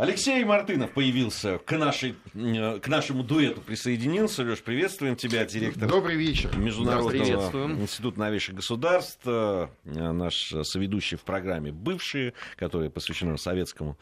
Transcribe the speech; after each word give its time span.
Алексей 0.00 0.42
Мартынов 0.44 0.92
появился 0.92 1.58
к, 1.58 1.76
нашей, 1.76 2.14
к 2.32 2.88
нашему 2.88 3.22
дуэту 3.22 3.60
присоединился. 3.60 4.42
Леш, 4.42 4.62
приветствуем 4.62 5.14
тебя, 5.14 5.44
директор. 5.44 5.86
Добрый 5.86 6.16
вечер. 6.16 6.56
Международного 6.56 7.72
института 7.82 8.18
новейших 8.18 8.54
государств. 8.54 9.26
Наш 9.84 10.54
соведущий 10.62 11.18
в 11.18 11.22
программе 11.22 11.70
«Бывшие», 11.70 12.32
которая 12.56 12.88
посвящена 12.88 13.36
советскому 13.36 13.98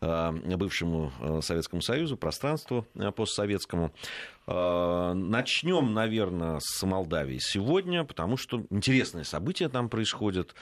бывшему 0.00 1.12
Советскому 1.42 1.82
Союзу, 1.82 2.16
пространству 2.16 2.86
постсоветскому. 3.14 3.92
Начнем, 4.46 5.92
наверное, 5.92 6.60
с 6.60 6.82
Молдавии 6.82 7.38
сегодня, 7.40 8.04
потому 8.04 8.36
что 8.36 8.64
интересные 8.70 9.24
события 9.24 9.68
там 9.68 9.88
происходят. 9.90 10.54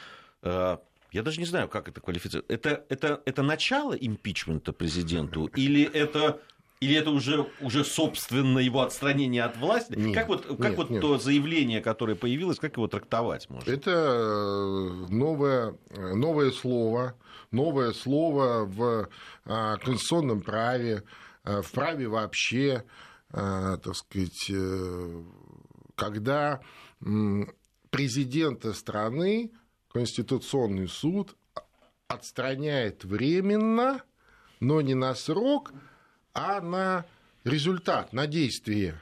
Я 1.13 1.23
даже 1.23 1.41
не 1.41 1.47
знаю, 1.47 1.69
как 1.69 1.89
это 1.89 2.01
квалифицировать. 2.01 2.49
Это, 2.51 2.85
это, 2.89 3.21
это 3.25 3.43
начало 3.43 3.95
импичмента 3.95 4.73
президенту 4.73 5.47
или 5.57 5.83
это 5.83 6.41
или 6.81 6.95
это 6.95 7.11
уже, 7.11 7.47
уже 7.61 7.85
собственно 7.85 8.59
его 8.59 8.81
отстранение 8.81 9.45
от 9.45 9.59
власти? 9.59 9.93
Нет, 9.97 10.15
как 10.15 10.29
вот, 10.29 10.47
как 10.47 10.59
нет, 10.59 10.77
вот 10.79 10.91
нет. 10.91 11.03
то 11.03 11.19
заявление, 11.19 11.83
которое 11.83 12.15
появилось, 12.15 12.59
как 12.59 12.77
его 12.77 12.89
трактовать 12.89 13.51
можно? 13.51 13.71
Это 13.71 13.91
э, 13.91 15.07
новое, 15.11 15.77
новое 15.91 16.51
слово, 16.51 17.17
новое 17.51 17.93
слово 17.93 18.65
в 18.65 19.09
а, 19.45 19.77
конституционном 19.77 20.41
праве, 20.41 21.03
э, 21.45 21.61
в 21.61 21.71
праве 21.71 22.09
вообще, 22.09 22.85
так 23.31 23.95
сказать, 23.95 24.51
э, 24.51 25.23
когда 25.97 26.61
президента 27.91 28.73
страны 28.73 29.53
Конституционный 29.93 30.89
суд 30.89 31.37
отстраняет 32.07 33.05
временно, 33.05 34.03
но 34.61 34.81
не 34.81 34.95
на 34.95 35.15
срок, 35.15 35.73
а 36.33 36.61
на 36.61 37.05
результат, 37.45 38.13
на 38.13 38.27
действие. 38.27 39.01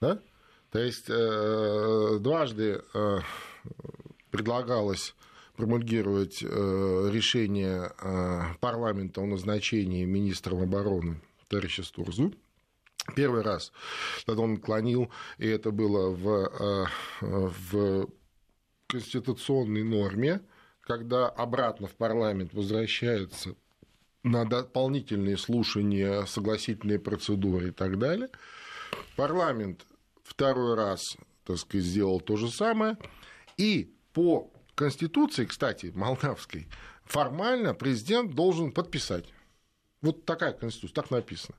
Да? 0.00 0.20
То 0.70 0.80
есть 0.80 1.06
э, 1.08 2.18
дважды 2.20 2.82
э, 2.92 3.18
предлагалось 4.30 5.14
промульгировать 5.56 6.42
э, 6.42 7.10
решение 7.12 7.92
парламента 8.60 9.20
о 9.20 9.26
назначении 9.26 10.04
министром 10.04 10.62
обороны 10.62 11.20
товарища 11.48 11.82
Стурзу. 11.82 12.34
Первый 13.16 13.42
раз 13.42 13.72
тогда 14.26 14.42
он 14.42 14.54
отклонил, 14.54 15.10
и 15.38 15.48
это 15.48 15.70
было 15.70 16.10
в, 16.10 16.90
в 17.20 18.08
конституционной 18.88 19.84
норме, 19.84 20.40
когда 20.80 21.28
обратно 21.28 21.86
в 21.86 21.94
парламент 21.94 22.52
возвращается 22.54 23.54
на 24.24 24.44
дополнительные 24.44 25.36
слушания, 25.36 26.24
согласительные 26.24 26.98
процедуры 26.98 27.68
и 27.68 27.70
так 27.70 27.98
далее. 27.98 28.28
Парламент 29.16 29.86
второй 30.24 30.74
раз, 30.74 31.16
так 31.44 31.58
сказать, 31.58 31.86
сделал 31.86 32.20
то 32.20 32.36
же 32.36 32.50
самое. 32.50 32.96
И 33.56 33.94
по 34.12 34.50
Конституции, 34.74 35.44
кстати, 35.44 35.92
молдавской, 35.94 36.68
формально 37.04 37.74
президент 37.74 38.34
должен 38.34 38.72
подписать. 38.72 39.26
Вот 40.00 40.24
такая 40.24 40.52
Конституция, 40.52 40.94
так 40.94 41.10
написано. 41.10 41.56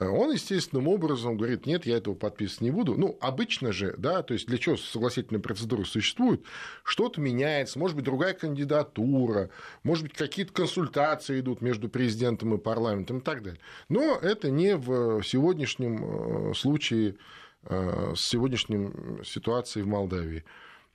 Э, 0.00 0.08
он 0.08 0.32
естественным 0.32 0.88
образом 0.88 1.36
говорит, 1.36 1.66
нет, 1.66 1.86
я 1.86 1.98
этого 1.98 2.14
подписывать 2.14 2.62
не 2.62 2.70
буду. 2.70 2.96
Ну, 2.96 3.16
обычно 3.20 3.70
же, 3.70 3.94
да, 3.98 4.22
то 4.22 4.34
есть 4.34 4.46
для 4.46 4.58
чего 4.58 4.76
согласительная 4.76 5.40
процедура 5.40 5.84
существует, 5.84 6.42
что-то 6.82 7.20
меняется, 7.20 7.78
может 7.78 7.94
быть, 7.94 8.06
другая 8.06 8.32
кандидатура, 8.32 9.50
может 9.84 10.04
быть, 10.04 10.14
какие-то 10.14 10.52
консультации 10.52 11.40
идут 11.40 11.60
между 11.60 11.88
президентом 11.88 12.54
и 12.54 12.58
парламентом 12.58 13.18
и 13.18 13.20
так 13.20 13.42
далее. 13.42 13.60
Но 13.88 14.16
это 14.16 14.50
не 14.50 14.76
в 14.76 15.22
сегодняшнем 15.22 16.50
э, 16.50 16.54
случае, 16.54 17.16
э, 17.64 18.14
с 18.16 18.20
сегодняшней 18.20 18.90
ситуацией 19.24 19.84
в 19.84 19.88
Молдавии. 19.88 20.44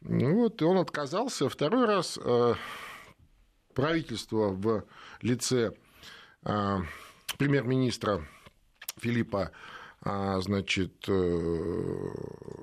Вот, 0.01 0.62
и 0.62 0.66
он 0.66 0.78
отказался. 0.78 1.50
Второй 1.50 1.85
раз 1.85 2.19
правительство 3.74 4.50
в 4.50 4.84
лице 5.22 5.72
премьер-министра 6.44 8.22
Филиппа 9.00 9.51
а, 10.01 10.39
значит, 10.39 11.06
э, 11.07 12.09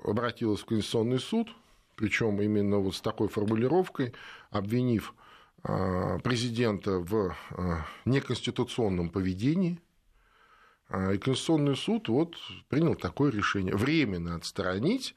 обратилась 0.04 0.60
в 0.60 0.66
Конституционный 0.66 1.18
суд, 1.18 1.48
причем 1.96 2.40
именно 2.40 2.78
вот 2.78 2.94
с 2.94 3.00
такой 3.00 3.28
формулировкой, 3.28 4.14
обвинив 4.50 5.14
а, 5.64 6.18
президента 6.20 6.98
в 6.98 7.36
а, 7.50 7.86
неконституционном 8.04 9.10
поведении. 9.10 9.80
И 10.90 11.16
Конституционный 11.16 11.74
суд 11.74 12.08
вот 12.08 12.36
принял 12.68 12.94
такое 12.94 13.32
решение 13.32 13.74
временно 13.74 14.34
отстранить 14.34 15.16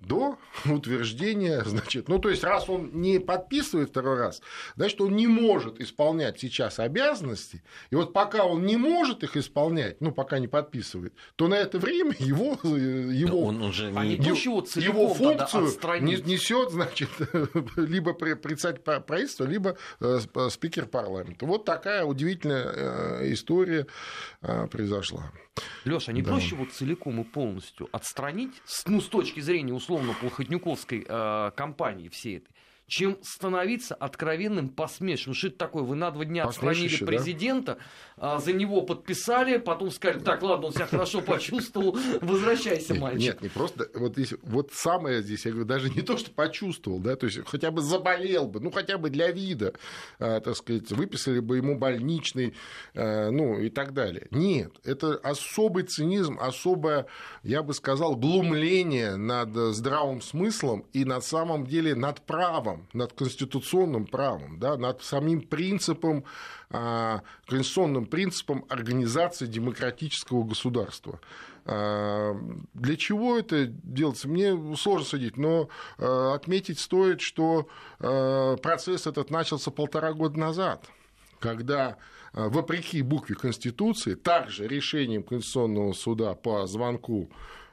до 0.00 0.38
утверждения, 0.66 1.62
значит, 1.64 2.08
ну, 2.08 2.18
то 2.18 2.28
есть, 2.28 2.42
раз 2.42 2.68
он 2.68 2.90
не 3.00 3.18
подписывает 3.18 3.90
второй 3.90 4.18
раз, 4.18 4.42
значит, 4.76 5.00
он 5.00 5.14
не 5.14 5.26
может 5.26 5.80
исполнять 5.80 6.40
сейчас 6.40 6.78
обязанности, 6.78 7.62
и 7.90 7.96
вот 7.96 8.12
пока 8.12 8.44
он 8.44 8.64
не 8.64 8.76
может 8.76 9.22
их 9.22 9.36
исполнять, 9.36 10.00
ну, 10.00 10.12
пока 10.12 10.38
не 10.38 10.48
подписывает, 10.48 11.14
то 11.36 11.48
на 11.48 11.54
это 11.54 11.78
время 11.78 12.14
его, 12.18 12.58
его, 12.64 13.40
он 13.42 13.62
уже 13.62 13.90
не... 13.90 14.14
его, 14.14 14.64
его 14.76 15.14
функцию 15.14 15.64
несет, 16.02 16.70
значит, 16.70 17.10
либо 17.76 18.12
председатель 18.12 18.80
правительства, 18.80 19.44
либо 19.44 19.76
э, 20.00 20.20
спикер 20.50 20.86
парламента. 20.86 21.46
Вот 21.46 21.64
такая 21.64 22.04
удивительная 22.04 22.64
э, 22.64 23.32
история 23.32 23.86
э, 24.42 24.66
произошла. 24.66 25.30
Леша, 25.84 26.12
не 26.12 26.22
да. 26.22 26.32
проще 26.32 26.54
вот 26.56 26.72
целиком 26.72 27.20
и 27.20 27.24
полностью 27.24 27.88
отстранить, 27.92 28.52
ну, 28.86 29.00
с 29.00 29.08
точки 29.08 29.40
зрения 29.40 29.69
условно 29.72 30.14
плохотнюковской 30.20 31.04
э, 31.06 31.50
компании 31.54 32.08
всей 32.08 32.38
этой, 32.38 32.54
чем 32.90 33.18
становиться 33.22 33.94
откровенным 33.94 34.68
посмешищем. 34.68 35.32
Что 35.32 35.46
это 35.46 35.58
такое? 35.58 35.84
Вы 35.84 35.94
на 35.94 36.10
два 36.10 36.24
дня 36.24 36.44
отстранили 36.44 37.04
президента, 37.04 37.78
да? 38.16 38.40
за 38.40 38.52
него 38.52 38.82
подписали, 38.82 39.58
потом 39.58 39.92
сказали, 39.92 40.18
так, 40.18 40.42
ладно, 40.42 40.66
он 40.66 40.72
себя 40.72 40.86
хорошо 40.86 41.22
почувствовал, 41.22 41.96
возвращайся, 42.20 42.94
мальчик. 42.96 43.20
Нет, 43.20 43.42
не 43.42 43.48
просто, 43.48 43.88
вот, 43.94 44.14
здесь, 44.14 44.34
вот 44.42 44.72
самое 44.72 45.22
здесь, 45.22 45.46
я 45.46 45.52
говорю, 45.52 45.68
даже 45.68 45.88
не 45.88 46.02
то, 46.02 46.16
что 46.16 46.32
почувствовал, 46.32 46.98
да, 46.98 47.14
то 47.14 47.26
есть 47.26 47.38
хотя 47.46 47.70
бы 47.70 47.80
заболел 47.80 48.48
бы, 48.48 48.58
ну, 48.58 48.72
хотя 48.72 48.98
бы 48.98 49.08
для 49.08 49.30
вида, 49.30 49.72
а, 50.18 50.40
так 50.40 50.56
сказать, 50.56 50.90
выписали 50.90 51.38
бы 51.38 51.58
ему 51.58 51.78
больничный, 51.78 52.54
а, 52.96 53.30
ну, 53.30 53.60
и 53.60 53.70
так 53.70 53.94
далее. 53.94 54.26
Нет, 54.32 54.72
это 54.82 55.14
особый 55.14 55.84
цинизм, 55.84 56.38
особое, 56.40 57.06
я 57.44 57.62
бы 57.62 57.72
сказал, 57.72 58.16
глумление 58.16 59.14
над 59.14 59.54
здравым 59.76 60.20
смыслом 60.20 60.84
и 60.92 61.04
на 61.04 61.20
самом 61.20 61.68
деле 61.68 61.94
над 61.94 62.26
правом 62.26 62.79
правом, 62.80 62.86
над 62.92 63.12
конституционным 63.12 64.06
правом, 64.06 64.58
да, 64.58 64.76
над 64.76 65.02
самим 65.02 65.42
принципом, 65.42 66.24
а, 66.70 67.22
конституционным 67.46 68.06
принципом 68.06 68.64
организации 68.68 69.46
демократического 69.46 70.44
государства. 70.44 71.20
А, 71.64 72.34
для 72.74 72.96
чего 72.96 73.38
это 73.38 73.66
делается, 73.66 74.28
мне 74.28 74.76
сложно 74.76 75.06
судить, 75.06 75.36
но 75.36 75.68
а, 75.98 76.34
отметить 76.34 76.78
стоит, 76.78 77.20
что 77.20 77.68
процесс 77.98 79.06
этот 79.06 79.30
начался 79.30 79.70
полтора 79.70 80.12
года 80.12 80.38
назад, 80.38 80.86
когда 81.38 81.96
вопреки 82.32 83.02
букве 83.02 83.36
Конституции, 83.36 84.14
также 84.14 84.66
решением 84.66 85.22
Конституционного 85.22 85.92
суда 85.92 86.34
по 86.34 86.66
звонку 86.66 87.28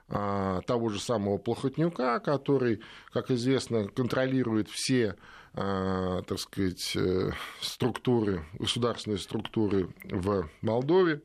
того 0.08 0.88
же 0.88 1.02
самого 1.02 1.38
Плохотнюка, 1.38 2.20
который, 2.22 2.82
как 3.12 3.30
известно, 3.30 3.90
контролирует 3.90 4.70
все 4.70 5.18
а, 5.60 6.22
так 6.22 6.38
сказать, 6.38 6.96
э, 6.96 7.32
структуры, 7.62 8.46
государственные 8.60 9.18
структуры 9.18 9.90
в 10.04 10.48
Молдове, 10.62 11.24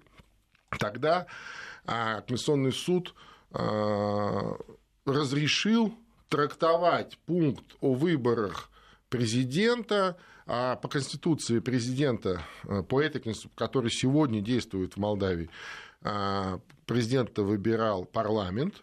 тогда 0.78 1.26
а, 1.84 2.22
Конституционный 2.22 2.72
суд 2.72 3.14
разрешил 5.04 5.94
трактовать 6.30 7.18
пункт 7.26 7.76
о 7.82 7.92
выборах 7.92 8.70
президента, 9.10 10.16
а 10.46 10.76
по 10.76 10.88
Конституции 10.88 11.58
президента, 11.58 12.40
по 12.88 13.02
этой 13.02 13.20
Конституции, 13.20 13.54
которая 13.54 13.90
сегодня 13.90 14.40
действует 14.40 14.94
в 14.94 14.96
Молдавии, 14.96 15.50
а, 15.50 15.91
президента 16.86 17.42
выбирал 17.42 18.04
парламент, 18.04 18.82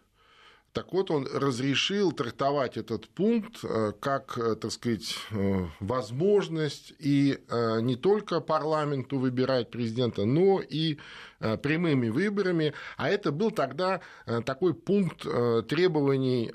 так 0.71 0.93
вот, 0.93 1.09
он 1.09 1.27
разрешил 1.33 2.11
трактовать 2.11 2.77
этот 2.77 3.09
пункт 3.09 3.59
э, 3.63 3.91
как, 3.99 4.37
э, 4.37 4.55
так 4.55 4.71
сказать, 4.71 5.15
э, 5.31 5.65
возможность 5.79 6.93
и 6.99 7.39
не 7.81 7.95
только 7.95 8.39
парламенту 8.39 9.17
выбирать 9.17 9.71
президента, 9.71 10.25
но 10.25 10.61
и 10.61 10.97
прямыми 11.39 12.09
выборами. 12.09 12.73
А 12.97 13.09
это 13.09 13.31
был 13.31 13.51
тогда 13.51 14.01
такой 14.45 14.73
пункт 14.73 15.21
требований 15.21 16.51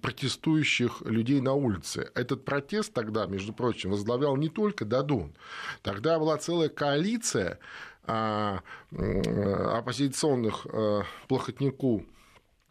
протестующих 0.00 1.02
людей 1.02 1.40
на 1.40 1.54
улице. 1.54 2.10
Этот 2.14 2.44
протест 2.44 2.92
тогда, 2.92 3.26
между 3.26 3.52
прочим, 3.52 3.90
возглавлял 3.90 4.36
не 4.36 4.48
только 4.48 4.84
Дадун. 4.84 5.34
Тогда 5.82 6.18
была 6.18 6.36
целая 6.38 6.68
коалиция 6.68 7.58
оппозиционных 8.04 10.66
плохотнику, 11.28 12.04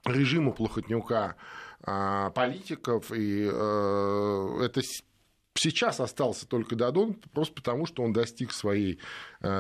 режиму 0.06 0.54
плохотнюка 0.54 1.36
политиков, 1.81 3.12
и 3.12 3.42
это 3.44 4.81
Сейчас 5.54 6.00
остался 6.00 6.48
только 6.48 6.78
Дадон, 6.78 7.16
просто 7.33 7.56
потому 7.56 7.86
что 7.86 8.04
он 8.04 8.13
достиг 8.13 8.54
своей 8.54 9.00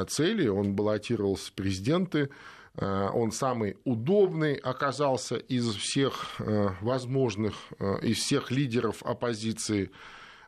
цели, 0.07 0.47
он 0.47 0.73
баллотировался 0.73 1.51
в 1.51 1.53
президенты, 1.53 2.29
Э, 2.75 3.09
он 3.13 3.31
самый 3.31 3.77
удобный 3.83 4.55
оказался 4.55 5.35
из 5.35 5.67
всех 5.75 6.35
э, 6.39 6.69
возможных, 6.81 7.55
э, 7.79 7.99
из 8.01 8.17
всех 8.17 8.51
лидеров 8.51 9.03
оппозиции. 9.03 9.91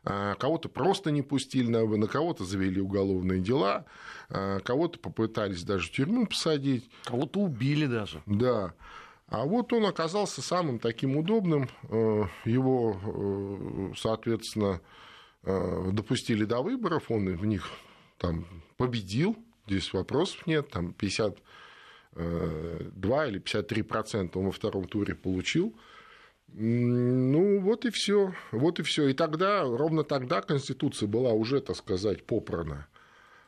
Кого-то 0.04 0.68
просто 0.68 1.10
не 1.10 1.22
пустили 1.22 1.68
на 1.70 1.84
на 1.86 2.06
кого-то 2.06 2.44
завели 2.44 2.80
уголовные 2.80 3.40
дела, 3.40 3.86
кого-то 4.28 4.98
попытались 4.98 5.64
даже 5.64 5.88
в 5.88 5.92
тюрьму 5.92 6.26
посадить. 6.26 6.90
Кого-то 7.04 7.40
убили 7.40 7.86
даже. 7.86 8.22
Да. 8.26 8.74
А 9.28 9.44
вот 9.46 9.72
он 9.72 9.86
оказался 9.86 10.42
самым 10.42 10.78
таким 10.78 11.16
удобным. 11.16 11.70
Его, 12.44 13.94
соответственно, 13.96 14.82
допустили 15.42 16.44
до 16.44 16.60
выборов, 16.60 17.10
он 17.10 17.34
в 17.34 17.46
них 17.46 17.70
там 18.18 18.46
победил, 18.76 19.36
здесь 19.66 19.92
вопросов 19.94 20.46
нет, 20.46 20.68
там 20.68 20.92
50 20.92 21.38
2 22.12 23.26
или 23.26 23.38
53 23.38 23.82
процента 23.82 24.38
он 24.38 24.44
во 24.46 24.52
втором 24.52 24.84
туре 24.84 25.14
получил. 25.14 25.74
Ну, 26.56 27.58
вот 27.58 27.84
и 27.84 27.90
все. 27.90 28.32
Вот 28.52 28.78
и 28.78 28.84
все. 28.84 29.08
И 29.08 29.12
тогда, 29.12 29.64
ровно 29.64 30.04
тогда 30.04 30.40
Конституция 30.40 31.08
была 31.08 31.32
уже, 31.32 31.60
так 31.60 31.76
сказать, 31.76 32.24
попрана. 32.24 32.86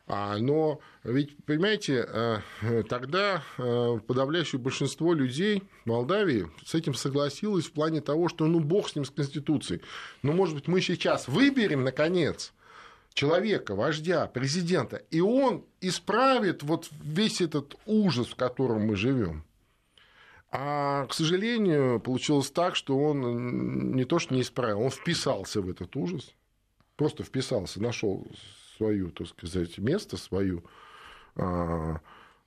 А, 0.07 0.37
но 0.37 0.79
ведь, 1.03 1.37
понимаете, 1.45 2.05
э, 2.07 2.83
тогда 2.89 3.43
э, 3.57 3.99
подавляющее 4.05 4.59
большинство 4.59 5.13
людей 5.13 5.63
в 5.85 5.89
Молдавии 5.89 6.49
с 6.65 6.75
этим 6.75 6.93
согласилось 6.93 7.65
в 7.65 7.71
плане 7.71 8.01
того, 8.01 8.27
что 8.27 8.45
ну 8.45 8.59
бог 8.59 8.89
с 8.89 8.95
ним, 8.95 9.05
с 9.05 9.09
Конституцией. 9.09 9.81
Ну, 10.21 10.33
может 10.33 10.55
быть, 10.55 10.67
мы 10.67 10.81
сейчас 10.81 11.27
выберем, 11.29 11.83
наконец, 11.83 12.53
человека, 13.13 13.73
вождя, 13.75 14.27
президента, 14.27 14.97
и 15.11 15.21
он 15.21 15.65
исправит 15.81 16.63
вот 16.63 16.89
весь 17.03 17.41
этот 17.41 17.75
ужас, 17.85 18.27
в 18.27 18.35
котором 18.35 18.83
мы 18.83 18.95
живем. 18.95 19.43
А, 20.49 21.05
к 21.07 21.13
сожалению, 21.13 21.99
получилось 21.99 22.51
так, 22.51 22.75
что 22.75 22.97
он 22.97 23.91
не 23.91 24.05
то 24.05 24.19
что 24.19 24.33
не 24.33 24.41
исправил, 24.41 24.81
он 24.81 24.89
вписался 24.89 25.61
в 25.61 25.69
этот 25.69 25.95
ужас, 25.95 26.33
просто 26.95 27.23
вписался, 27.23 27.81
нашел 27.81 28.25
свою, 28.77 29.11
так 29.11 29.27
сказать, 29.27 29.77
место, 29.77 30.15
свою 30.15 30.63
а, 31.35 31.99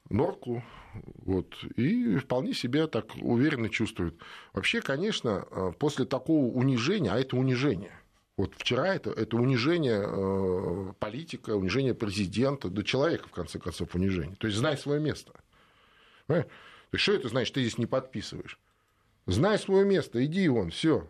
норку, 0.09 0.65
вот, 0.95 1.63
и 1.77 2.17
вполне 2.17 2.55
себя 2.55 2.87
так 2.87 3.15
уверенно 3.21 3.69
чувствует. 3.69 4.15
Вообще, 4.55 4.81
конечно, 4.81 5.47
а, 5.51 5.73
после 5.73 6.07
такого 6.07 6.47
унижения, 6.47 7.11
а 7.13 7.19
это 7.19 7.37
унижение, 7.37 7.93
вот 8.41 8.55
вчера 8.57 8.95
это, 8.95 9.11
это 9.11 9.37
унижение 9.37 10.03
э, 10.03 10.93
политика, 10.99 11.51
унижение 11.57 11.93
президента, 11.93 12.71
до 12.71 12.83
человека, 12.83 13.29
в 13.29 13.33
конце 13.33 13.59
концов, 13.59 13.95
унижение. 13.95 14.35
То 14.37 14.47
есть 14.47 14.59
знай 14.59 14.79
свое 14.79 14.99
место. 14.99 15.35
Понимаешь? 16.27 16.49
Что 16.95 17.13
это 17.13 17.29
значит, 17.29 17.55
ты 17.55 17.63
здесь 17.63 17.79
не 17.79 17.87
подписываешь? 17.87 18.59
Знай 19.27 19.59
свое 19.59 19.85
место, 19.85 20.25
иди 20.25 20.49
вон, 20.49 20.71
все. 20.71 21.09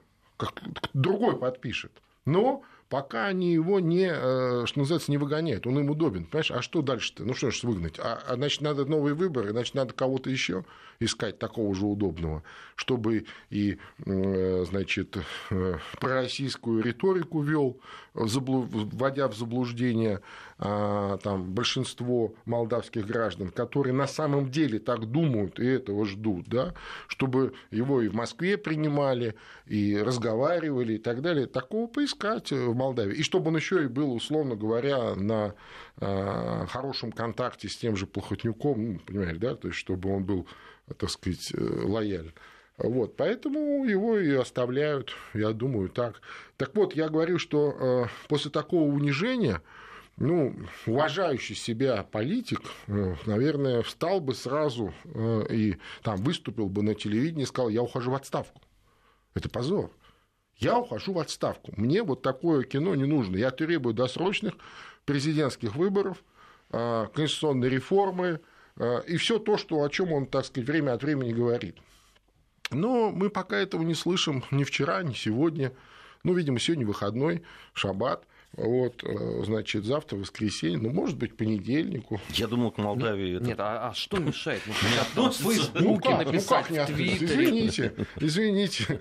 Другой 0.93 1.39
подпишет. 1.39 1.93
Но 2.27 2.63
пока 2.91 3.27
они 3.27 3.53
его 3.53 3.81
не, 3.81 4.11
э, 4.13 4.67
что 4.67 4.81
называется, 4.81 5.11
не 5.11 5.17
выгоняют, 5.17 5.67
он 5.67 5.79
им 5.79 5.91
удобен. 5.91 6.25
Понимаешь, 6.27 6.51
а 6.51 6.61
что 6.61 6.83
дальше-то? 6.83 7.25
Ну 7.25 7.35
что 7.35 7.51
ж 7.51 7.63
выгнать? 7.63 7.99
А, 7.99 8.21
а 8.27 8.35
значит, 8.35 8.61
надо 8.61 8.85
новые 8.85 9.15
выборы, 9.15 9.51
значит, 9.51 9.75
надо 9.75 9.95
кого-то 9.95 10.29
еще 10.29 10.65
искать 10.99 11.39
такого 11.39 11.75
же 11.75 11.87
удобного, 11.87 12.43
чтобы 12.75 13.27
и, 13.49 13.79
э, 14.05 14.65
значит, 14.69 15.17
э, 15.51 15.79
пророссийскую 15.99 16.83
риторику 16.83 17.41
вел, 17.41 17.81
вводя 18.15 19.29
в 19.29 19.37
заблуждение 19.37 20.21
а, 20.59 21.19
там, 21.19 21.53
большинство 21.53 22.35
молдавских 22.45 23.07
граждан, 23.07 23.51
которые 23.51 23.93
на 23.93 24.07
самом 24.07 24.51
деле 24.51 24.79
так 24.79 25.07
думают 25.07 25.59
и 25.59 25.67
этого 25.67 26.05
ждут, 26.07 26.49
да, 26.49 26.75
чтобы 27.07 27.55
его 27.71 28.03
и 28.03 28.09
в 28.09 28.15
Москве 28.15 28.59
принимали, 28.59 29.35
и 29.67 29.97
разговаривали 29.97 30.95
и 30.95 30.99
так 30.99 31.23
далее. 31.23 31.47
Такого 31.47 31.87
поискать 31.87 32.51
в 32.51 32.75
Молдавии. 32.75 33.17
И 33.17 33.23
чтобы 33.23 33.49
он 33.49 33.57
еще 33.57 33.85
и 33.85 33.87
был, 33.87 34.13
условно 34.13 34.57
говоря, 34.57 35.15
на 35.15 35.55
а, 35.99 36.67
хорошем 36.67 37.13
контакте 37.13 37.69
с 37.69 37.77
тем 37.77 37.97
же 37.97 38.07
Плохотнюком, 38.07 38.95
ну, 38.95 38.99
понимаешь, 38.99 39.39
да, 39.39 39.55
то 39.55 39.69
есть 39.69 39.79
чтобы 39.79 40.15
он 40.15 40.25
был 40.25 40.47
так 40.97 41.11
сказать, 41.11 41.53
э, 41.55 41.83
лояль. 41.85 42.33
Вот, 42.83 43.17
поэтому 43.17 43.85
его 43.85 44.19
и 44.19 44.33
оставляют, 44.35 45.13
я 45.35 45.53
думаю, 45.53 45.89
так. 45.89 46.21
Так 46.57 46.75
вот, 46.75 46.95
я 46.95 47.09
говорю, 47.09 47.39
что 47.39 47.77
э, 47.79 48.07
после 48.29 48.51
такого 48.51 48.91
унижения, 48.91 49.63
ну, 50.17 50.55
уважающий 50.87 51.55
себя 51.55 52.03
политик, 52.03 52.63
э, 52.87 53.15
наверное, 53.27 53.83
встал 53.83 54.21
бы 54.21 54.35
сразу 54.35 54.95
и 55.51 55.77
там 56.03 56.17
выступил 56.17 56.69
бы 56.69 56.83
на 56.83 56.95
телевидении 56.95 57.43
и 57.43 57.47
сказал, 57.47 57.69
я 57.69 57.83
ухожу 57.83 58.11
в 58.13 58.15
отставку. 58.15 58.61
Это 59.35 59.49
позор. 59.49 59.91
Я 60.57 60.79
ухожу 60.79 61.13
в 61.13 61.19
отставку. 61.19 61.73
Мне 61.77 62.03
вот 62.03 62.23
такое 62.23 62.65
кино 62.65 62.95
не 62.95 63.05
нужно. 63.05 63.37
Я 63.37 63.51
требую 63.51 63.95
досрочных 63.95 64.55
президентских 65.05 65.75
выборов, 65.75 66.23
конституционной 66.71 67.69
реформы, 67.69 68.41
Э, 68.81 69.03
и 69.07 69.17
все 69.19 69.39
то, 69.39 69.57
что, 69.59 69.83
о 69.83 69.89
чем 69.91 70.13
он, 70.13 70.27
так 70.27 70.47
сказать, 70.47 70.69
время 70.69 70.93
от 70.93 71.03
времени 71.03 71.33
говорит. 71.33 71.77
Но 72.71 73.11
мы 73.11 73.31
пока 73.31 73.57
этого 73.57 73.83
не 73.83 73.95
слышим 73.95 74.45
ни 74.51 74.65
вчера, 74.65 75.03
ни 75.03 75.13
сегодня. 75.13 75.73
Ну, 76.23 76.35
видимо, 76.35 76.59
сегодня 76.59 76.87
выходной, 76.87 77.43
шаббат. 77.73 78.27
Вот, 78.53 79.05
э, 79.05 79.45
значит, 79.45 79.85
завтра 79.85 80.17
воскресенье, 80.17 80.79
ну, 80.79 80.91
может 80.91 81.17
быть, 81.17 81.37
понедельнику. 81.37 82.21
Я 82.31 82.49
думал, 82.49 82.73
к 82.73 82.79
Молдавии... 82.79 83.39
Нет, 83.39 83.53
это... 83.53 83.85
а, 83.85 83.91
а 83.91 83.95
что 83.95 84.19
мешает? 84.19 84.61
Ну, 85.15 85.31
в 85.31 85.37
Фейсбуке 85.37 85.85
ну, 85.85 86.01
как, 86.01 86.27
написать, 86.27 86.71
ну, 86.71 86.77
как 86.77 86.89
в 86.89 86.93
Твиттере. 86.93 87.45
Извините, 87.45 88.07
извините. 88.17 89.01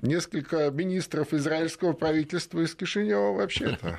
Несколько 0.00 0.70
министров 0.70 1.34
израильского 1.34 1.92
правительства 1.92 2.60
из 2.60 2.74
Кишинева 2.74 3.32
вообще-то. 3.32 3.98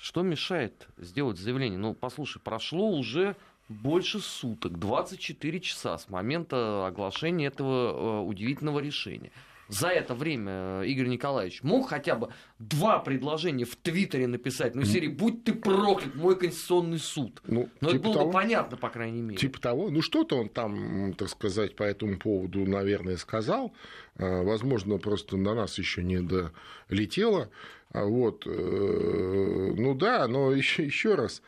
Что 0.00 0.22
мешает 0.22 0.86
сделать 0.96 1.38
заявление? 1.38 1.78
Ну, 1.78 1.94
послушай, 1.94 2.40
прошло 2.42 2.90
уже 2.90 3.36
больше 3.68 4.20
суток, 4.20 4.78
24 4.78 5.60
часа 5.60 5.98
с 5.98 6.08
момента 6.08 6.86
оглашения 6.86 7.48
этого 7.48 8.20
э, 8.20 8.24
удивительного 8.24 8.80
решения. 8.80 9.30
За 9.68 9.88
это 9.88 10.14
время 10.14 10.82
э, 10.82 10.86
Игорь 10.86 11.06
Николаевич 11.06 11.62
мог 11.62 11.88
хотя 11.88 12.14
бы 12.16 12.28
два 12.58 12.98
предложения 12.98 13.64
в 13.64 13.76
Твиттере 13.76 14.26
написать, 14.26 14.74
ну, 14.74 14.84
серии 14.84 15.08
«Будь 15.08 15.44
ты 15.44 15.54
проклят, 15.54 16.14
мой 16.14 16.38
конституционный 16.38 16.98
суд». 16.98 17.40
Ну, 17.46 17.70
Но 17.80 17.90
типа 17.90 18.00
это 18.00 18.04
было 18.04 18.14
того, 18.14 18.26
бы 18.26 18.32
понятно, 18.32 18.76
по 18.76 18.90
крайней 18.90 19.22
мере. 19.22 19.38
Типа 19.38 19.60
того. 19.60 19.90
Ну, 19.90 20.02
что-то 20.02 20.36
он 20.36 20.50
там, 20.50 21.14
так 21.14 21.30
сказать, 21.30 21.76
по 21.76 21.82
этому 21.82 22.18
поводу, 22.18 22.66
наверное, 22.66 23.16
сказал. 23.16 23.72
Э, 24.16 24.42
возможно, 24.42 24.98
просто 24.98 25.38
на 25.38 25.54
нас 25.54 25.78
еще 25.78 26.02
не 26.02 26.20
долетело. 26.20 27.48
А 27.90 28.04
вот. 28.04 28.46
Э, 28.46 29.74
ну 29.76 29.94
да, 29.94 30.28
но 30.28 30.52
еще, 30.54 30.84
еще 30.84 31.14
раз, 31.14 31.42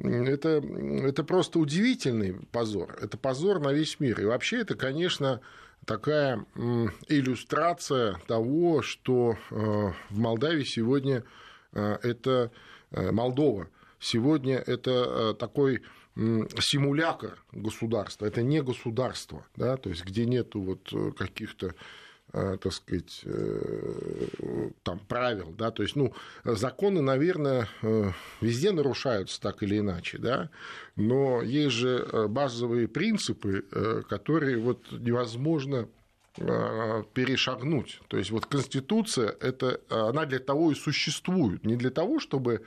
это, 0.00 0.62
это 1.02 1.24
просто 1.24 1.58
удивительный 1.58 2.34
позор. 2.52 2.96
Это 3.00 3.16
позор 3.16 3.60
на 3.60 3.72
весь 3.72 4.00
мир. 4.00 4.20
И 4.20 4.24
вообще 4.24 4.58
это, 4.58 4.74
конечно, 4.74 5.40
такая 5.84 6.44
иллюстрация 7.08 8.18
того, 8.26 8.82
что 8.82 9.36
э, 9.50 9.54
в 10.10 10.18
Молдавии 10.18 10.64
сегодня 10.64 11.24
э, 11.72 11.98
это 12.02 12.50
Молдова. 12.90 13.68
Сегодня 14.00 14.56
это 14.56 15.34
такой 15.34 15.82
симулятор 16.16 17.38
государства, 17.52 18.24
это 18.24 18.42
не 18.42 18.62
государство, 18.62 19.44
да, 19.56 19.76
то 19.76 19.90
есть 19.90 20.04
где 20.06 20.24
нету 20.24 20.60
вот 20.60 21.16
каких-то 21.16 21.66
Э, 21.68 21.72
так 22.32 22.72
сказать, 22.72 23.22
э, 23.24 24.70
там, 24.82 25.00
правил, 25.08 25.54
да, 25.56 25.70
то 25.70 25.82
есть, 25.82 25.96
ну, 25.96 26.12
законы, 26.44 27.00
наверное, 27.00 27.68
э, 27.82 28.10
везде 28.40 28.70
нарушаются 28.70 29.40
так 29.40 29.62
или 29.62 29.78
иначе, 29.78 30.18
да, 30.18 30.50
но 30.96 31.40
есть 31.42 31.74
же 31.74 32.06
базовые 32.28 32.86
принципы, 32.88 33.64
которые 34.08 34.58
вот 34.58 34.90
невозможно 34.92 35.88
перешагнуть. 36.36 38.00
То 38.06 38.16
есть 38.16 38.30
вот 38.30 38.46
Конституция, 38.46 39.34
это, 39.40 39.80
она 39.88 40.24
для 40.24 40.38
того 40.38 40.70
и 40.70 40.76
существует, 40.76 41.64
не 41.64 41.74
для 41.74 41.90
того, 41.90 42.20
чтобы 42.20 42.62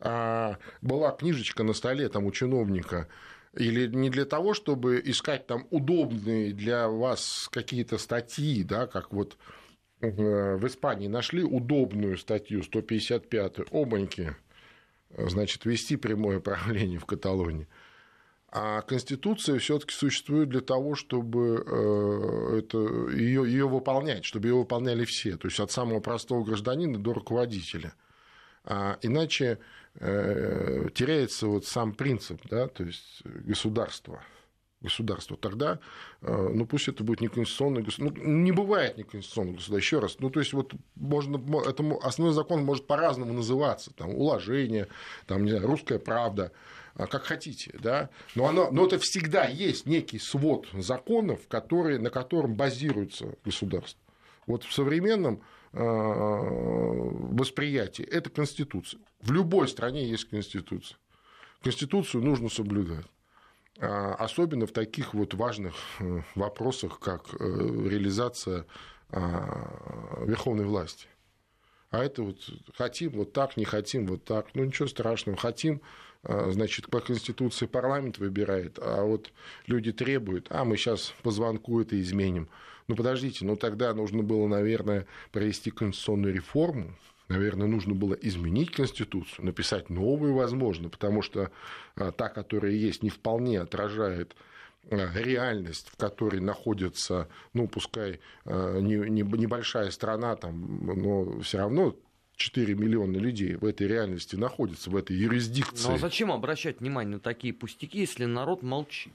а, 0.00 0.56
была 0.80 1.10
книжечка 1.12 1.62
на 1.62 1.74
столе 1.74 2.08
там 2.08 2.24
у 2.24 2.32
чиновника, 2.32 3.08
или 3.54 3.88
не 3.88 4.10
для 4.10 4.24
того, 4.24 4.54
чтобы 4.54 5.00
искать 5.04 5.46
там 5.46 5.66
удобные 5.70 6.52
для 6.52 6.88
вас 6.88 7.48
какие-то 7.50 7.98
статьи, 7.98 8.62
да, 8.62 8.86
как 8.86 9.12
вот 9.12 9.36
э, 10.00 10.56
в 10.56 10.66
Испании 10.66 11.08
нашли 11.08 11.42
удобную 11.42 12.16
статью 12.16 12.62
155 12.62 13.72
обоньки, 13.72 14.36
значит, 15.16 15.64
вести 15.64 15.96
прямое 15.96 16.40
правление 16.40 16.98
в 16.98 17.06
Каталонии. 17.06 17.66
А 18.52 18.82
Конституция 18.82 19.58
все-таки 19.60 19.94
существует 19.94 20.48
для 20.48 20.60
того, 20.60 20.96
чтобы 20.96 21.64
э, 21.64 22.62
ее 23.16 23.68
выполнять, 23.68 24.24
чтобы 24.24 24.48
ее 24.48 24.54
выполняли 24.54 25.04
все, 25.04 25.36
то 25.36 25.46
есть 25.46 25.60
от 25.60 25.70
самого 25.70 26.00
простого 26.00 26.42
гражданина 26.44 26.98
до 26.98 27.12
руководителя. 27.12 27.94
А 28.64 28.98
иначе 29.02 29.58
э, 29.94 30.88
теряется 30.94 31.46
вот 31.46 31.66
сам 31.66 31.94
принцип, 31.94 32.40
да, 32.48 32.68
то 32.68 32.84
есть 32.84 33.22
государства 33.24 34.22
государства, 34.80 35.36
тогда, 35.36 35.78
э, 36.22 36.48
ну 36.54 36.66
пусть 36.66 36.88
это 36.88 37.04
будет 37.04 37.20
неконституционное 37.20 37.82
государство. 37.82 38.22
Ну, 38.22 38.30
не 38.30 38.52
бывает 38.52 38.96
неконституционного 38.96 39.56
государства, 39.56 39.76
еще 39.76 39.98
раз. 39.98 40.16
Ну, 40.20 40.30
то 40.30 40.40
есть, 40.40 40.52
вот 40.52 40.72
можно, 40.94 41.36
этому 41.68 42.04
основной 42.04 42.34
закон 42.34 42.64
может 42.64 42.86
по-разному 42.86 43.32
называться. 43.32 43.92
Там, 43.92 44.10
уложение, 44.14 44.88
там, 45.26 45.44
не 45.44 45.50
знаю, 45.50 45.66
русская 45.66 45.98
правда, 45.98 46.52
а, 46.94 47.06
как 47.06 47.24
хотите, 47.24 47.76
да. 47.82 48.08
Но, 48.34 48.46
оно, 48.46 48.70
но 48.70 48.86
это 48.86 48.98
всегда 48.98 49.44
есть 49.44 49.86
некий 49.86 50.18
свод 50.18 50.66
законов, 50.72 51.46
которые, 51.48 51.98
на 51.98 52.10
котором 52.10 52.54
базируется 52.54 53.34
государство. 53.44 54.00
Вот 54.46 54.64
в 54.64 54.72
современном 54.72 55.42
восприятии 55.72 58.04
это 58.04 58.28
Конституция. 58.28 59.00
В 59.20 59.30
любой 59.30 59.68
стране 59.68 60.04
есть 60.04 60.28
Конституция. 60.28 60.98
Конституцию 61.62 62.24
нужно 62.24 62.48
соблюдать. 62.48 63.06
А, 63.78 64.14
особенно 64.14 64.66
в 64.66 64.72
таких 64.72 65.14
вот 65.14 65.34
важных 65.34 65.74
э, 66.00 66.22
вопросах, 66.34 66.98
как 66.98 67.32
э, 67.32 67.36
реализация 67.38 68.66
а, 69.08 70.24
верховной 70.26 70.66
власти. 70.66 71.06
А 71.90 72.04
это 72.04 72.22
вот 72.22 72.38
хотим 72.74 73.12
вот 73.12 73.32
так, 73.32 73.56
не 73.56 73.64
хотим 73.64 74.06
вот 74.06 74.24
так. 74.24 74.48
Ну, 74.54 74.64
ничего 74.64 74.86
страшного. 74.86 75.38
Хотим, 75.38 75.80
а, 76.22 76.50
значит, 76.50 76.88
по 76.88 77.00
Конституции 77.00 77.66
парламент 77.66 78.18
выбирает, 78.18 78.78
а 78.80 79.02
вот 79.02 79.32
люди 79.66 79.92
требуют, 79.92 80.46
а 80.50 80.64
мы 80.64 80.76
сейчас 80.76 81.14
по 81.22 81.30
звонку 81.30 81.80
это 81.80 82.00
изменим. 82.00 82.48
Ну, 82.90 82.96
подождите, 82.96 83.44
ну 83.44 83.54
тогда 83.54 83.94
нужно 83.94 84.24
было, 84.24 84.48
наверное, 84.48 85.06
провести 85.30 85.70
конституционную 85.70 86.34
реформу, 86.34 86.96
наверное, 87.28 87.68
нужно 87.68 87.94
было 87.94 88.14
изменить 88.14 88.72
Конституцию, 88.72 89.46
написать 89.46 89.90
новую, 89.90 90.34
возможно, 90.34 90.88
потому 90.88 91.22
что 91.22 91.52
а, 91.94 92.10
та, 92.10 92.28
которая 92.28 92.72
есть, 92.72 93.04
не 93.04 93.10
вполне 93.10 93.60
отражает 93.60 94.34
а, 94.90 95.08
реальность, 95.14 95.88
в 95.92 95.96
которой 95.96 96.40
находится, 96.40 97.28
ну, 97.52 97.68
пускай 97.68 98.18
а, 98.44 98.80
небольшая 98.80 99.92
страна, 99.92 100.34
там, 100.34 100.84
но 100.84 101.38
все 101.42 101.58
равно 101.58 101.94
4 102.34 102.74
миллиона 102.74 103.18
людей 103.18 103.54
в 103.54 103.66
этой 103.66 103.86
реальности 103.86 104.34
находятся, 104.34 104.90
в 104.90 104.96
этой 104.96 105.14
юрисдикции. 105.14 105.86
Ну 105.86 105.94
а 105.94 105.98
зачем 105.98 106.32
обращать 106.32 106.80
внимание 106.80 107.14
на 107.14 107.20
такие 107.20 107.54
пустяки, 107.54 108.00
если 108.00 108.24
народ 108.24 108.64
молчит? 108.64 109.12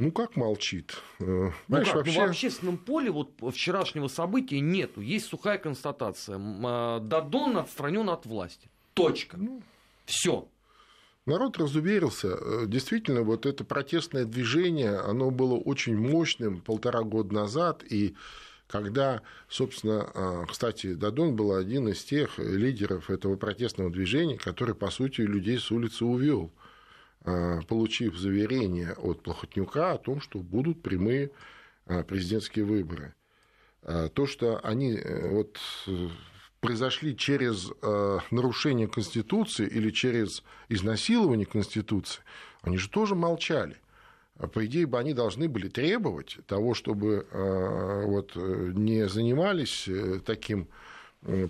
Ну, 0.00 0.12
как 0.12 0.36
молчит? 0.36 0.94
Э, 1.18 1.50
ну, 1.66 1.76
как? 1.84 1.92
вообще... 1.92 2.20
ну, 2.20 2.26
в 2.26 2.30
общественном 2.30 2.78
поле 2.78 3.10
вот 3.10 3.32
вчерашнего 3.52 4.06
события 4.06 4.60
нету. 4.60 5.00
Есть 5.00 5.26
сухая 5.26 5.58
констатация. 5.58 6.38
А, 6.40 7.00
Дадон 7.00 7.56
отстранен 7.56 8.08
от 8.08 8.24
власти. 8.24 8.70
Точка. 8.94 9.36
Ну, 9.36 9.60
Все. 10.06 10.46
Народ 11.26 11.58
разуверился. 11.58 12.28
Э, 12.28 12.66
действительно, 12.68 13.22
вот 13.22 13.44
это 13.44 13.64
протестное 13.64 14.24
движение, 14.24 14.98
оно 14.98 15.32
было 15.32 15.54
очень 15.54 15.96
мощным 15.96 16.60
полтора 16.60 17.02
года 17.02 17.34
назад. 17.34 17.82
И 17.90 18.14
когда, 18.68 19.22
собственно, 19.48 20.08
а, 20.14 20.46
кстати, 20.46 20.94
Дадон 20.94 21.34
был 21.34 21.56
один 21.56 21.88
из 21.88 22.04
тех 22.04 22.38
лидеров 22.38 23.10
этого 23.10 23.34
протестного 23.34 23.90
движения, 23.90 24.38
который, 24.38 24.76
по 24.76 24.90
сути, 24.90 25.22
людей 25.22 25.58
с 25.58 25.72
улицы 25.72 26.04
увел. 26.04 26.52
А, 27.24 27.60
получив 27.62 28.16
заверение 28.16 28.92
от 28.94 29.22
Плохотнюка 29.22 29.92
о 29.92 29.98
том, 29.98 30.20
что 30.20 30.38
будут 30.38 30.82
прямые 30.82 31.30
а, 31.86 32.02
президентские 32.02 32.64
выборы. 32.64 33.14
А, 33.82 34.08
то, 34.08 34.26
что 34.26 34.60
они 34.62 34.94
э, 34.94 35.28
вот, 35.28 35.58
произошли 36.60 37.16
через 37.16 37.70
нарушение 38.30 38.88
Конституции 38.88 39.66
или 39.66 39.90
через 39.90 40.42
изнасилование 40.68 41.46
Конституции, 41.46 42.22
они 42.62 42.78
же 42.78 42.88
тоже 42.88 43.14
молчали. 43.14 43.76
По 44.52 44.64
идее 44.66 44.86
бы 44.86 44.98
они 44.98 45.14
должны 45.14 45.48
были 45.48 45.68
требовать 45.68 46.38
того, 46.46 46.74
чтобы 46.74 47.26
вот, 48.06 48.36
не 48.36 49.08
занимались 49.08 49.88
э, 49.88 50.20
таким 50.24 50.68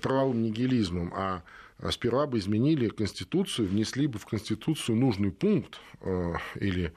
правовым 0.01 0.43
нигилизмом, 0.43 1.13
а 1.15 1.19
а 1.19 1.43
сперва 1.90 2.26
бы 2.26 2.38
изменили 2.38 2.88
Конституцию, 2.88 3.68
внесли 3.68 4.06
бы 4.06 4.18
в 4.18 4.26
Конституцию 4.26 4.97
нужный 4.97 5.30
пункт 5.30 5.78
э, 6.00 6.32
или 6.56 6.92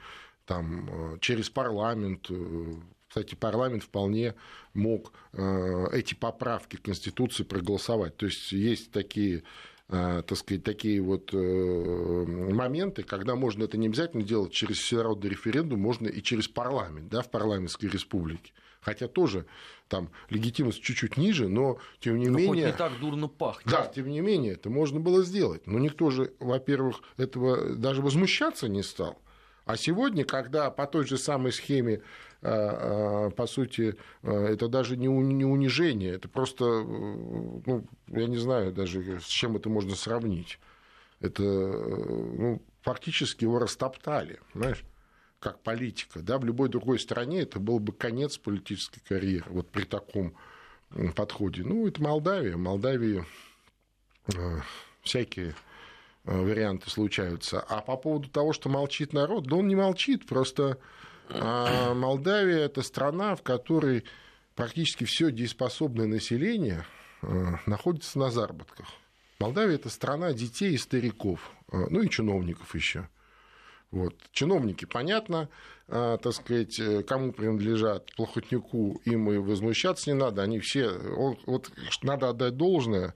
там 0.45 0.89
э, 0.89 1.17
через 1.19 1.49
парламент. 1.49 2.27
Э, 2.29 2.73
кстати, 3.07 3.35
парламент 3.35 3.83
вполне 3.83 4.35
мог 4.73 5.11
эти 5.33 6.13
поправки 6.13 6.77
к 6.77 6.83
Конституции 6.83 7.43
проголосовать. 7.43 8.15
То 8.15 8.25
есть 8.25 8.53
есть 8.53 8.93
такие 8.93 9.43
так 9.89 10.37
сказать, 10.37 10.63
такие 10.63 11.01
вот 11.01 11.33
моменты, 11.33 13.03
когда 13.03 13.35
можно 13.35 13.65
это 13.65 13.77
не 13.77 13.87
обязательно 13.87 14.23
делать 14.23 14.53
через 14.53 14.77
всенародный 14.77 15.29
референдум, 15.29 15.81
можно 15.81 16.07
и 16.07 16.21
через 16.23 16.47
парламент, 16.47 17.09
да, 17.09 17.21
в 17.21 17.29
парламентской 17.29 17.87
республике 17.87 18.53
хотя 18.81 19.07
тоже 19.07 19.45
там 19.91 20.09
легитимность 20.29 20.81
чуть-чуть 20.81 21.17
ниже, 21.17 21.49
но 21.49 21.77
тем 21.99 22.17
не 22.17 22.29
но 22.29 22.37
менее... 22.37 22.65
Хоть 22.67 22.73
не 22.73 22.77
так 22.77 22.99
дурно 22.99 23.27
пахнет. 23.27 23.69
Да, 23.69 23.85
тем 23.85 24.07
не 24.07 24.21
менее, 24.21 24.53
это 24.53 24.69
можно 24.69 25.01
было 25.01 25.21
сделать. 25.21 25.67
Но 25.67 25.79
никто 25.79 26.09
же, 26.09 26.33
во-первых, 26.39 27.01
этого 27.17 27.75
даже 27.75 28.01
возмущаться 28.01 28.69
не 28.69 28.83
стал. 28.83 29.21
А 29.65 29.75
сегодня, 29.75 30.23
когда 30.23 30.71
по 30.71 30.87
той 30.87 31.05
же 31.05 31.17
самой 31.17 31.51
схеме, 31.51 32.01
а, 32.41 33.27
а, 33.27 33.29
по 33.31 33.45
сути, 33.47 33.97
а, 34.23 34.47
это 34.47 34.69
даже 34.69 34.95
не 34.95 35.09
унижение, 35.09 36.13
это 36.13 36.29
просто, 36.29 36.63
ну, 36.63 37.85
я 38.07 38.27
не 38.27 38.37
знаю 38.37 38.71
даже, 38.71 39.19
с 39.19 39.27
чем 39.27 39.57
это 39.57 39.69
можно 39.69 39.95
сравнить. 39.95 40.57
Это 41.19 41.43
ну, 41.43 42.61
фактически 42.81 43.43
его 43.43 43.59
растоптали, 43.59 44.39
знаешь 44.55 44.85
как 45.41 45.59
политика. 45.63 46.19
Да, 46.21 46.37
в 46.37 46.45
любой 46.45 46.69
другой 46.69 46.99
стране 46.99 47.41
это 47.41 47.59
был 47.59 47.79
бы 47.79 47.91
конец 47.91 48.37
политической 48.37 49.01
карьеры, 49.01 49.49
вот 49.49 49.69
при 49.69 49.83
таком 49.83 50.35
подходе. 51.15 51.63
Ну, 51.63 51.87
это 51.87 52.01
Молдавия. 52.01 52.55
В 52.55 52.59
Молдавии 52.59 53.25
э, 54.33 54.59
всякие 55.01 55.55
э, 56.25 56.39
варианты 56.39 56.89
случаются. 56.91 57.59
А 57.59 57.81
по 57.81 57.97
поводу 57.97 58.29
того, 58.29 58.53
что 58.53 58.69
молчит 58.69 59.13
народ, 59.13 59.47
да 59.47 59.55
он 59.55 59.67
не 59.67 59.75
молчит, 59.75 60.27
просто 60.27 60.77
э, 61.29 61.93
Молдавия– 61.95 62.59
это 62.65 62.83
страна, 62.83 63.35
в 63.35 63.41
которой 63.41 64.03
практически 64.53 65.05
все 65.05 65.31
дееспособное 65.31 66.05
население 66.05 66.85
э, 67.23 67.55
находится 67.65 68.19
на 68.19 68.29
заработках. 68.29 68.85
Молдавия– 69.39 69.75
это 69.77 69.89
страна 69.89 70.33
детей 70.33 70.73
и 70.73 70.77
стариков, 70.77 71.51
ну 71.71 72.03
и 72.03 72.09
чиновников 72.09 72.75
еще. 72.75 73.09
Вот. 73.91 74.15
Чиновники, 74.31 74.85
понятно, 74.85 75.49
э, 75.89 76.17
так 76.21 76.33
сказать, 76.33 76.79
э, 76.79 77.03
кому 77.03 77.33
принадлежат 77.33 78.09
Плохотнюку, 78.15 79.01
им 79.03 79.29
и 79.29 79.37
возмущаться 79.37 80.09
не 80.09 80.15
надо, 80.15 80.41
они 80.43 80.59
все, 80.59 80.91
вот 81.45 81.71
надо 82.01 82.29
отдать 82.29 82.55
должное, 82.55 83.13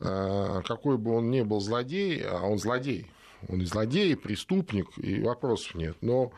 э, 0.00 0.62
какой 0.66 0.96
бы 0.96 1.14
он 1.14 1.30
ни 1.30 1.42
был 1.42 1.60
злодей, 1.60 2.22
а 2.24 2.40
он 2.40 2.58
злодей, 2.58 3.06
он 3.48 3.60
и 3.60 3.66
злодей, 3.66 4.12
и 4.12 4.16
преступник, 4.16 4.88
и 4.96 5.20
вопросов 5.20 5.74
нет, 5.74 5.96
но 6.00 6.32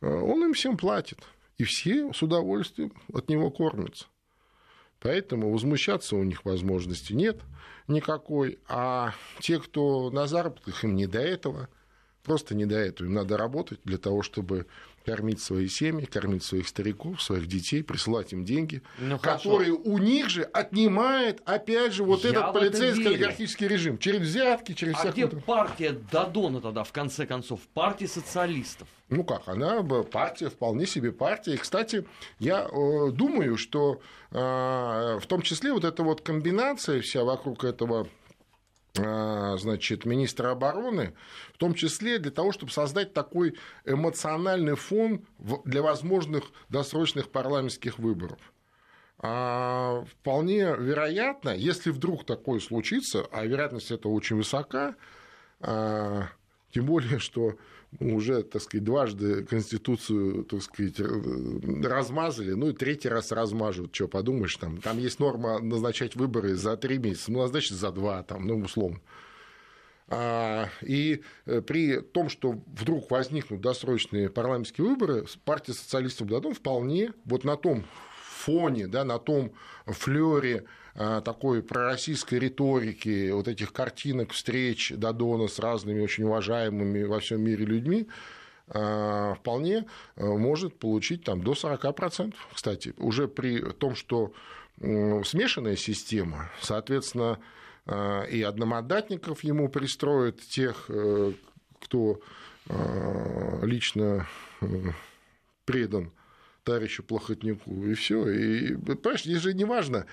он 0.00 0.44
им 0.44 0.52
всем 0.52 0.76
платит, 0.76 1.20
и 1.58 1.64
все 1.64 2.12
с 2.12 2.22
удовольствием 2.22 2.92
от 3.12 3.28
него 3.28 3.50
кормятся. 3.50 4.06
Поэтому 5.00 5.52
возмущаться 5.52 6.16
у 6.16 6.24
них 6.24 6.44
возможности 6.44 7.12
нет 7.12 7.40
никакой, 7.86 8.58
а 8.68 9.14
те, 9.38 9.60
кто 9.60 10.10
на 10.10 10.26
заработках, 10.26 10.82
им 10.82 10.96
не 10.96 11.06
до 11.06 11.20
этого– 11.20 11.68
просто 12.28 12.54
не 12.54 12.66
до 12.66 12.76
этого. 12.76 13.08
Им 13.08 13.14
надо 13.14 13.36
работать 13.36 13.80
для 13.84 13.98
того, 13.98 14.22
чтобы 14.22 14.66
кормить 15.04 15.40
свои 15.40 15.68
семьи, 15.68 16.04
кормить 16.04 16.44
своих 16.44 16.68
стариков, 16.68 17.22
своих 17.22 17.46
детей, 17.46 17.82
присылать 17.82 18.34
им 18.34 18.44
деньги, 18.44 18.82
ну, 18.98 19.18
которые 19.18 19.72
у 19.72 19.96
них 19.96 20.28
же 20.28 20.42
отнимает, 20.42 21.40
опять 21.46 21.94
же, 21.94 22.04
вот 22.04 22.24
Я 22.24 22.30
этот 22.30 22.52
полицейский 22.52 23.06
олигархический 23.06 23.68
режим. 23.68 23.96
Через 23.96 24.20
взятки, 24.20 24.72
через 24.74 24.96
а 25.02 25.10
где 25.10 25.26
партия 25.26 25.98
Дадона 26.12 26.60
тогда, 26.60 26.84
в 26.84 26.92
конце 26.92 27.24
концов? 27.24 27.60
Партия 27.72 28.06
социалистов. 28.06 28.86
Ну 29.08 29.24
как, 29.24 29.48
она 29.48 29.82
партия, 29.82 30.50
вполне 30.50 30.86
себе 30.86 31.10
партия. 31.10 31.54
И, 31.54 31.56
кстати, 31.56 32.04
я 32.38 32.68
э, 32.70 33.10
думаю, 33.10 33.56
что 33.56 34.02
э, 34.30 34.36
в 34.36 35.26
том 35.26 35.40
числе 35.40 35.72
вот 35.72 35.84
эта 35.84 36.02
вот 36.02 36.20
комбинация 36.20 37.00
вся 37.00 37.24
вокруг 37.24 37.64
этого 37.64 38.08
значит, 38.94 40.04
министра 40.04 40.50
обороны, 40.50 41.14
в 41.54 41.58
том 41.58 41.74
числе 41.74 42.18
для 42.18 42.30
того, 42.30 42.52
чтобы 42.52 42.72
создать 42.72 43.12
такой 43.12 43.54
эмоциональный 43.84 44.74
фон 44.74 45.24
для 45.64 45.82
возможных 45.82 46.44
досрочных 46.68 47.30
парламентских 47.30 47.98
выборов. 47.98 48.38
А 49.20 50.04
вполне 50.04 50.76
вероятно, 50.78 51.50
если 51.50 51.90
вдруг 51.90 52.24
такое 52.24 52.60
случится, 52.60 53.26
а 53.32 53.44
вероятность 53.44 53.90
это 53.90 54.08
очень 54.08 54.36
высока, 54.36 54.94
а, 55.60 56.28
Тем 56.70 56.86
более, 56.86 57.18
что 57.18 57.56
уже, 58.00 58.42
так 58.42 58.62
сказать, 58.62 58.84
дважды 58.84 59.44
Конституцию, 59.44 60.44
так 60.44 60.62
сказать, 60.62 61.00
размазали, 61.00 62.52
ну 62.52 62.68
и 62.68 62.72
третий 62.72 63.08
раз 63.08 63.32
размажут, 63.32 63.94
что 63.94 64.08
подумаешь, 64.08 64.56
там, 64.56 64.78
там 64.78 64.98
есть 64.98 65.18
норма 65.18 65.58
назначать 65.58 66.14
выборы 66.14 66.54
за 66.54 66.76
три 66.76 66.98
месяца, 66.98 67.32
ну, 67.32 67.46
значит, 67.46 67.72
за 67.72 67.90
два, 67.90 68.22
там, 68.22 68.46
ну, 68.46 68.58
условно. 68.58 69.00
А, 70.10 70.68
и 70.80 71.22
э, 71.44 71.60
при 71.60 72.00
том, 72.00 72.30
что 72.30 72.52
вдруг 72.66 73.10
возникнут 73.10 73.60
досрочные 73.60 74.30
парламентские 74.30 74.86
выборы, 74.86 75.26
партия 75.44 75.74
социалистов 75.74 76.28
Дадон 76.28 76.54
вполне 76.54 77.12
вот 77.26 77.44
на 77.44 77.56
том 77.56 77.84
фоне, 78.22 78.86
да, 78.86 79.04
на 79.04 79.18
том 79.18 79.52
флере 79.86 80.64
такой 81.24 81.62
пророссийской 81.62 82.40
риторики, 82.40 83.30
вот 83.30 83.46
этих 83.46 83.72
картинок 83.72 84.32
встреч 84.32 84.92
Дадона 84.96 85.46
с 85.46 85.60
разными 85.60 86.02
очень 86.02 86.24
уважаемыми 86.24 87.04
во 87.04 87.20
всем 87.20 87.40
мире 87.40 87.64
людьми, 87.64 88.08
а, 88.70 89.34
вполне 89.34 89.86
э, 90.16 90.26
может 90.26 90.78
получить 90.78 91.24
там, 91.24 91.42
до 91.42 91.52
40%. 91.52 92.34
Кстати, 92.52 92.94
уже 92.98 93.28
при 93.28 93.60
том, 93.60 93.94
что 93.94 94.32
смешанная 94.80 95.74
система, 95.74 96.50
соответственно, 96.60 97.40
и 98.30 98.42
одномандатников 98.42 99.42
ему 99.42 99.68
пристроят, 99.68 100.40
тех, 100.40 100.84
э, 100.88 101.32
кто 101.80 102.20
лично 103.62 104.28
э, 104.60 104.66
предан 105.64 106.12
товарищу 106.68 107.02
Плохотнику, 107.02 107.86
и 107.86 107.94
все. 107.94 108.28
И, 108.28 108.76
понимаешь, 108.76 109.24
здесь 109.24 109.40
же 109.40 109.54
не 109.54 109.64
важно, 109.64 110.04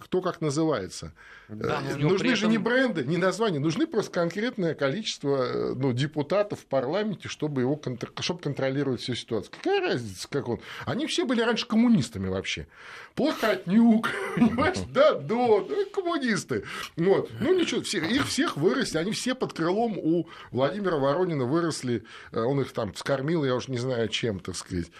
кто 0.00 0.20
как 0.20 0.42
называется. 0.42 1.14
Да, 1.48 1.82
э, 1.88 1.96
нужны 1.96 2.26
этом... 2.26 2.36
же 2.36 2.46
не 2.48 2.58
бренды, 2.58 3.04
не 3.04 3.16
названия, 3.16 3.58
нужны 3.58 3.86
просто 3.86 4.12
конкретное 4.12 4.74
количество 4.74 5.42
э, 5.42 5.74
ну, 5.74 5.92
депутатов 5.92 6.60
в 6.60 6.66
парламенте, 6.66 7.28
чтобы 7.28 7.62
его 7.62 7.80
чтобы 8.20 8.40
контролировать 8.40 9.00
всю 9.00 9.14
ситуацию. 9.14 9.52
Какая 9.56 9.80
разница, 9.80 10.28
как 10.28 10.48
он? 10.48 10.60
Они 10.84 11.06
все 11.06 11.24
были 11.24 11.40
раньше 11.40 11.66
коммунистами 11.66 12.28
вообще. 12.28 12.66
Плохотнюк, 13.14 14.08
понимаешь, 14.36 14.78
да, 14.92 15.14
да, 15.14 15.66
коммунисты. 15.94 16.64
Вот. 16.96 17.30
Ну 17.40 17.58
ничего, 17.58 17.80
все, 17.82 17.98
их 17.98 18.26
всех 18.26 18.56
выросли, 18.58 18.98
они 18.98 19.12
все 19.12 19.34
под 19.34 19.54
крылом 19.54 19.98
у 19.98 20.28
Владимира 20.50 20.96
Воронина 20.96 21.44
выросли, 21.44 22.04
э, 22.32 22.40
он 22.40 22.60
их 22.60 22.72
там 22.72 22.94
скормил, 22.94 23.44
я 23.44 23.54
уж 23.54 23.68
не 23.68 23.78
знаю 23.78 24.08
чем, 24.08 24.40
так 24.40 24.56
сказать. 24.56 24.90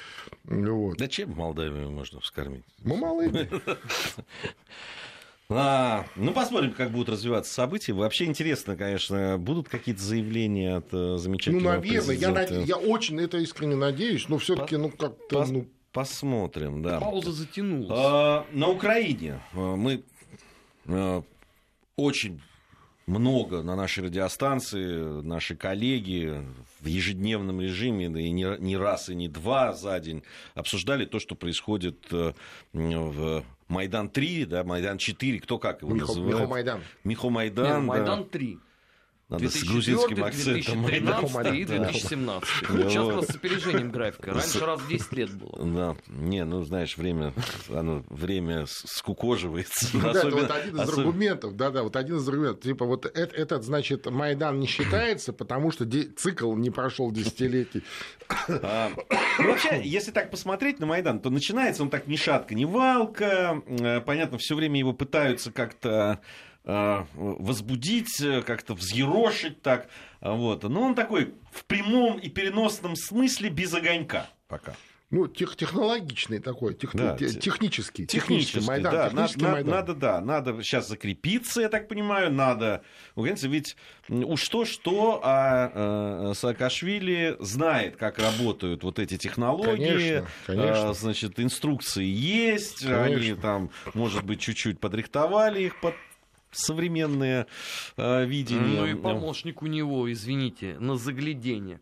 Вот. 0.44 1.01
Да 1.02 1.08
чем 1.08 1.32
Молдавию 1.32 1.90
можно 1.90 2.20
вскормить? 2.20 2.62
Мы 2.84 2.96
малые. 2.96 3.48
А, 5.54 6.06
ну, 6.16 6.32
посмотрим, 6.32 6.72
как 6.72 6.92
будут 6.92 7.10
развиваться 7.10 7.52
события. 7.52 7.92
Вообще 7.92 8.24
интересно, 8.24 8.74
конечно, 8.74 9.36
будут 9.36 9.68
какие-то 9.68 10.00
заявления 10.00 10.76
от 10.76 10.86
э, 10.92 11.18
замечательного 11.18 11.74
Ну, 11.74 11.80
наверное, 11.80 12.14
я, 12.14 12.30
над... 12.30 12.50
я 12.50 12.76
очень 12.76 13.20
это 13.20 13.36
искренне 13.36 13.76
надеюсь, 13.76 14.30
но 14.30 14.38
все 14.38 14.56
таки 14.56 14.76
По... 14.76 14.82
ну, 14.82 14.88
как-то... 14.88 15.40
Пос... 15.40 15.50
Ну... 15.50 15.68
Посмотрим, 15.92 16.82
да. 16.82 17.00
Пауза 17.00 17.32
затянулась. 17.32 17.90
А, 17.92 18.46
на 18.52 18.68
Украине 18.68 19.42
э, 19.52 19.58
мы 19.58 20.04
а, 20.86 21.22
очень 21.96 22.40
много 23.06 23.62
на 23.62 23.76
нашей 23.76 24.04
радиостанции, 24.04 25.22
наши 25.22 25.54
коллеги 25.54 26.46
в 26.82 26.86
ежедневном 26.86 27.60
режиме, 27.60 28.08
да 28.08 28.20
и 28.20 28.30
не, 28.30 28.56
не 28.58 28.76
раз, 28.76 29.08
и 29.08 29.14
не 29.14 29.28
два 29.28 29.72
за 29.72 29.98
день 30.00 30.22
обсуждали 30.54 31.04
то, 31.04 31.18
что 31.18 31.34
происходит 31.34 32.06
э, 32.10 32.32
в 32.72 33.44
Майдан-3, 33.68 34.46
да, 34.46 34.64
Майдан-4, 34.64 35.40
кто 35.40 35.58
как 35.58 35.82
его 35.82 35.94
Михо, 35.94 36.08
называет? 36.08 36.34
Михо 36.34 36.46
Майдан. 36.46 36.80
Михо 37.04 37.28
Майдан. 37.30 37.84
Майдан 37.86 38.24
3. 38.24 38.58
Надо 39.32 39.44
2004, 39.44 39.64
с 39.64 39.72
грузинским 39.72 40.24
акцентом. 40.24 40.84
2013 40.84 41.54
и 41.54 41.64
2017. 41.64 42.48
Да. 42.60 42.90
Сейчас 42.90 43.04
вот. 43.04 43.26
с 43.26 43.30
опережением 43.30 43.90
графика. 43.90 44.34
Раньше 44.34 44.60
раз 44.60 44.80
в 44.80 44.88
10 44.88 45.12
лет 45.12 45.30
было. 45.34 45.58
Да. 45.58 45.96
Не, 46.08 46.44
ну, 46.44 46.62
знаешь, 46.64 46.98
время, 46.98 47.32
оно, 47.70 48.04
время 48.10 48.66
скукоживается. 48.66 49.88
Да, 50.02 50.10
это 50.10 50.30
вот 50.30 50.50
один 50.50 50.76
из 50.76 50.80
особенно... 50.80 51.08
аргументов. 51.08 51.56
Да-да, 51.56 51.82
вот 51.82 51.96
один 51.96 52.16
из 52.16 52.28
аргументов. 52.28 52.62
Типа 52.62 52.84
вот 52.84 53.06
этот, 53.06 53.32
этот, 53.32 53.64
значит, 53.64 54.10
Майдан 54.10 54.60
не 54.60 54.66
считается, 54.66 55.32
потому 55.32 55.70
что 55.70 55.88
цикл 56.16 56.54
не 56.54 56.70
прошел 56.70 57.10
десятилетий. 57.10 57.82
А, 58.48 58.90
ну, 59.38 59.48
вообще, 59.48 59.80
если 59.82 60.10
так 60.10 60.30
посмотреть 60.30 60.78
на 60.78 60.86
Майдан, 60.86 61.20
то 61.20 61.30
начинается 61.30 61.82
он 61.82 61.90
так 61.90 62.06
ни 62.06 62.16
шатка, 62.16 62.54
ни 62.54 62.64
валка. 62.64 63.62
Э, 63.66 64.00
понятно, 64.00 64.38
все 64.38 64.54
время 64.54 64.78
его 64.78 64.92
пытаются 64.92 65.52
как-то 65.52 66.20
возбудить, 66.64 68.20
э, 68.20 68.42
как-то 68.42 68.74
взъерошить 68.74 69.62
так. 69.62 69.88
Вот. 70.20 70.62
Но 70.62 70.82
он 70.82 70.94
такой 70.94 71.34
в 71.50 71.64
прямом 71.64 72.18
и 72.18 72.28
переносном 72.28 72.96
смысле 72.96 73.50
без 73.50 73.74
огонька 73.74 74.28
пока. 74.48 74.74
Ну, 75.12 75.26
тех, 75.28 75.56
технологичный 75.56 76.38
такой, 76.38 76.72
тех, 76.72 76.94
да, 76.94 77.14
технический, 77.18 78.06
технический, 78.06 78.06
технический 78.06 78.66
Майдан. 78.66 78.92
Да, 78.92 79.08
технический 79.10 79.42
надо, 79.42 79.52
Майдан. 79.52 79.70
надо, 79.70 79.94
да, 79.94 80.20
надо 80.22 80.62
сейчас 80.62 80.88
закрепиться, 80.88 81.60
я 81.60 81.68
так 81.68 81.86
понимаю, 81.86 82.32
надо, 82.32 82.82
вы 83.14 83.24
понимаете, 83.24 83.48
ведь 83.48 83.76
уж 84.08 84.48
то-что, 84.48 85.20
а 85.22 86.30
э, 86.30 86.32
Саакашвили 86.34 87.36
знает, 87.40 87.96
как 87.96 88.18
работают 88.20 88.84
вот 88.84 88.98
эти 88.98 89.18
технологии, 89.18 89.86
конечно, 89.86 90.26
конечно. 90.46 90.88
А, 90.88 90.94
значит, 90.94 91.38
инструкции 91.38 92.06
есть, 92.06 92.80
конечно. 92.80 93.04
они 93.04 93.34
там, 93.34 93.70
может 93.92 94.24
быть, 94.24 94.40
чуть-чуть 94.40 94.80
подрихтовали 94.80 95.60
их 95.64 95.78
под 95.82 95.94
современное 96.52 97.46
э, 97.96 98.24
видение. 98.24 98.80
Ну 98.80 98.86
и 98.86 98.94
помощник 98.94 99.62
у 99.62 99.66
него, 99.66 100.10
извините, 100.12 100.76
на 100.78 100.96
заглядение 100.96 101.80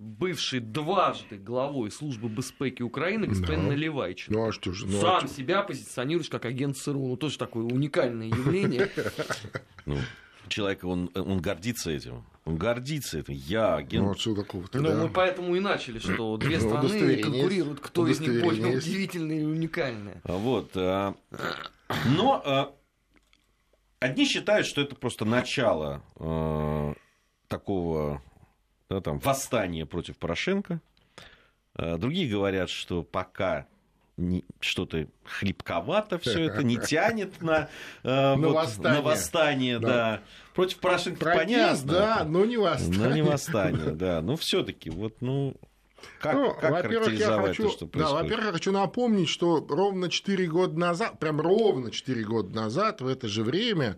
бывший 0.00 0.60
дважды 0.60 1.36
главой 1.36 1.90
службы 1.90 2.28
безпеки 2.28 2.82
Украины 2.82 3.26
господин 3.26 3.64
да. 3.64 3.68
Наливайченко. 3.68 4.32
Ну 4.32 4.48
а 4.48 4.52
что 4.52 4.72
же? 4.72 4.86
Ну, 4.86 4.98
а 4.98 5.00
Сам 5.00 5.24
а... 5.24 5.28
себя 5.28 5.62
позиционируешь 5.62 6.30
как 6.30 6.46
агент 6.46 6.76
ЦРУ. 6.76 7.06
Ну 7.06 7.16
тоже 7.16 7.38
такое 7.38 7.64
уникальное 7.64 8.28
явление. 8.28 8.90
Ну, 9.86 9.96
человек, 10.48 10.84
он, 10.84 11.10
он 11.14 11.40
гордится 11.40 11.90
этим. 11.90 12.22
Он 12.44 12.56
гордится 12.56 13.18
этим. 13.18 13.32
Я 13.34 13.76
агент. 13.76 14.04
Ну, 14.04 14.12
а 14.12 14.16
что 14.16 14.34
такого-то, 14.34 14.78
Ну, 14.78 14.90
да. 14.90 14.94
мы 14.94 15.08
поэтому 15.08 15.56
и 15.56 15.60
начали, 15.60 15.98
что 15.98 16.36
две 16.36 16.58
ну, 16.58 16.68
страны 16.68 17.16
конкурируют, 17.16 17.80
кто 17.80 18.06
из 18.06 18.20
них 18.20 18.42
более 18.42 18.76
удивительный 18.76 19.40
и 19.40 19.44
уникальный. 19.44 20.16
А 20.22 20.34
вот. 20.34 20.70
А, 20.76 21.14
но 22.14 22.76
Одни 24.00 24.24
считают, 24.24 24.66
что 24.66 24.80
это 24.80 24.96
просто 24.96 25.26
начало 25.26 26.02
э, 26.16 26.94
такого 27.48 28.22
да, 28.88 29.02
там, 29.02 29.18
восстания 29.18 29.84
против 29.84 30.16
Порошенко. 30.16 30.80
Э, 31.76 31.98
другие 31.98 32.28
говорят, 32.28 32.70
что 32.70 33.02
пока 33.02 33.66
что-то 34.60 35.06
хлипковато 35.24 36.18
все 36.18 36.44
это, 36.44 36.62
не 36.62 36.76
тянет 36.86 37.42
на, 37.42 37.68
э, 38.02 38.08
на, 38.08 38.36
вот, 38.36 38.54
восстание. 38.54 38.92
на 38.92 39.02
восстание, 39.02 39.78
да. 39.78 39.88
да. 39.88 40.20
Против 40.54 40.78
Порошенко 40.78 41.20
Протест, 41.20 41.86
понятно. 41.86 41.92
да, 41.92 42.24
но 42.24 42.44
не 42.46 42.56
восстание. 42.56 42.98
Но 42.98 43.14
не 43.14 43.22
восстание, 43.22 43.90
да. 43.92 44.22
Но 44.22 44.36
все 44.36 44.62
таки 44.62 44.88
вот, 44.88 45.20
ну, 45.20 45.56
как, 46.20 46.34
ну, 46.34 46.54
как 46.60 46.70
во-первых, 46.70 47.12
я 47.12 47.40
хочу, 47.40 47.64
то, 47.64 47.70
что 47.70 47.86
Да, 47.92 48.12
во-первых, 48.12 48.46
я 48.46 48.52
хочу 48.52 48.72
напомнить, 48.72 49.28
что 49.28 49.66
ровно 49.68 50.08
4 50.08 50.46
года 50.46 50.78
назад, 50.78 51.18
прям 51.18 51.40
ровно 51.40 51.90
4 51.90 52.24
года 52.24 52.54
назад, 52.54 53.00
в 53.00 53.06
это 53.06 53.28
же 53.28 53.42
время, 53.42 53.96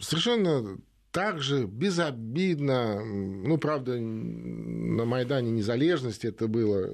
совершенно 0.00 0.78
так 1.10 1.40
же 1.40 1.66
безобидно, 1.66 3.04
ну, 3.04 3.56
правда, 3.58 3.98
на 4.00 5.04
Майдане 5.04 5.52
Незалежности 5.52 6.26
это 6.26 6.48
было 6.48 6.90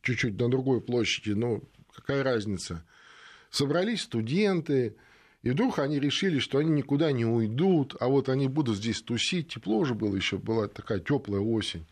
чуть-чуть 0.00 0.40
на 0.40 0.48
другой 0.50 0.80
площади, 0.80 1.32
но 1.32 1.60
какая 1.94 2.22
разница. 2.22 2.84
Собрались 3.50 4.02
студенты, 4.02 4.96
и 5.42 5.50
вдруг 5.50 5.78
они 5.78 6.00
решили, 6.00 6.38
что 6.38 6.58
они 6.58 6.70
никуда 6.70 7.12
не 7.12 7.26
уйдут, 7.26 7.96
а 8.00 8.08
вот 8.08 8.30
они 8.30 8.48
будут 8.48 8.76
здесь 8.76 9.02
тусить. 9.02 9.48
Тепло 9.48 9.76
уже 9.76 9.94
было 9.94 10.16
еще, 10.16 10.38
была 10.38 10.68
такая 10.68 11.00
теплая 11.00 11.42
осень. 11.42 11.86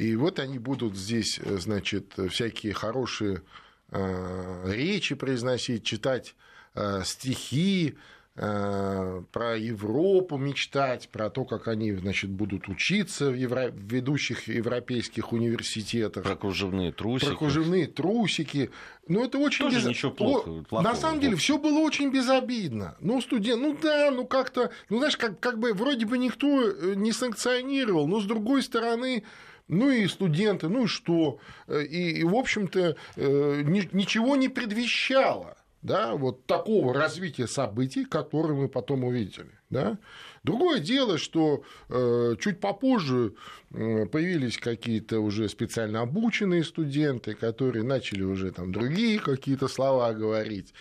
И 0.00 0.16
вот 0.16 0.38
они 0.38 0.58
будут 0.58 0.96
здесь, 0.96 1.38
значит, 1.44 2.14
всякие 2.30 2.72
хорошие 2.72 3.42
э, 3.90 4.72
речи 4.72 5.14
произносить, 5.14 5.84
читать 5.84 6.34
э, 6.74 7.02
стихи, 7.04 7.98
Э, 8.42 9.22
про 9.32 9.56
Европу 9.56 10.38
мечтать, 10.38 11.10
про 11.10 11.28
то, 11.28 11.44
как 11.44 11.68
они 11.68 11.92
значит, 11.92 12.30
будут 12.30 12.68
учиться 12.68 13.28
в, 13.28 13.34
евро... 13.34 13.70
в 13.70 13.92
ведущих 13.92 14.48
европейских 14.48 15.32
университетах. 15.32 16.22
Про 16.22 16.36
кружевные 16.36 16.90
трусики. 16.90 17.28
Про 17.28 17.36
кружевные 17.36 17.86
трусики. 17.86 18.70
Ну, 19.08 19.24
это 19.24 19.36
очень 19.36 19.66
Тоже 19.66 19.80
без... 19.80 19.86
ничего 19.86 20.12
плохого, 20.12 20.62
плохого. 20.62 20.88
На 20.88 20.94
самом 20.94 21.20
деле, 21.20 21.36
все 21.36 21.58
было 21.58 21.80
очень 21.80 22.10
безобидно. 22.10 22.96
Ну, 23.00 23.20
студент, 23.20 23.60
ну 23.60 23.76
да, 23.82 24.10
ну 24.10 24.24
как-то, 24.24 24.70
ну 24.88 24.98
знаешь, 24.98 25.18
как, 25.18 25.38
как 25.38 25.58
бы 25.58 25.74
вроде 25.74 26.06
бы 26.06 26.16
никто 26.16 26.62
э, 26.62 26.94
не 26.94 27.12
санкционировал, 27.12 28.06
но 28.06 28.20
с 28.20 28.24
другой 28.24 28.62
стороны, 28.62 29.24
ну 29.70 29.90
и 29.90 30.06
студенты, 30.06 30.68
ну 30.68 30.84
и 30.84 30.86
что? 30.86 31.38
Э, 31.66 31.82
и, 31.82 32.20
и 32.20 32.24
в 32.24 32.34
общем-то, 32.34 32.96
ничего 33.16 34.36
не 34.36 34.48
предвещало 34.48 35.56
да, 35.82 36.14
вот 36.14 36.44
такого 36.46 36.92
развития 36.92 37.46
событий, 37.46 38.04
которые 38.04 38.54
мы 38.54 38.68
потом 38.68 39.04
увидели. 39.04 39.50
Да? 39.70 39.98
Другое 40.42 40.78
дело, 40.78 41.16
что 41.16 41.62
э, 41.88 42.34
чуть 42.38 42.60
попозже 42.60 43.34
э, 43.72 44.06
появились 44.06 44.58
какие-то 44.58 45.20
уже 45.20 45.48
специально 45.48 46.00
обученные 46.00 46.64
студенты, 46.64 47.34
которые 47.34 47.82
начали 47.82 48.22
уже 48.22 48.50
там 48.52 48.72
другие 48.72 49.18
какие-то 49.18 49.68
слова 49.68 50.12
говорить. 50.12 50.74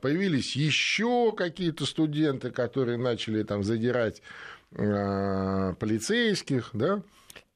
Появились 0.00 0.56
еще 0.56 1.32
какие-то 1.36 1.84
студенты, 1.84 2.50
которые 2.50 2.96
начали 2.96 3.42
там 3.42 3.62
задирать 3.62 4.22
э, 4.72 5.74
полицейских, 5.78 6.70
да, 6.72 7.02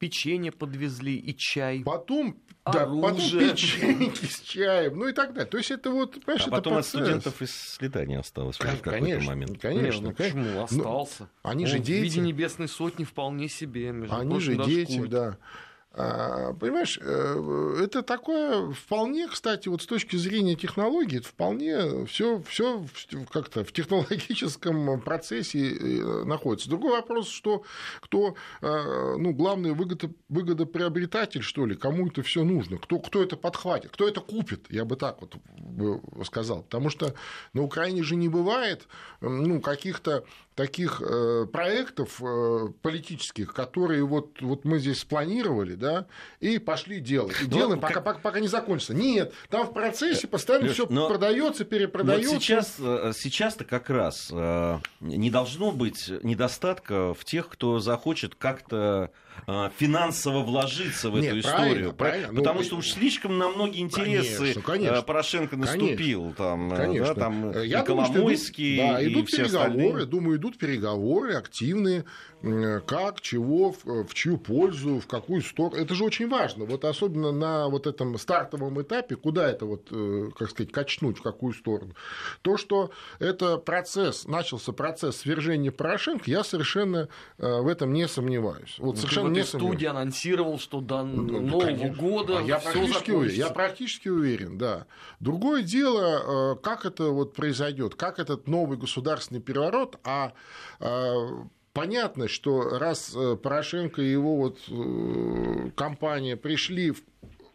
печенье 0.00 0.50
подвезли 0.50 1.16
и 1.16 1.36
чай. 1.36 1.82
Потом, 1.84 2.36
да, 2.64 2.86
потом 2.86 3.16
печеньки 3.16 4.24
с 4.24 4.40
чаем, 4.40 4.98
ну 4.98 5.08
и 5.08 5.12
так 5.12 5.34
далее. 5.34 5.48
То 5.48 5.58
есть 5.58 5.70
это 5.70 5.90
вот, 5.90 6.24
понимаешь, 6.24 6.46
а 6.48 6.50
потом 6.50 6.78
от 6.78 6.86
студентов 6.86 7.40
и 7.42 7.46
следа 7.46 8.04
не 8.06 8.16
осталось 8.18 8.56
в 8.56 8.60
какой-то 8.60 9.20
момент. 9.20 9.60
Конечно, 9.60 10.08
ну, 10.08 10.14
конечно. 10.14 10.40
Почему? 10.40 10.62
Остался. 10.64 11.28
Ну, 11.44 11.50
они 11.50 11.66
же 11.66 11.78
дети. 11.78 12.00
В 12.00 12.02
виде 12.02 12.20
небесной 12.20 12.66
сотни 12.66 13.04
вполне 13.04 13.48
себе. 13.48 13.90
Они 14.10 14.40
же 14.40 14.56
дети, 14.56 15.06
да. 15.06 15.36
А, 15.92 16.52
понимаешь, 16.52 17.00
э, 17.02 17.76
это 17.82 18.02
такое 18.02 18.70
вполне, 18.70 19.26
кстати, 19.26 19.68
вот 19.68 19.82
с 19.82 19.86
точки 19.86 20.14
зрения 20.14 20.54
технологий, 20.54 21.18
это 21.18 21.26
вполне 21.26 22.06
все, 22.06 22.40
все 22.46 22.86
как-то 23.32 23.64
в 23.64 23.72
технологическом 23.72 25.00
процессе 25.00 25.58
э, 25.58 26.24
находится. 26.24 26.70
Другой 26.70 26.92
вопрос, 26.92 27.28
что 27.28 27.64
кто, 28.00 28.36
э, 28.62 29.16
ну, 29.18 29.32
главный 29.32 29.72
выгодо, 29.72 30.10
выгодоприобретатель, 30.28 31.42
что 31.42 31.66
ли, 31.66 31.74
кому 31.74 32.06
это 32.06 32.22
все 32.22 32.44
нужно, 32.44 32.78
кто, 32.78 33.00
кто 33.00 33.20
это 33.20 33.36
подхватит, 33.36 33.90
кто 33.90 34.06
это 34.06 34.20
купит, 34.20 34.66
я 34.70 34.84
бы 34.84 34.94
так 34.94 35.20
вот 35.20 35.34
сказал. 36.24 36.62
Потому 36.62 36.90
что 36.90 37.14
на 37.52 37.62
Украине 37.62 38.04
же 38.04 38.14
не 38.14 38.28
бывает 38.28 38.86
ну, 39.20 39.60
каких-то 39.60 40.24
таких 40.54 41.02
проектов 41.52 42.20
политических, 42.82 43.54
которые 43.54 44.04
вот, 44.04 44.42
вот 44.42 44.64
мы 44.64 44.78
здесь 44.78 45.00
спланировали, 45.00 45.74
да, 45.80 46.06
и 46.38 46.58
пошли 46.58 47.00
делать. 47.00 47.34
И 47.40 47.44
но, 47.44 47.50
ну, 47.50 47.56
делаем, 47.56 47.80
как... 47.80 47.88
пока, 47.88 48.00
пока, 48.00 48.18
пока 48.20 48.40
не 48.40 48.46
закончится. 48.46 48.94
Нет, 48.94 49.32
там 49.48 49.66
в 49.66 49.72
процессе 49.72 50.28
постоянно 50.28 50.72
все 50.72 50.86
продается, 50.86 51.64
перепродается. 51.64 52.34
Вот 52.34 52.42
сейчас, 52.42 52.76
э, 52.78 53.12
сейчас-то 53.16 53.64
как 53.64 53.90
раз 53.90 54.30
не 54.30 55.30
должно 55.30 55.72
быть 55.72 56.08
недостатка 56.22 57.14
в 57.14 57.24
тех, 57.24 57.48
кто 57.48 57.80
захочет 57.80 58.36
как-то 58.36 59.10
финансово 59.78 60.40
вложиться 60.40 61.10
в 61.10 61.18
Нет, 61.18 61.30
эту 61.30 61.40
историю. 61.40 61.92
Правильно, 61.92 62.34
Потому 62.34 62.60
ну, 62.60 62.64
что 62.64 62.76
уж 62.76 62.90
слишком 62.90 63.38
на 63.38 63.48
многие 63.48 63.80
интересы 63.80 64.38
конечно, 64.38 64.62
конечно, 64.62 65.02
Порошенко 65.02 65.56
наступил. 65.56 66.20
Конечно, 66.20 66.34
там, 66.36 66.70
конечно. 66.70 67.14
Да, 67.14 67.20
там 67.20 67.50
Я 67.62 67.80
и 67.80 67.86
думаю, 67.86 68.06
Коломойский, 68.06 68.76
идут, 68.76 68.88
да, 68.88 69.06
идут 69.06 69.22
и 69.22 69.26
все 69.26 69.36
переговоры, 69.44 69.70
остальные. 69.70 70.06
думаю, 70.06 70.36
идут 70.38 70.58
переговоры 70.58 71.34
активные, 71.34 72.04
как, 72.86 73.20
чего, 73.20 73.72
в 73.84 74.14
чью 74.14 74.38
пользу, 74.38 75.00
в 75.00 75.06
какую 75.06 75.42
сторону. 75.42 75.76
Это 75.76 75.94
же 75.94 76.04
очень 76.04 76.28
важно. 76.28 76.64
Вот 76.64 76.84
особенно 76.84 77.32
на 77.32 77.68
вот 77.68 77.86
этом 77.86 78.16
стартовом 78.18 78.80
этапе, 78.80 79.16
куда 79.16 79.50
это 79.50 79.66
вот, 79.66 79.88
э, 79.90 80.30
как 80.36 80.50
сказать, 80.50 80.72
качнуть, 80.72 81.18
в 81.18 81.22
какую 81.22 81.52
сторону. 81.52 81.94
То, 82.42 82.56
что 82.56 82.90
это 83.18 83.58
процесс, 83.58 84.26
начался 84.26 84.72
процесс 84.72 85.18
свержения 85.18 85.70
Порошенко, 85.70 86.30
я 86.30 86.42
совершенно 86.42 87.08
э, 87.38 87.60
в 87.60 87.68
этом 87.68 87.92
не 87.92 88.08
сомневаюсь. 88.08 88.76
Вот 88.78 88.94
ну, 88.94 88.96
совершенно 88.96 89.29
сомневаюсь. 89.34 89.48
студии 89.48 89.86
анонсировал, 89.86 90.58
что 90.58 90.80
до 90.80 91.02
ну, 91.02 91.40
Нового 91.40 91.66
конечно. 91.66 91.94
года 91.96 92.38
а 92.38 92.42
я 92.42 92.58
практически 92.58 93.10
уверен, 93.10 93.36
я 93.36 93.50
практически 93.50 94.08
уверен, 94.08 94.58
да. 94.58 94.86
Другое 95.20 95.62
дело, 95.62 96.54
э, 96.54 96.56
как 96.62 96.86
это 96.86 97.10
вот 97.10 97.34
произойдет, 97.34 97.94
как 97.94 98.18
этот 98.18 98.46
новый 98.46 98.78
государственный 98.78 99.40
переворот, 99.40 99.98
а 100.04 100.32
понятно, 101.72 102.28
что 102.28 102.78
раз 102.78 103.12
э, 103.14 103.36
Порошенко 103.36 104.02
и 104.02 104.10
его 104.10 104.36
вот 104.36 104.58
э, 104.68 105.70
компания 105.74 106.36
пришли 106.36 106.90
в 106.90 107.02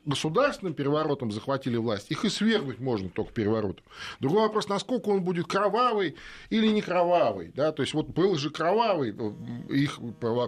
государственным 0.06 0.74
переворотом 0.74 1.32
захватили 1.32 1.78
власть, 1.78 2.12
их 2.12 2.26
и 2.26 2.30
свергнуть 2.30 2.80
можно 2.80 3.10
только 3.10 3.32
переворотом. 3.32 3.84
Другой 4.20 4.44
вопрос, 4.44 4.68
насколько 4.70 5.10
он 5.10 5.22
будет 5.22 5.48
кровавый 5.48 6.16
или 6.50 6.68
не 6.68 6.82
кровавый. 6.82 7.52
Да? 7.56 7.72
То 7.72 7.82
есть 7.82 7.94
вот 7.94 8.08
был 8.08 8.36
же 8.36 8.50
кровавый 8.50 9.16
э, 9.18 9.74
их 9.74 10.00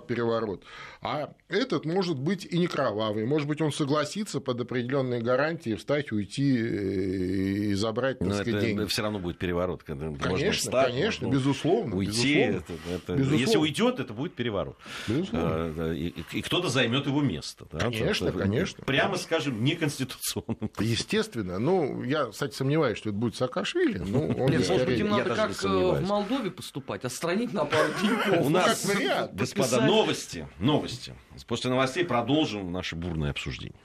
переворот, 0.08 0.64
а 1.02 1.34
этот 1.50 1.86
может 1.86 2.20
быть 2.20 2.46
и 2.46 2.58
не 2.58 2.68
кровавый. 2.68 3.26
Может 3.26 3.48
быть, 3.48 3.62
он 3.62 3.72
согласится 3.72 4.40
под 4.40 4.62
определенные 4.62 5.22
гарантии 5.22 5.76
встать, 5.76 6.12
уйти 6.12 6.58
э, 6.58 7.72
и 7.72 7.74
забрать 7.74 8.22
Но 8.22 8.34
это 8.34 8.60
деньги. 8.60 8.86
все 8.86 9.02
равно 9.02 9.20
будет 9.20 9.38
переворот. 9.38 9.84
Когда 9.84 10.12
конечно, 10.20 10.52
встать, 10.54 10.92
конечно, 10.94 11.28
можно 11.28 11.40
безусловно. 11.40 11.96
Уйти, 11.96 12.12
безусловно. 12.48 12.58
Это, 12.58 12.74
это, 12.90 13.14
безусловно. 13.14 13.42
если 13.42 13.58
уйдет, 13.58 14.00
это 14.00 14.14
будет 14.14 14.36
переворот. 14.36 14.78
Безусловно. 15.08 15.74
А, 15.78 15.94
и, 15.94 16.14
и 16.34 16.42
кто-то 16.42 16.70
займет 16.70 17.08
его 17.08 17.22
место. 17.22 17.66
Да? 17.72 17.80
Конечно, 17.80 18.32
конечно. 18.32 18.84
Прямо 18.86 19.18
скажем, 19.18 19.47
скажем, 19.48 19.64
неконституционным. 19.64 20.72
Естественно. 20.80 21.60
Ну, 21.60 22.04
я, 22.04 22.26
кстати, 22.26 22.54
сомневаюсь, 22.54 22.98
что 22.98 23.10
это 23.10 23.18
будет 23.18 23.36
Саакашвили. 23.36 24.00
Ну, 24.00 24.28
он 24.30 24.52
Нет, 24.52 24.68
может 24.70 24.86
быть, 24.86 25.00
им 25.00 25.10
надо 25.10 25.36
как 25.36 25.52
э, 25.64 25.68
в 25.68 26.02
Молдове 26.02 26.52
поступать, 26.52 27.06
отстранить 27.06 27.54
на 27.54 27.66
пару 27.66 27.90
деньков. 28.02 28.46
У 28.46 28.50
нас, 28.50 28.86
господа, 29.34 29.82
новости. 29.82 30.48
Новости. 30.60 31.14
После 31.48 31.70
новостей 31.70 32.04
продолжим 32.04 32.72
наше 32.72 32.96
бурное 32.96 33.32
обсуждение. 33.32 33.80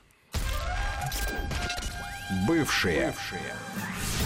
Бывшие. 2.47 3.09
Бывшие. 3.09 3.55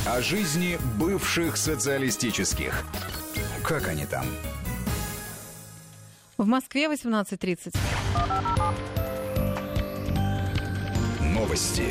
О 0.06 0.22
жизни 0.22 0.78
бывших 0.98 1.56
социалистических. 1.56 2.84
Как 3.64 3.88
они 3.88 4.06
там? 4.06 4.24
В 6.36 6.46
Москве 6.46 6.86
18.30. 6.86 7.74
Новости. 11.36 11.84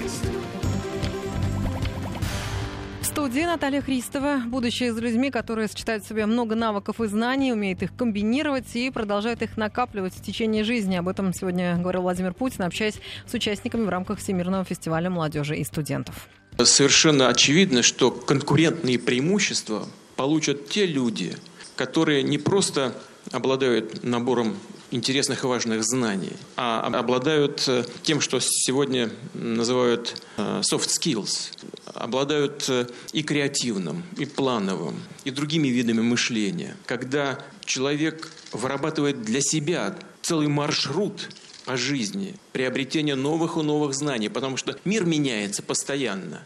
В 2.99 3.05
студии 3.05 3.41
Наталья 3.41 3.79
Христова. 3.79 4.41
Будущее 4.47 4.91
с 4.91 4.97
людьми, 4.97 5.29
которые 5.29 5.67
сочетают 5.67 6.03
в 6.03 6.07
себе 6.07 6.25
много 6.25 6.55
навыков 6.55 6.99
и 6.99 7.05
знаний, 7.05 7.53
умеют 7.53 7.83
их 7.83 7.95
комбинировать 7.95 8.75
и 8.75 8.89
продолжают 8.89 9.43
их 9.43 9.55
накапливать 9.55 10.15
в 10.15 10.23
течение 10.23 10.63
жизни. 10.63 10.95
Об 10.95 11.07
этом 11.07 11.31
сегодня 11.31 11.77
говорил 11.77 12.01
Владимир 12.01 12.33
Путин, 12.33 12.63
общаясь 12.63 12.95
с 13.27 13.33
участниками 13.35 13.85
в 13.85 13.89
рамках 13.89 14.17
Всемирного 14.17 14.65
фестиваля 14.65 15.11
молодежи 15.11 15.55
и 15.57 15.63
студентов. 15.63 16.27
Совершенно 16.63 17.27
очевидно, 17.27 17.83
что 17.83 18.09
конкурентные 18.09 18.97
преимущества 18.97 19.85
получат 20.15 20.69
те 20.69 20.87
люди, 20.87 21.35
которые 21.75 22.23
не 22.23 22.39
просто 22.39 22.95
обладают 23.31 24.03
набором 24.03 24.57
интересных 24.91 25.43
и 25.43 25.47
важных 25.47 25.83
знаний, 25.83 26.33
а 26.55 26.81
обладают 26.81 27.63
э, 27.67 27.85
тем, 28.03 28.21
что 28.21 28.39
сегодня 28.39 29.09
называют 29.33 30.21
э, 30.37 30.61
soft 30.61 30.87
skills, 30.87 31.51
обладают 31.93 32.65
э, 32.69 32.87
и 33.11 33.23
креативным, 33.23 34.03
и 34.17 34.25
плановым, 34.25 34.95
и 35.23 35.31
другими 35.31 35.67
видами 35.67 36.01
мышления. 36.01 36.77
Когда 36.85 37.39
человек 37.65 38.29
вырабатывает 38.51 39.21
для 39.21 39.41
себя 39.41 39.97
целый 40.21 40.47
маршрут 40.47 41.29
по 41.65 41.77
жизни, 41.77 42.35
приобретение 42.53 43.15
новых 43.15 43.57
и 43.57 43.61
новых 43.61 43.93
знаний, 43.95 44.29
потому 44.29 44.55
что 44.55 44.77
мир 44.85 45.05
меняется 45.05 45.63
постоянно. 45.63 46.45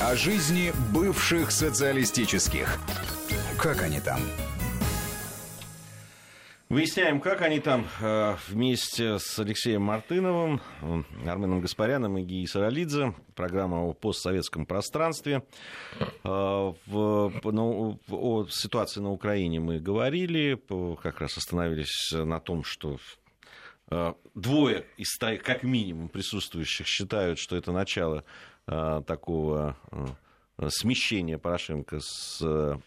О 0.00 0.16
жизни 0.16 0.72
бывших 0.94 1.50
социалистических. 1.50 2.78
Как 3.58 3.82
они 3.82 4.00
там? 4.00 4.20
Выясняем, 6.70 7.20
как 7.20 7.42
они 7.42 7.58
там 7.58 7.88
э, 8.00 8.36
вместе 8.46 9.18
с 9.18 9.36
Алексеем 9.40 9.82
Мартыновым, 9.82 10.60
Арменом 11.26 11.60
Гаспаряном 11.60 12.16
и 12.16 12.22
Гией 12.22 12.46
Саралидзе. 12.46 13.12
Программа 13.34 13.78
о 13.82 13.92
постсоветском 13.92 14.66
пространстве. 14.66 15.42
Э, 15.98 16.08
в, 16.22 17.40
ну, 17.42 17.98
о 18.08 18.46
ситуации 18.48 19.00
на 19.00 19.10
Украине 19.10 19.58
мы 19.58 19.80
говорили, 19.80 20.56
как 21.02 21.20
раз 21.20 21.36
остановились 21.38 22.12
на 22.12 22.38
том, 22.38 22.62
что 22.62 23.00
э, 23.90 24.14
двое 24.36 24.86
из 24.96 25.18
как 25.18 25.64
минимум 25.64 26.08
присутствующих 26.08 26.86
считают, 26.86 27.40
что 27.40 27.56
это 27.56 27.72
начало 27.72 28.22
такого 28.64 29.76
смещения 30.68 31.36
Порошенко 31.36 31.98
с 31.98 32.78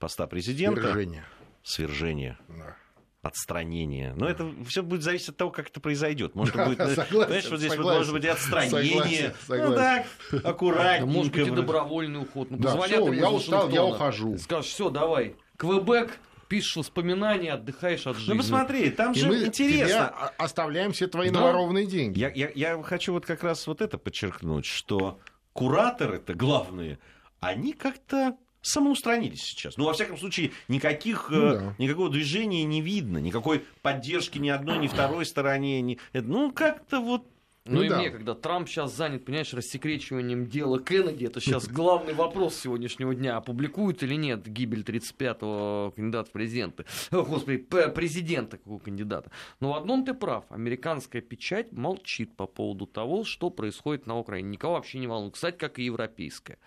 поста 0.00 0.26
президента. 0.26 0.80
Свержение. 0.80 1.24
Свержение. 1.62 2.38
Да 2.48 2.76
отстранение. 3.22 4.14
Но 4.16 4.26
это 4.26 4.50
все 4.66 4.82
будет 4.82 5.02
зависеть 5.02 5.30
от 5.30 5.36
того, 5.36 5.50
как 5.50 5.68
это 5.68 5.80
произойдет. 5.80 6.34
Может, 6.34 6.56
будет, 6.56 6.78
согласен, 6.78 7.06
понимаешь, 7.10 7.50
вот 7.50 7.58
здесь 7.58 7.72
согласен, 7.72 7.98
может 7.98 8.12
быть 8.14 8.24
отстранение. 8.24 8.90
Согласен, 8.90 9.34
согласен. 9.46 9.70
Ну 9.70 9.74
так, 9.74 10.44
аккуратненько. 10.44 11.06
Может 11.06 11.32
быть, 11.32 11.46
и 11.46 11.50
добровольный 11.50 12.22
уход. 12.22 12.50
Ну, 12.50 12.56
да, 12.56 12.80
все, 12.80 13.12
я 13.12 13.30
устал, 13.30 13.68
я 13.68 13.84
ухожу. 13.84 14.38
Скажешь, 14.38 14.70
все, 14.70 14.88
давай, 14.88 15.36
Квебек, 15.56 16.18
пишешь 16.48 16.76
воспоминания, 16.76 17.52
отдыхаешь 17.52 18.06
от 18.06 18.14
ну, 18.14 18.20
жизни. 18.20 18.32
Ну, 18.32 18.38
посмотри, 18.38 18.90
там 18.90 19.12
и 19.12 19.18
же 19.18 19.28
мы 19.28 19.44
интересно. 19.44 20.08
оставляем 20.38 20.92
все 20.92 21.06
твои 21.06 21.30
да. 21.30 21.40
наворованные 21.40 21.86
деньги. 21.86 22.18
Я, 22.18 22.30
я, 22.30 22.50
я 22.54 22.82
хочу 22.82 23.12
вот 23.12 23.26
как 23.26 23.44
раз 23.44 23.66
вот 23.66 23.82
это 23.82 23.98
подчеркнуть, 23.98 24.64
что 24.64 25.20
кураторы-то 25.52 26.32
главные, 26.34 26.98
они 27.40 27.72
как-то 27.74 28.36
самоустранились 28.62 29.42
сейчас. 29.42 29.76
Ну, 29.76 29.84
во 29.84 29.92
всяком 29.92 30.18
случае, 30.18 30.52
никаких, 30.68 31.30
Ну 31.30 31.42
э, 31.42 31.58
да. 31.58 31.74
никакого 31.78 32.10
движения 32.10 32.64
не 32.64 32.80
видно, 32.80 33.18
никакой 33.18 33.64
поддержки 33.82 34.38
ни 34.38 34.48
одной, 34.48 34.78
ни 34.78 34.86
второй 34.86 35.24
стороне. 35.26 35.80
Ни... 35.80 35.98
Ну, 36.12 36.52
как-то 36.52 37.00
вот 37.00 37.26
Ну, 37.66 37.76
Ну 37.76 37.82
и 37.82 37.88
да. 37.88 37.98
мне, 37.98 38.10
когда 38.10 38.34
Трамп 38.34 38.68
сейчас 38.68 38.94
занят, 38.96 39.24
понимаешь, 39.24 39.52
рассекречиванием 39.52 40.46
дела 40.46 40.80
Кеннеди, 40.80 41.26
это 41.26 41.40
сейчас 41.40 41.68
главный 41.80 42.14
вопрос 42.14 42.56
сегодняшнего 42.56 43.14
дня, 43.14 43.36
опубликуют 43.36 44.02
или 44.02 44.14
нет 44.14 44.46
гибель 44.46 44.80
35-го 44.82 45.92
кандидата 45.94 46.28
в 46.28 46.32
президенты, 46.32 46.84
О, 47.10 47.22
господи, 47.22 47.58
президента 47.94 48.56
какого 48.56 48.78
кандидата. 48.78 49.30
Но 49.60 49.72
в 49.72 49.76
одном 49.76 50.04
ты 50.04 50.14
прав, 50.14 50.44
американская 50.50 51.22
печать 51.22 51.70
молчит 51.72 52.34
по 52.34 52.46
поводу 52.46 52.86
того, 52.86 53.24
что 53.24 53.50
происходит 53.50 54.06
на 54.06 54.18
Украине. 54.18 54.48
Никого 54.50 54.74
вообще 54.74 54.98
не 54.98 55.06
волнует, 55.06 55.34
кстати, 55.34 55.56
как 55.56 55.78
и 55.78 55.84
европейская. 55.84 56.58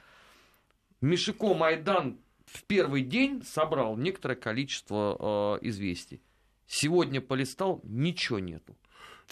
Мишико 1.04 1.54
Майдан 1.54 2.18
в 2.46 2.64
первый 2.64 3.04
день 3.04 3.44
собрал 3.44 3.98
некоторое 3.98 4.36
количество 4.36 5.60
э, 5.62 5.68
известий. 5.68 6.22
Сегодня 6.66 7.20
полистал, 7.20 7.82
ничего 7.84 8.40
нету. 8.40 8.78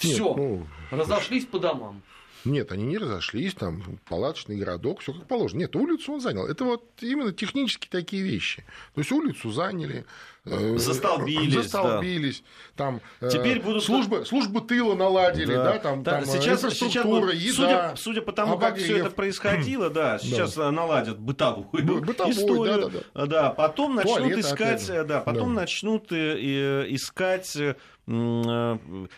Нет, 0.04 0.14
Все, 0.16 0.36
ну, 0.36 0.68
разошлись 0.92 1.46
по 1.46 1.60
домам. 1.60 2.02
Нет, 2.46 2.72
они 2.72 2.86
не 2.86 2.98
разошлись, 2.98 3.54
там 3.54 4.00
палаточный 4.10 4.56
городок, 4.58 5.02
все 5.02 5.14
как 5.14 5.28
положено. 5.28 5.60
Нет, 5.60 5.76
улицу 5.76 6.14
он 6.14 6.22
занял. 6.22 6.48
Это 6.48 6.64
вот 6.64 6.84
именно 7.02 7.32
технически 7.32 7.88
такие 7.88 8.24
вещи. 8.24 8.64
То 8.96 9.02
есть 9.02 9.12
улицу 9.12 9.52
заняли, 9.52 10.06
э, 10.46 10.78
Застолбились, 10.78 11.54
застолбились, 11.54 12.44
там 12.76 13.00
э, 13.20 13.30
Теперь 13.32 13.62
будут- 13.62 13.84
службы, 13.84 14.26
службы 14.26 14.62
тыла 14.62 14.96
наладили, 14.96 15.54
да, 15.54 15.78
там, 15.78 16.02
Да, 16.04 16.20
там 16.20 16.24
э, 16.24 16.26
сейчас, 16.26 16.62
сейчас 16.74 17.06
вот, 17.06 17.32
еда, 17.34 17.54
судя, 17.54 17.94
судя 17.96 18.22
по 18.22 18.32
тому, 18.32 18.58
как 18.58 18.78
все 18.78 18.98
это 18.98 19.12
происходило, 19.12 19.90
да, 19.92 20.18
сейчас 20.18 20.58
а, 20.58 20.72
наладят 20.72 21.20
бытовую 21.20 21.68
Бы- 21.72 22.02
бытовую, 22.02 22.34
историю, 22.36 22.90
да-да-да. 22.90 23.26
да, 23.28 23.50
потом 23.52 23.96
начнут 23.96 24.18
Туалеты, 24.18 24.40
искать, 24.40 25.08
да, 25.08 25.20
потом 25.22 25.54
Да. 25.54 25.62
начнут 25.62 26.12
искать 26.12 27.56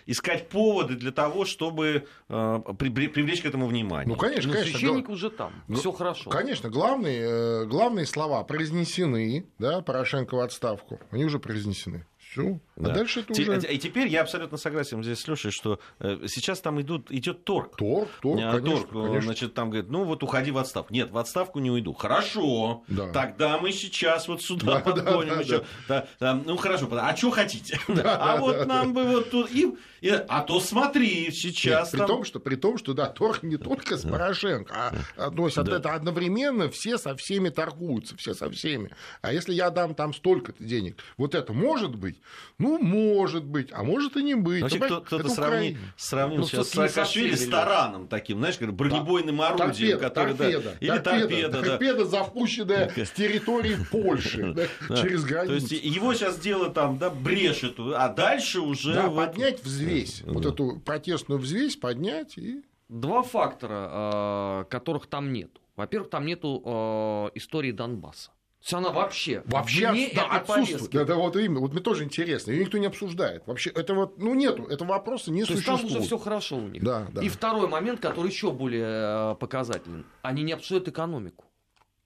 искать 0.06 0.50
поводы 0.50 0.96
для 0.96 1.12
того, 1.12 1.46
чтобы 1.46 2.06
э, 2.30 2.60
при- 2.78 2.90
при- 2.90 3.08
привлечь 3.08 3.42
к 3.42 3.46
этому 3.46 3.68
внимание. 3.68 4.08
Ну, 4.08 4.16
конечно, 4.20 4.48
Но 4.50 4.54
конечно. 4.54 4.80
священник 4.80 5.06
гла- 5.06 5.14
уже 5.14 5.30
там, 5.30 5.54
Ну, 5.68 5.76
все 5.78 5.92
хорошо. 5.92 6.30
Конечно, 6.30 6.70
главные, 6.70 7.22
э, 7.22 7.66
главные 7.66 8.06
слова 8.06 8.44
произнесены, 8.44 9.46
да, 9.60 9.82
Порошенко 9.82 10.36
в 10.36 10.40
отставку, 10.40 11.00
они 11.12 11.26
уже 11.26 11.40
произнесены. 11.40 12.06
Все. 12.34 12.60
Да. 12.76 12.90
А 12.92 12.94
дальше 12.96 13.20
это 13.20 13.34
уже 13.34 13.60
И 13.72 13.78
теперь 13.78 14.08
я 14.08 14.22
абсолютно 14.22 14.58
согласен 14.58 15.04
здесь 15.04 15.20
с 15.20 15.28
Лешей, 15.28 15.52
что 15.52 15.80
э, 16.00 16.26
сейчас 16.28 16.60
там 16.60 16.82
идут, 16.82 17.12
идет 17.12 17.44
торг. 17.46 17.76
торг, 17.78 18.10
торг, 18.22 18.40
А, 18.44 18.60
конечно, 18.60 18.88
торг, 18.88 18.90
э, 18.90 19.08
конечно. 19.08 19.22
значит, 19.22 19.54
там 19.54 19.70
говорит, 19.70 19.90
ну 19.92 20.04
вот 20.04 20.24
уходи 20.24 20.50
в 20.52 20.58
отставку. 20.58 20.92
Нет, 20.92 21.12
в 21.12 21.18
отставку 21.18 21.60
не 21.60 21.70
уйду. 21.70 21.94
Хорошо, 21.94 22.84
Да. 22.88 23.12
тогда 23.12 23.60
мы 23.60 23.72
сейчас 23.72 24.28
вот 24.28 24.42
сюда 24.42 24.76
Да, 24.76 24.80
подгоним 24.80 25.36
да, 25.36 25.42
еще. 25.42 25.64
Да, 25.88 26.08
да, 26.20 26.34
ну 26.34 26.58
хорошо, 26.58 26.90
а 26.92 27.16
что 27.16 27.30
хотите? 27.32 27.80
а 28.04 28.38
вот 28.38 28.66
нам 28.66 28.94
бы 28.94 29.04
вот 29.04 29.30
тут... 29.30 29.52
И, 29.52 29.68
и- 30.02 30.10
а 30.10 30.42
то 30.42 30.60
смотри, 30.60 31.30
сейчас 31.32 31.86
Нет, 31.88 31.92
при 31.92 31.98
там... 32.00 32.08
том, 32.08 32.24
что, 32.24 32.40
при 32.40 32.56
том, 32.56 32.78
что 32.80 32.94
да, 32.94 33.06
торг 33.08 33.44
не 33.44 33.58
только 33.58 33.98
с 33.98 34.02
Порошенко, 34.02 34.74
а, 34.76 34.94
а, 35.18 35.32
то 35.32 35.46
есть 35.46 35.58
Да. 35.64 35.78
это 35.78 35.94
одновременно 35.94 36.70
все 36.70 36.98
со 36.98 37.16
всеми 37.16 37.50
торгуются, 37.50 38.18
все 38.18 38.34
со 38.34 38.50
всеми. 38.50 38.90
А 39.22 39.32
если 39.32 39.54
я 39.54 39.70
дам 39.70 39.94
там 39.94 40.14
столько-то 40.14 40.64
денег, 40.64 40.98
вот 41.18 41.36
это 41.36 41.54
может 41.54 41.96
быть? 41.96 42.20
Ну, 42.60 42.78
может 42.80 43.44
быть, 43.46 43.70
а 43.72 43.84
может 43.84 44.16
и 44.18 44.24
не 44.24 44.36
быть. 44.36 44.62
Вообще, 44.62 44.80
кто-то 44.80 45.28
сравни- 45.30 45.78
сравнил 45.98 46.42
Ну, 46.42 46.48
сейчас 46.48 46.70
Саакашвили 46.70 47.36
с 47.36 47.48
тараном 47.48 48.08
таким, 48.08 48.40
знаешь, 48.40 48.58
как 48.58 48.74
бронебойным 48.74 49.42
орудием, 49.42 50.00
Торпеда, 50.00 50.00
который... 50.00 50.34
да, 50.34 50.38
торпеда, 50.52 50.78
или 50.80 50.98
торпеда, 51.00 51.50
да. 51.50 51.62
торпеда, 51.62 52.06
запущенная 52.06 52.92
с 52.96 53.12
территории 53.12 53.78
Польши 53.92 54.54
да, 54.56 54.64
Да. 54.90 54.98
через 54.98 55.22
То 55.24 55.28
границу. 55.28 55.54
есть 55.56 55.72
его 55.72 56.14
сейчас 56.14 56.40
дело 56.40 56.70
там, 56.70 56.98
да, 56.98 57.10
брешет, 57.10 57.76
а 57.80 58.10
дальше 58.10 58.60
уже... 58.62 58.94
Да, 58.94 59.08
вот- 59.08 59.28
поднять 59.32 59.64
взвесь, 59.64 60.22
вот 60.26 60.46
эту 60.46 60.80
протестную 60.80 61.40
взвесь 61.40 61.76
поднять 61.76 62.38
и... 62.38 62.62
Два 62.90 63.24
фактора, 63.24 64.62
э, 64.62 64.66
которых 64.70 65.08
там 65.08 65.34
нету. 65.34 65.62
Во-первых, 65.76 66.12
там 66.12 66.26
нету 66.28 66.62
э, 66.64 67.30
истории 67.38 67.72
Донбасса. 67.72 68.30
Она 68.72 68.92
вообще, 68.92 69.44
Вообще 69.46 69.92
вне 69.92 70.10
да, 70.16 70.26
этой 70.26 70.38
отсутствует. 70.40 70.70
повестки. 70.80 70.98
Это 70.98 71.16
вот 71.16 71.36
именно, 71.36 71.60
вот 71.60 71.74
мне 71.74 71.82
тоже 71.82 72.04
интересно, 72.06 72.52
ее 72.52 72.62
никто 72.62 72.78
не 72.78 72.86
обсуждает. 72.86 73.46
Вообще, 73.46 73.70
это 73.72 73.94
вот, 73.94 74.18
ну 74.18 74.34
нету, 74.36 74.64
этого 74.64 74.90
вопроса 74.90 75.32
не 75.32 75.44
То 75.44 75.54
есть 75.54 75.66
там 75.66 75.76
существует. 75.78 76.00
уже 76.00 76.08
все 76.08 76.18
хорошо 76.18 76.56
у 76.58 76.68
них. 76.70 76.82
Да, 76.82 77.08
да. 77.12 77.22
И 77.22 77.28
второй 77.28 77.68
момент, 77.68 78.00
который 78.00 78.28
еще 78.32 78.52
более 78.52 79.34
э, 79.34 79.36
показателен. 79.36 80.06
Они 80.22 80.44
не 80.44 80.54
обсуждают 80.54 80.88
экономику. 80.88 81.46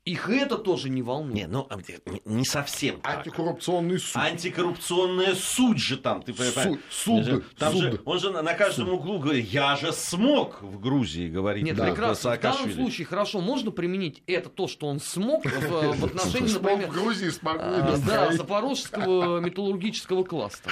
Их 0.08 0.30
это 0.30 0.58
тоже 0.58 0.90
не 0.90 1.02
волнует. 1.02 1.36
Не, 1.36 1.48
ну, 1.48 1.68
а, 1.70 1.76
не- 2.06 2.22
не 2.24 2.46
совсем 2.46 3.02
так. 3.02 3.18
Антикоррупционный 3.18 4.00
суд. 4.00 4.16
Антикоррупционная 4.16 5.36
суд 5.36 5.80
же 5.80 5.98
там, 5.98 6.24
ты 6.24 6.34
понимаешь? 6.34 6.80
Суд, 6.90 7.26
суд, 7.26 7.44
Там 7.58 7.74
суд. 7.74 7.82
же, 7.82 8.02
он 8.06 8.20
же 8.20 8.32
на 8.32 8.54
каждом 8.54 8.94
углу 8.94 9.20
говорит, 9.20 9.50
я 9.50 9.76
же 9.76 9.92
смог 9.92 10.62
в 10.62 10.80
Грузии 10.80 11.28
говорить. 11.28 11.66
Нет, 11.66 11.76
про 11.76 11.88
прекрасно. 11.88 12.38
В 12.38 12.40
данном 12.40 12.72
случае 12.72 13.06
хорошо 13.06 13.42
можно 13.42 13.70
применить 13.72 14.24
это 14.28 14.48
то, 14.48 14.70
что 14.70 14.88
он 14.88 15.02
смог 15.02 15.44
в, 15.44 15.98
в 15.98 16.06
отношении, 16.06 16.54
например, 16.54 16.88
в 16.88 16.94
Грузии 16.94 17.30
а, 17.44 17.98
да, 18.06 18.32
запорожского 18.32 19.42
металлургического 19.42 20.24
кластера. 20.24 20.72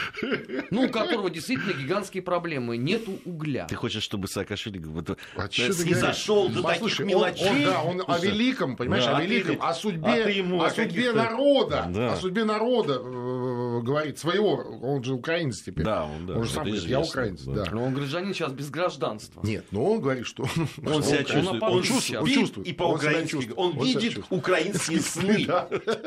Ну, 0.72 0.84
у 0.84 0.90
которого 0.90 1.30
действительно 1.30 1.74
гигантские 1.74 2.24
проблемы. 2.24 2.78
Нету 2.78 3.20
угля. 3.26 3.66
Ты 3.66 3.76
хочешь, 3.76 4.04
чтобы 4.04 4.30
Саакашвили 4.30 4.78
вот, 4.78 5.18
А 5.36 5.48
ты 5.50 5.74
снизошел 5.74 6.48
до 6.48 6.64
таких 6.64 7.00
мелочей? 7.00 7.50
Он, 7.50 7.64
да, 7.66 7.82
он 7.84 8.04
о 8.08 8.18
великом, 8.20 8.78
понимаешь, 8.78 9.25
о 9.26 9.28
а 9.28 9.30
ты- 9.30 9.34
великом, 9.34 9.66
о 9.66 9.70
а 9.70 9.74
судьбе, 9.74 10.24
ты 10.24 10.32
ему 10.32 10.62
о 10.62 10.66
о 10.68 10.70
судьбе 10.70 11.12
народа, 11.12 11.86
Да. 11.90 12.14
о 12.14 12.16
судьбе 12.18 12.44
народа 12.46 12.94
э, 13.04 13.82
говорит 13.82 14.18
своего, 14.20 14.56
он 14.82 15.04
же 15.04 15.14
украинец 15.14 15.62
теперь. 15.62 15.86
Да, 15.86 16.06
он, 16.06 16.26
да, 16.26 16.36
он 16.36 16.44
же 16.44 16.52
сам 16.52 16.66
говорит, 16.66 16.84
я 16.86 17.00
украинец, 17.02 17.42
да. 17.44 17.66
да. 17.66 17.72
Но 17.72 17.84
он 17.84 17.94
гражданин 17.94 18.34
сейчас 18.34 18.52
без 18.54 18.70
гражданства. 18.70 19.42
Нет, 19.44 19.66
но 19.72 19.84
он 19.92 20.02
говорит, 20.02 20.26
что 20.26 20.44
Он 20.44 21.04
себя 21.04 21.20
он 21.20 21.26
чувствует, 21.26 21.44
на 21.46 21.52
он, 21.52 21.60
повыше 21.60 21.94
спит 21.94 22.18
он 22.18 22.28
чувствует, 22.28 22.68
и 22.68 22.72
он 22.72 22.76
по-украински, 22.78 23.20
себя 23.20 23.28
чувствует, 23.30 23.58
он, 23.60 23.66
он 23.66 23.74
себя 23.74 24.00
видит 24.00 24.14
чувствует. 24.16 24.42
украинские 24.42 25.00
сны. 25.02 25.48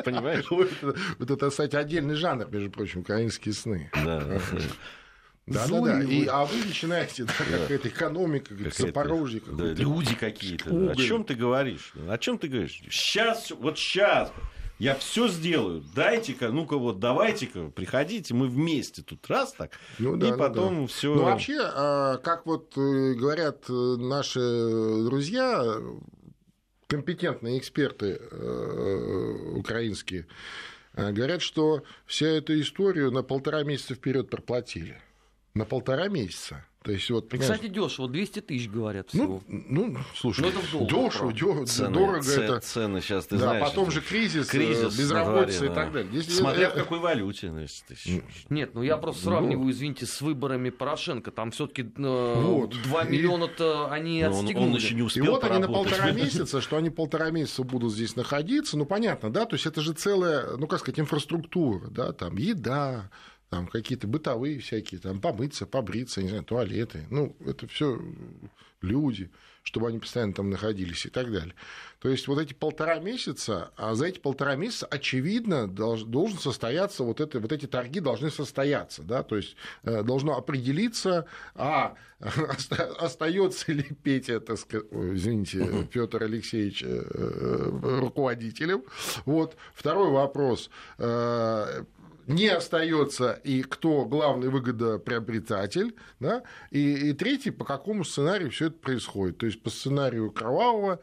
Понимаешь? 0.04 0.50
Вот 0.50 0.70
это, 0.82 0.98
вот 1.18 1.30
это, 1.30 1.50
кстати, 1.50 1.76
отдельный 1.76 2.14
жанр, 2.14 2.48
между 2.50 2.70
прочим, 2.70 3.00
украинские 3.00 3.54
сны. 3.54 3.90
Да. 4.04 4.22
Да, 5.50 5.66
да, 5.66 5.80
да. 5.80 6.02
И, 6.02 6.26
а 6.26 6.44
вы 6.44 6.64
начинаете, 6.64 7.24
да, 7.24 7.32
какая-то 7.36 7.88
экономика, 7.88 8.54
Какая-то- 8.54 8.82
Запорожье, 8.82 9.40
да, 9.40 9.50
какое-то. 9.50 9.82
люди 9.82 10.14
какие-то. 10.14 10.70
да. 10.70 10.92
О 10.92 10.96
чем 10.96 11.24
ты 11.24 11.34
говоришь? 11.34 11.92
О 12.08 12.18
чем 12.18 12.38
ты 12.38 12.48
говоришь? 12.48 12.82
Сейчас, 12.90 13.50
вот 13.50 13.78
сейчас 13.78 14.32
я 14.78 14.94
все 14.94 15.26
сделаю. 15.28 15.82
Дайте-ка, 15.94 16.50
ну-ка 16.50 16.76
вот, 16.78 17.00
давайте-ка, 17.00 17.70
приходите, 17.70 18.32
мы 18.34 18.46
вместе 18.46 19.02
тут 19.02 19.26
раз 19.28 19.52
так, 19.52 19.72
Ну 19.98 20.16
да, 20.16 20.28
и 20.28 20.30
ну 20.30 20.38
потом 20.38 20.82
да. 20.82 20.86
все. 20.86 21.14
Ну, 21.14 21.24
вообще, 21.24 21.58
а, 21.60 22.18
как 22.18 22.46
вот 22.46 22.76
э, 22.76 23.14
говорят 23.14 23.64
э, 23.68 23.72
наши 23.72 24.38
друзья, 25.04 25.76
компетентные 26.86 27.58
эксперты 27.58 28.18
э, 28.30 29.52
украинские, 29.56 30.26
говорят, 30.94 31.42
что 31.42 31.82
вся 32.06 32.26
эту 32.28 32.58
историю 32.60 33.10
на 33.10 33.22
полтора 33.22 33.62
месяца 33.62 33.94
вперед 33.94 34.30
проплатили. 34.30 35.00
На 35.58 35.64
полтора 35.64 36.08
месяца. 36.08 36.64
То 36.84 36.92
есть 36.92 37.10
вот, 37.10 37.26
И, 37.26 37.28
понимаешь, 37.30 37.52
кстати, 37.52 37.68
дешево, 37.70 38.08
200 38.08 38.40
тысяч 38.40 38.70
говорят 38.70 39.08
ну, 39.12 39.24
всего. 39.24 39.42
ну, 39.68 39.96
слушай, 40.14 40.40
Ну, 40.42 40.48
это 40.48 40.58
в 40.60 40.86
долларах, 40.86 41.12
дешево, 41.12 41.30
дё- 41.32 41.64
цены, 41.64 41.92
дорого 41.92 42.20
це- 42.22 42.40
это. 42.46 42.54
цены 42.60 43.00
сейчас, 43.02 43.26
ты 43.26 43.30
да, 43.36 43.38
знаешь. 43.38 43.64
потом 43.64 43.90
же 43.90 44.00
кризис, 44.00 44.46
э, 44.46 44.50
кризис 44.52 44.96
безработица 44.96 45.58
дворе, 45.58 45.72
и 45.72 45.74
так 45.74 45.86
да. 45.92 45.92
далее. 46.04 46.22
Здесь 46.22 46.38
Смотря 46.38 46.68
э, 46.68 46.70
в 46.70 46.74
какой 46.74 47.00
валюте. 47.00 47.50
ну, 47.50 47.58
если 47.60 47.84
ты 47.88 47.94
ещё- 47.94 48.22
Нет, 48.48 48.70
ну 48.74 48.82
я 48.84 48.96
просто 48.96 49.24
сравниваю, 49.24 49.70
извините, 49.70 50.06
с 50.06 50.20
выборами 50.22 50.70
Порошенко. 50.70 51.30
Там 51.32 51.50
все-таки 51.50 51.82
Вот. 51.96 52.70
2 52.84 53.02
И- 53.04 53.10
миллиона-то 53.10 53.90
они 53.90 54.22
Ну, 54.22 54.28
он, 54.30 54.44
отстегнули. 54.44 54.68
он 54.70 54.74
еще 54.76 54.94
не 54.94 55.00
И 55.00 55.02
успел 55.02 55.32
вот 55.32 55.44
они 55.44 55.58
на 55.58 55.66
полтора 55.68 56.10
месяца, 56.12 56.60
что 56.60 56.76
они 56.76 56.90
полтора 56.90 57.30
месяца 57.30 57.64
будут 57.64 57.92
здесь 57.92 58.14
находиться, 58.16 58.78
ну 58.78 58.86
понятно, 58.86 59.30
да, 59.30 59.44
то 59.46 59.56
есть 59.56 59.66
это 59.66 59.80
же 59.80 59.92
целая, 59.94 60.56
ну 60.56 60.66
как 60.68 60.78
сказать, 60.78 61.00
инфраструктура, 61.00 61.88
да, 61.90 62.12
там 62.12 62.36
еда, 62.36 63.10
там 63.50 63.66
какие-то 63.66 64.06
бытовые 64.06 64.58
всякие, 64.58 65.00
там 65.00 65.20
помыться, 65.20 65.66
побриться, 65.66 66.22
не 66.22 66.28
знаю, 66.28 66.44
туалеты, 66.44 67.06
ну 67.10 67.36
это 67.46 67.66
все 67.66 68.00
люди, 68.80 69.30
чтобы 69.62 69.88
они 69.88 69.98
постоянно 69.98 70.32
там 70.32 70.50
находились 70.50 71.04
и 71.04 71.10
так 71.10 71.30
далее. 71.32 71.54
То 71.98 72.08
есть 72.08 72.28
вот 72.28 72.38
эти 72.38 72.54
полтора 72.54 73.00
месяца, 73.00 73.72
а 73.76 73.94
за 73.94 74.06
эти 74.06 74.18
полтора 74.18 74.54
месяца, 74.54 74.86
очевидно, 74.86 75.66
долж- 75.66 76.04
должен 76.04 76.38
состояться, 76.38 77.02
вот, 77.02 77.20
это, 77.20 77.40
вот 77.40 77.52
эти 77.52 77.66
торги 77.66 78.00
должны 78.00 78.30
состояться, 78.30 79.02
да, 79.02 79.22
то 79.22 79.36
есть 79.36 79.56
э, 79.82 80.02
должно 80.04 80.36
определиться, 80.36 81.26
а 81.54 81.96
оста- 82.20 82.94
остается 82.98 83.72
ли 83.72 83.82
Петя, 84.02 84.40
так 84.40 84.58
сказать, 84.58 84.86
ой, 84.92 85.16
извините, 85.16 85.88
Петр 85.92 86.22
Алексеевич 86.22 86.82
э, 86.84 86.86
э, 86.86 87.98
руководителем. 88.00 88.84
Вот. 89.24 89.56
Второй 89.74 90.10
вопрос. 90.10 90.70
Э, 92.28 92.32
не 92.32 92.48
остается 92.48 93.32
и 93.32 93.62
кто 93.62 94.04
главный 94.04 94.48
выгодоприобретатель, 94.48 95.94
да, 96.20 96.42
и, 96.70 97.10
и 97.10 97.12
третий, 97.12 97.50
по 97.50 97.64
какому 97.64 98.04
сценарию 98.04 98.50
все 98.50 98.66
это 98.66 98.76
происходит. 98.76 99.38
То 99.38 99.46
есть 99.46 99.62
по 99.62 99.70
сценарию 99.70 100.30
кровавого 100.30 101.00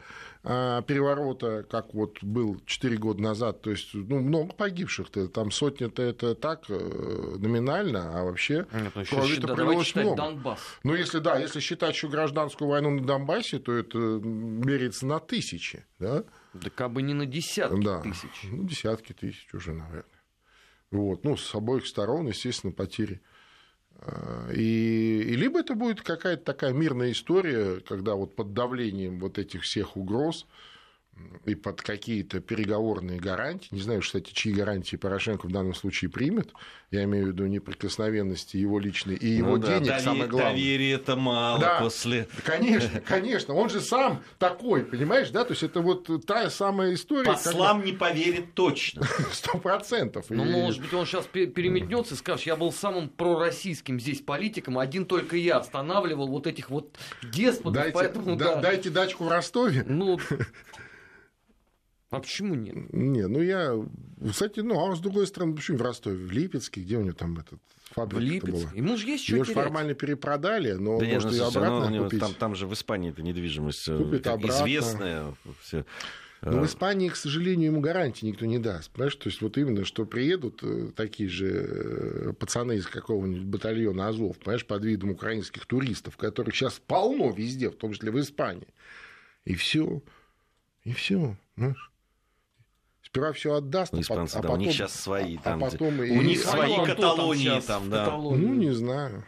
а, 0.48 0.82
переворота, 0.82 1.64
как 1.68 1.92
вот 1.92 2.22
был 2.22 2.60
4 2.66 2.96
года 2.98 3.20
назад, 3.20 3.62
то 3.62 3.70
есть 3.70 3.92
ну, 3.94 4.20
много 4.20 4.52
погибших-то, 4.52 5.26
там 5.26 5.50
сотни-то 5.50 6.04
это 6.04 6.36
так 6.36 6.66
э, 6.68 7.36
номинально, 7.38 8.16
а 8.16 8.22
вообще 8.22 8.64
Нет, 8.72 8.92
ну, 8.94 9.04
крови-то 9.04 9.26
считать- 9.26 9.54
пролилось 9.56 9.94
много. 9.96 10.16
Донбасс. 10.16 10.60
Ну, 10.84 10.94
если 10.94 11.18
да, 11.18 11.36
если 11.36 11.58
считать 11.58 11.96
еще 11.96 12.06
гражданскую 12.06 12.70
войну 12.70 12.90
на 12.90 13.04
Донбассе, 13.04 13.58
то 13.58 13.72
это 13.72 13.98
меряется 13.98 15.04
на 15.06 15.18
тысячи, 15.18 15.84
да? 15.98 16.22
Да 16.54 16.70
как 16.70 16.92
бы 16.92 17.02
не 17.02 17.12
на 17.12 17.26
десятки 17.26 17.84
да. 17.84 18.00
тысяч. 18.02 18.44
Ну, 18.44 18.62
десятки 18.68 19.14
тысяч 19.14 19.52
уже, 19.52 19.72
наверное. 19.72 20.04
Вот. 20.90 21.24
Ну, 21.24 21.36
с 21.36 21.54
обоих 21.54 21.86
сторон, 21.86 22.28
естественно, 22.28 22.72
потери. 22.72 23.20
А, 23.98 24.50
И, 24.52 25.22
и 25.22 25.36
либо 25.36 25.60
это 25.60 25.74
будет 25.74 26.02
какая-то 26.02 26.44
такая 26.44 26.72
мирная 26.72 27.12
история, 27.12 27.80
когда 27.80 28.14
вот 28.14 28.36
под 28.36 28.54
давлением 28.54 29.18
вот 29.20 29.38
этих 29.38 29.62
всех 29.62 29.96
угроз 29.96 30.46
и 31.46 31.54
под 31.54 31.80
какие-то 31.80 32.40
переговорные 32.40 33.18
гарантии, 33.20 33.68
не 33.70 33.80
знаю, 33.80 34.00
кстати, 34.02 34.32
чьи 34.32 34.52
гарантии 34.52 34.96
Порошенко 34.96 35.46
в 35.46 35.52
данном 35.52 35.74
случае 35.74 36.10
примет, 36.10 36.50
я 36.90 37.04
имею 37.04 37.26
в 37.26 37.28
виду 37.28 37.46
неприкосновенности 37.46 38.56
его 38.56 38.78
личной 38.78 39.14
и 39.14 39.28
его 39.28 39.52
Ну 39.52 39.58
да, 39.58 39.78
денег, 39.78 39.88
дове- 39.92 40.00
самое 40.00 40.26
главное. 40.28 40.52
Доверия 40.52 40.92
это 40.92 41.16
мало 41.16 41.60
Да. 41.60 41.80
после... 41.80 42.28
Конечно, 42.44 43.00
конечно. 43.00 43.54
Он 43.54 43.70
же 43.70 43.80
сам 43.80 44.22
такой, 44.38 44.84
понимаешь, 44.84 45.30
да? 45.30 45.44
То 45.44 45.52
есть 45.52 45.62
это 45.62 45.80
вот 45.80 46.08
та 46.26 46.50
самая 46.50 46.94
история. 46.94 47.24
Послам 47.24 47.84
не 47.84 47.92
поверит 47.92 48.54
точно. 48.54 49.02
Сто 49.32 49.58
процентов. 49.58 50.26
Ну, 50.28 50.44
И- 50.44 50.48
может 50.50 50.80
быть, 50.82 50.92
он 50.92 51.06
сейчас 51.06 51.26
переметнется 51.26 52.14
и 52.14 52.16
скажет, 52.18 52.46
я 52.46 52.56
был 52.56 52.72
самым 52.72 53.08
пророссийским 53.08 53.98
здесь 54.00 54.20
политиком, 54.20 54.78
один 54.78 55.06
только 55.06 55.36
я 55.36 55.56
останавливал 55.58 56.28
вот 56.28 56.46
этих 56.46 56.70
вот 56.70 56.94
деспотов, 57.22 57.72
Дайте, 57.74 57.92
поэтому 57.92 58.36
да- 58.36 58.56
да. 58.56 58.60
дайте 58.60 58.90
дачку 58.90 59.24
в 59.24 59.28
Ростове. 59.28 59.84
Ну, 59.88 60.18
а 62.10 62.20
почему 62.20 62.54
нет? 62.54 62.92
Не, 62.92 63.26
ну 63.26 63.40
я, 63.40 63.72
кстати, 64.30 64.60
ну, 64.60 64.90
а 64.90 64.94
с 64.94 65.00
другой 65.00 65.26
стороны, 65.26 65.54
почему 65.56 65.78
в 65.78 65.82
Ростове? 65.82 66.16
В 66.16 66.30
Липецке, 66.30 66.80
где 66.80 66.96
у 66.98 67.02
него 67.02 67.14
там 67.14 67.38
этот 67.38 67.60
В 67.90 67.94
фабрика 67.94 68.22
Липецке. 68.22 68.52
была? 68.66 68.72
Ему 68.74 68.96
же 68.96 69.06
есть 69.06 69.24
что 69.24 69.36
Ее 69.36 69.44
терять. 69.44 69.56
формально 69.56 69.94
перепродали, 69.94 70.72
но 70.72 70.98
Да 71.00 71.06
нет, 71.06 71.14
может 71.24 71.30
ну, 71.32 71.36
и 71.36 71.40
обратно 71.40 71.88
него 71.92 72.04
купить. 72.04 72.20
там, 72.20 72.34
там 72.34 72.54
же 72.54 72.66
в 72.66 72.72
Испании 72.74 73.10
эта 73.10 73.22
недвижимость 73.22 73.88
э, 73.88 73.96
Купит 73.98 74.26
обратно. 74.26 74.62
известная. 74.64 75.34
Всё. 75.62 75.84
Но 76.42 76.60
в 76.60 76.66
Испании, 76.66 77.08
к 77.08 77.16
сожалению, 77.16 77.72
ему 77.72 77.80
гарантии 77.80 78.26
никто 78.26 78.44
не 78.46 78.58
даст. 78.58 78.90
Понимаешь, 78.92 79.16
то 79.16 79.28
есть 79.28 79.40
вот 79.40 79.56
именно, 79.58 79.84
что 79.84 80.04
приедут 80.04 80.60
э, 80.62 80.92
такие 80.94 81.28
же 81.28 81.48
э, 81.48 82.32
пацаны 82.38 82.76
из 82.76 82.86
какого-нибудь 82.86 83.44
батальона 83.46 84.08
Азов, 84.08 84.38
понимаешь, 84.38 84.64
под 84.66 84.84
видом 84.84 85.10
украинских 85.10 85.66
туристов, 85.66 86.16
которых 86.16 86.54
сейчас 86.54 86.78
полно 86.86 87.30
везде, 87.32 87.68
в 87.70 87.74
том 87.76 87.94
числе 87.94 88.12
в 88.12 88.20
Испании. 88.20 88.68
И 89.44 89.54
все. 89.54 90.02
И 90.84 90.92
все. 90.92 91.36
Сперва 93.16 93.32
все 93.32 93.54
отдаст, 93.54 93.92
Ну, 93.92 93.98
а 93.98 94.02
испанцы, 94.02 94.36
а 94.36 94.42
да, 94.42 94.50
у 94.50 94.56
них 94.56 94.68
потом- 94.68 94.72
сейчас 94.88 94.92
свои 95.00 95.36
а 95.36 95.40
там, 95.40 95.58
где- 95.60 95.70
потом 95.70 96.00
у 96.00 96.02
и- 96.02 96.18
них 96.18 96.44
а 96.44 96.48
свои 96.50 96.68
Ну, 96.68 96.74
а 96.74 96.86
там 96.86 96.96
Каталонии 96.96 97.60
там, 97.60 97.82
в 97.84 97.88
да. 97.88 98.04
Каталонии? 98.04 98.44
Ну, 98.46 98.54
не 98.54 98.70
знаю. 98.72 99.24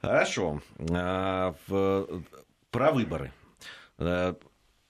Хорошо. 0.00 0.62
А, 0.90 1.54
в- 1.66 2.22
Про 2.70 2.92
выборы. 2.92 3.32
А, 3.98 4.36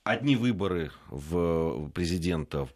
Одни 0.04 0.36
выборы 0.36 0.90
в 1.08 1.88
президента 1.90 2.68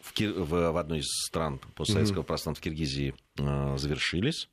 в, 0.00 0.12
Кир- 0.12 0.32
в- 0.40 0.70
в 0.72 0.76
одной 0.76 1.00
из 1.00 1.06
стран 1.26 1.60
постсоветского 1.74 2.22
пространства 2.22 2.60
в 2.60 2.64
Киргизии 2.64 3.14
а, 3.40 3.76
завершились. 3.76 4.48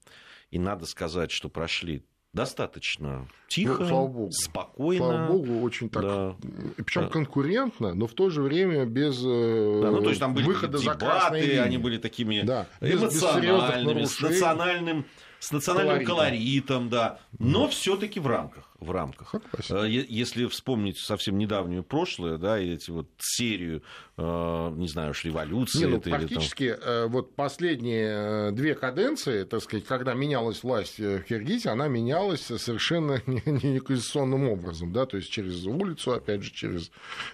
И 0.50 0.58
надо 0.60 0.86
сказать, 0.88 1.30
что 1.32 1.50
прошли 1.50 2.04
достаточно 2.36 3.28
тихо, 3.48 3.78
Ну, 3.84 3.88
слава 3.88 4.08
богу. 4.08 4.32
спокойно. 4.32 5.06
Слава 5.06 5.28
богу, 5.28 5.62
очень 5.62 5.90
так. 5.90 6.04
Да. 6.04 6.36
Причем 6.78 7.02
Да. 7.04 7.08
конкурентно, 7.08 7.94
но 7.94 8.08
в 8.08 8.14
то 8.14 8.30
же 8.30 8.42
время 8.42 8.86
без 8.86 9.20
э, 9.26 9.80
Да, 9.82 9.92
ну, 9.92 10.02
то 10.02 10.10
есть 10.10 10.20
там 10.20 10.34
были 10.34 10.46
выхода 10.46 10.78
за 10.78 10.94
красные 10.96 11.42
дебаты, 11.42 11.48
линии. 11.48 11.58
они 11.66 11.78
были 11.78 11.98
такими 11.98 12.42
Да, 12.42 12.68
без- 12.82 12.92
без 13.02 13.02
эмоциональными, 13.02 14.04
с 14.04 14.20
национальным, 14.22 15.06
с 15.48 15.52
национальным 15.52 16.04
Колоритом. 16.06 16.16
колоритом, 16.16 16.90
да. 16.90 17.20
Но 17.38 17.68
все-таки 17.68 18.20
в 18.20 18.26
рамках. 18.28 18.72
В 18.80 18.90
рамках. 18.92 19.36
Согласен. 19.64 19.78
Э, 19.78 20.06
Если 20.10 20.46
вспомнить 20.48 20.98
совсем 20.98 21.38
недавнее 21.38 21.84
прошлое, 21.84 22.38
да, 22.38 22.60
и 22.60 22.74
эти 22.74 22.90
вот 22.90 23.08
серию, 23.20 23.84
э, 24.18 24.74
не 24.76 24.88
знаю 24.88 25.12
уж, 25.12 25.24
революции 25.24 25.80
Не, 25.80 25.86
ну, 25.86 25.98
это 25.98 26.10
или 26.10 26.18
там- 26.18 26.28
практически 26.28 26.76
э, 26.82 27.06
вот 27.08 27.36
последние 27.36 28.52
две 28.52 28.74
каденции, 28.76 29.44
так 29.44 29.62
сказать, 29.62 29.86
когда 29.86 30.14
менялась 30.16 30.64
власть 30.64 30.98
в 31.00 31.20
Киргизии, 31.22 31.70
она 31.70 31.88
менялась 31.88 32.42
совершенно 32.42 33.22
не, 33.28 33.42
не 33.46 33.80
конституционным 33.80 34.50
образом, 34.50 34.92
да, 34.94 35.06
то 35.06 35.18
есть 35.18 35.30
через 35.30 35.64
улицу, 35.66 36.14
опять 36.14 36.42
же, 36.44 36.52
через 36.52 36.92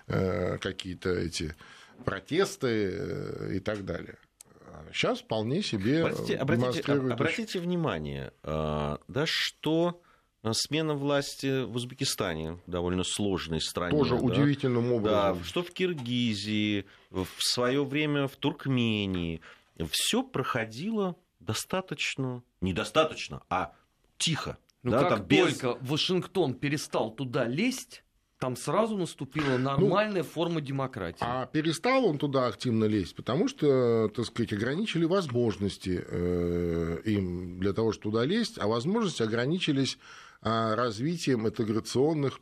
какие-то 0.08 1.12
эти 1.12 1.56
протесты 2.04 3.54
и 3.56 3.60
так 3.60 3.86
далее. 3.86 4.18
Сейчас 4.94 5.20
вполне 5.22 5.62
себе 5.64 6.02
Обратите, 6.04 6.34
э, 6.34 6.38
обратите, 6.38 6.72
демонстрирует 6.72 7.14
об- 7.14 7.22
обратите 7.22 7.60
внимание, 7.60 8.34
э, 8.44 8.98
да, 9.08 9.24
что 9.26 10.02
э, 10.44 10.52
смена 10.54 10.94
власти 10.96 11.64
в 11.64 11.76
Узбекистане, 11.76 12.60
довольно 12.68 13.04
сложной 13.04 13.62
стране. 13.62 13.98
тоже 13.98 14.16
да, 14.18 14.22
удивительным 14.22 14.90
Да, 15.04 15.30
образом. 15.30 15.44
что 15.44 15.64
в 15.64 15.72
Киргизии, 15.72 16.86
в 17.12 17.28
свое 17.40 17.84
время 17.86 18.28
в 18.28 18.36
Туркмении. 18.36 19.42
Все 19.92 20.22
проходило 20.24 21.16
достаточно, 21.40 22.44
недостаточно, 22.62 23.42
а 23.50 23.74
тихо. 24.18 24.58
Ну, 24.84 24.92
да, 24.92 25.00
как 25.02 25.10
там 25.10 25.24
без- 25.24 25.58
только 25.60 25.78
Вашингтон 25.82 26.54
перестал 26.56 27.12
туда 27.12 27.46
лезть, 27.46 28.04
там 28.42 28.56
сразу 28.56 28.98
наступила 28.98 29.58
нормальная 29.60 30.24
форма 30.24 30.62
демократии. 30.62 31.20
А 31.22 31.46
перестал 31.46 32.06
он 32.06 32.18
туда 32.18 32.48
активно 32.48 32.86
лезть, 32.86 33.16
потому 33.16 33.48
что, 33.48 34.10
так 34.16 34.26
сказать, 34.26 34.52
ограничили 34.52 35.06
возможности 35.06 36.04
э, 36.04 37.02
им 37.06 37.60
для 37.60 37.72
того, 37.72 37.92
чтобы 37.92 38.16
туда 38.16 38.26
лезть, 38.26 38.58
а 38.58 38.66
возможности 38.66 39.22
ограничились 39.22 40.00
а, 40.42 40.76
развитием 40.76 41.48
интеграционных 41.48 42.40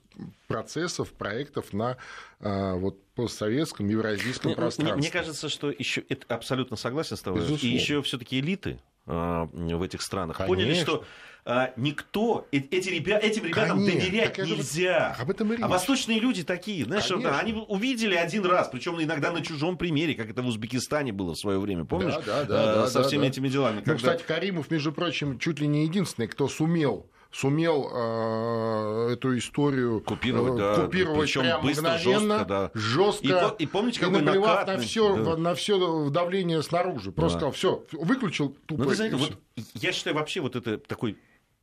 процессов, 0.47 1.11
проектов 1.11 1.73
на 1.73 1.97
а, 2.39 2.75
вот, 2.75 3.03
постсоветском, 3.15 3.89
евразийском 3.89 4.51
Мне- 4.51 4.55
пространстве. 4.55 4.93
Мне, 4.93 5.01
мне 5.01 5.11
кажется, 5.11 5.49
что 5.49 5.69
еще 5.69 6.05
это 6.07 6.33
абсолютно 6.33 6.77
согласен 6.77 7.17
с 7.17 7.21
тобой. 7.21 7.41
Безусловно. 7.41 7.65
И 7.65 7.77
еще 7.77 8.01
все-таки 8.03 8.39
элиты 8.39 8.79
в 9.13 9.81
этих 9.83 10.01
странах 10.01 10.37
Конечно. 10.37 10.55
поняли, 10.55 10.79
что 10.81 11.03
а, 11.45 11.73
никто 11.77 12.47
э- 12.51 12.57
эти 12.59 12.89
ребя- 12.89 13.17
этим 13.19 13.43
ребятам 13.45 13.79
Конечно. 13.79 14.01
доверять 14.01 14.33
Так 14.35 14.45
нельзя. 14.45 15.15
об 15.19 15.31
этом 15.31 15.51
и 15.51 15.55
а 15.55 15.57
речь. 15.57 15.65
восточные 15.67 16.19
люди 16.19 16.43
такие, 16.43 16.85
знаешь, 16.85 17.07
Конечно. 17.07 17.39
они 17.39 17.53
увидели 17.67 18.13
один 18.13 18.45
раз, 18.45 18.67
причем 18.67 19.01
иногда 19.01 19.31
на 19.31 19.41
чужом 19.41 19.77
примере, 19.77 20.13
как 20.13 20.29
это 20.29 20.43
в 20.43 20.47
Узбекистане 20.47 21.11
было 21.11 21.33
в 21.33 21.39
свое 21.39 21.57
время, 21.59 21.85
помнишь? 21.85 22.13
Да, 22.25 22.43
да, 22.43 22.71
А, 22.71 22.75
да, 22.81 22.87
со 22.87 22.99
да, 23.01 23.07
всеми 23.07 23.21
да. 23.21 23.27
этими 23.29 23.47
делами. 23.47 23.77
Ну, 23.77 23.81
когда- 23.83 23.95
кстати, 23.97 24.23
Каримов, 24.27 24.69
между 24.69 24.91
прочим, 24.91 25.39
чуть 25.39 25.59
ли 25.59 25.65
не 25.67 25.85
единственный, 25.85 26.27
кто 26.27 26.47
сумел 26.47 27.09
сумел 27.31 27.89
э, 27.91 29.13
эту 29.13 29.37
историю 29.37 30.01
Купировать, 30.01 30.53
э, 30.53 30.57
да, 30.57 30.85
купировать 30.85 31.21
причем 31.21 31.41
прям 31.41 31.61
быстро, 31.61 31.91
мгновенно, 31.91 32.37
жестко, 32.37 32.45
да. 32.45 32.71
жестко, 32.73 33.55
И 33.59 33.63
и 33.63 33.67
помните, 33.67 33.99
какой 33.99 34.21
наплевав 34.21 34.67
на 34.67 34.77
все, 34.79 35.23
да. 35.23 35.37
на 35.37 35.55
все 35.55 36.09
давление 36.09 36.63
снаружи. 36.63 37.11
Просто 37.11 37.39
Да. 37.39 37.51
все, 37.51 37.83
выключил 37.91 38.57
тупо. 38.65 38.85
Ну, 38.85 38.91
и 38.91 38.95
знаете, 38.95 39.15
вот 39.15 39.37
я 39.75 39.91
считаю 39.91 40.15
вообще 40.15 40.41
вот 40.41 40.55
это 40.55 40.77
такой 40.77 41.17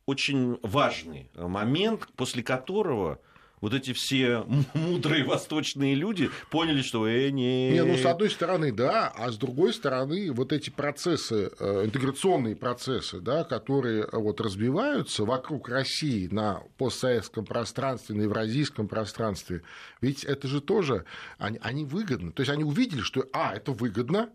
очень 0.05 0.57
важный 0.63 1.29
момент, 1.35 2.07
после 2.15 2.43
которого 2.43 3.19
вот 3.61 3.73
эти 3.73 3.93
все 3.93 4.45
мудрые 4.73 5.23
восточные 5.23 5.95
люди 5.95 6.29
поняли, 6.49 6.81
что 6.81 7.07
э, 7.07 7.29
не... 7.29 7.71
Не, 7.71 7.83
ну, 7.83 7.97
с 7.97 8.05
одной 8.05 8.29
стороны, 8.29 8.71
да, 8.71 9.07
а 9.07 9.31
с 9.31 9.37
другой 9.37 9.73
стороны, 9.73 10.31
вот 10.31 10.53
эти 10.53 10.69
процессы, 10.69 11.51
э, 11.59 11.85
интеграционные 11.85 12.55
процессы, 12.55 13.19
да, 13.19 13.43
которые 13.43 14.03
э, 14.03 14.07
вот 14.13 14.41
развиваются 14.41 15.23
вокруг 15.23 15.69
России 15.69 16.27
на 16.27 16.61
постсоветском 16.77 17.45
пространстве, 17.45 18.15
на 18.15 18.21
евразийском 18.23 18.87
пространстве, 18.87 19.63
ведь 20.01 20.23
это 20.23 20.47
же 20.47 20.61
тоже, 20.61 21.05
они, 21.37 21.59
они 21.61 21.85
выгодны. 21.85 22.31
То 22.31 22.41
есть 22.41 22.51
они 22.51 22.63
увидели, 22.63 23.01
что, 23.01 23.27
а, 23.33 23.55
это 23.55 23.71
выгодно, 23.71 24.29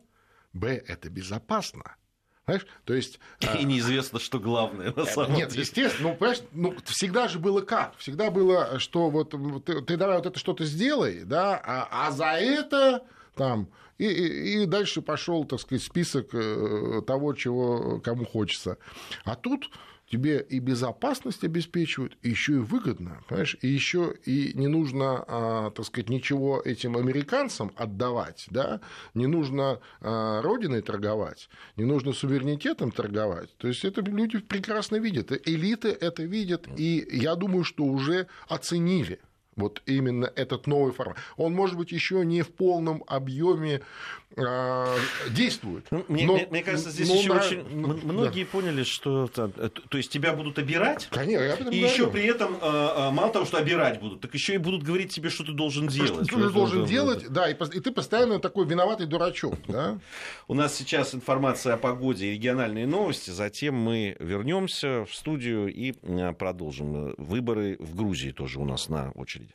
б, 0.53 0.83
это 0.87 1.09
безопасно. 1.11 1.97
Знаешь, 2.45 2.67
то 2.85 2.95
есть... 2.95 3.21
э, 3.41 3.59
И 3.61 3.65
неизвестно, 3.65 4.19
что 4.19 4.39
главное 4.39 4.93
на 4.95 5.05
самом 5.05 5.35
нет, 5.35 5.51
деле. 5.51 5.63
естественно, 5.63 6.11
ну, 6.11 6.17
понимаешь, 6.17 6.43
ну, 6.53 6.75
всегда 6.85 7.29
же 7.29 7.39
было 7.39 7.61
как? 7.61 7.97
Всегда 7.99 8.31
было, 8.31 8.79
что 8.79 9.11
вот 9.11 9.35
ты, 9.65 9.83
ты 9.83 9.97
давай 9.97 10.17
вот 10.17 10.27
это 10.27 10.39
что-то 10.39 10.65
сделай, 10.65 11.25
да, 11.25 11.61
а, 11.65 12.09
а 12.09 12.11
за 12.11 12.33
это 12.33 13.05
там... 13.35 13.69
И, 13.99 14.07
и, 14.07 14.63
и 14.63 14.67
дальше 14.67 15.01
пошел, 15.01 15.45
так 15.45 15.61
сказать, 15.61 15.85
список 15.85 16.31
э, 16.33 17.03
того, 17.07 17.35
чего 17.35 18.01
кому 18.01 18.25
хочется. 18.25 18.79
А 19.25 19.37
тут 19.37 19.71
тебе 20.13 20.45
и 20.47 20.59
безопасность 20.59 21.43
обеспечивают, 21.43 22.19
и 22.23 22.29
еще 22.29 22.53
и 22.53 22.57
выгодно, 22.57 23.23
понимаешь, 23.29 23.57
и 23.63 23.69
еще 23.69 24.15
и 24.27 24.53
не 24.55 24.69
нужно, 24.69 25.25
а, 25.27 25.71
так 25.71 25.87
сказать, 25.87 26.11
ничего 26.11 26.61
этим 26.63 26.99
американцам 26.99 27.73
отдавать, 27.77 28.47
да, 28.51 28.81
не 29.15 29.27
нужно 29.27 29.81
а, 30.03 30.43
родиной 30.43 30.83
торговать, 30.83 31.49
не 31.77 31.85
нужно 31.85 32.13
суверенитетом 32.13 32.93
торговать. 32.93 33.57
То 33.57 33.69
есть 33.69 33.87
это 33.87 34.03
люди 34.03 34.39
прекрасно 34.39 34.97
видят, 34.97 35.33
элиты 35.49 35.89
это 35.89 36.25
видят, 36.25 36.69
и 36.77 37.09
я 37.11 37.35
думаю, 37.35 37.65
что 37.65 37.85
уже 37.85 38.27
оценили 38.49 39.19
вот 39.57 39.83
именно 39.87 40.31
этот 40.37 40.67
новый 40.67 40.93
формат. 40.93 41.17
Он, 41.37 41.55
может 41.55 41.77
быть, 41.77 41.93
еще 41.93 42.25
не 42.25 42.43
в 42.43 42.51
полном 42.51 43.05
объеме 43.07 43.83
э, 44.37 44.97
действует. 45.31 45.87
Ну, 45.91 46.05
мне, 46.09 46.27
но, 46.27 46.39
мне, 46.51 46.63
кажется, 46.63 46.91
здесь 46.91 47.11
еще 47.11 47.33
на... 47.33 47.41
очень 47.41 47.65
многие 47.69 48.45
да. 48.45 48.51
поняли, 48.51 48.83
что 48.83 49.27
то, 49.29 49.49
то 49.49 49.97
есть 49.97 50.11
тебя 50.11 50.33
будут 50.33 50.59
обирать, 50.59 51.09
Конечно, 51.11 51.45
я 51.45 51.55
и 51.55 51.59
говорю. 51.59 51.77
еще 51.77 52.11
при 52.11 52.25
этом 52.25 52.57
э, 52.61 53.11
мало 53.11 53.33
того, 53.33 53.45
что 53.45 53.59
обирать 53.59 54.01
будут, 54.01 54.21
так 54.21 54.35
еще 54.35 54.55
и 54.55 54.59
будут 54.59 54.83
говорить 54.83 55.13
тебе, 55.13 55.31
что 55.31 55.45
ты 55.45 55.53
должен 55.53 55.87
делать. 55.89 56.13
Что, 56.13 56.25
что 56.25 56.49
ты 56.49 56.53
должен 56.53 56.85
делать, 56.85 57.29
да, 57.29 57.51
и, 57.51 57.55
и 57.55 57.81
ты 57.81 57.93
постоянно 57.93 58.39
такой 58.39 58.67
виноватый 58.67 59.07
дурачок. 59.07 59.55
Да? 59.69 59.99
У 60.49 60.55
нас 60.55 60.75
сейчас 60.75 61.15
информация 61.15 61.75
о 61.75 61.77
погоде 61.77 62.27
и 62.27 62.33
региональные 62.33 62.87
новости, 62.87 63.31
затем 63.31 63.75
мы 63.75 64.17
вернемся 64.19 65.05
в 65.05 65.15
студию 65.15 65.73
и 65.73 65.93
продолжим. 66.39 67.15
Выборы 67.17 67.77
в 67.79 67.95
Грузии 67.95 68.31
тоже 68.31 68.59
у 68.59 68.65
нас 68.65 68.89
на 68.89 69.11
очереди. 69.13 69.55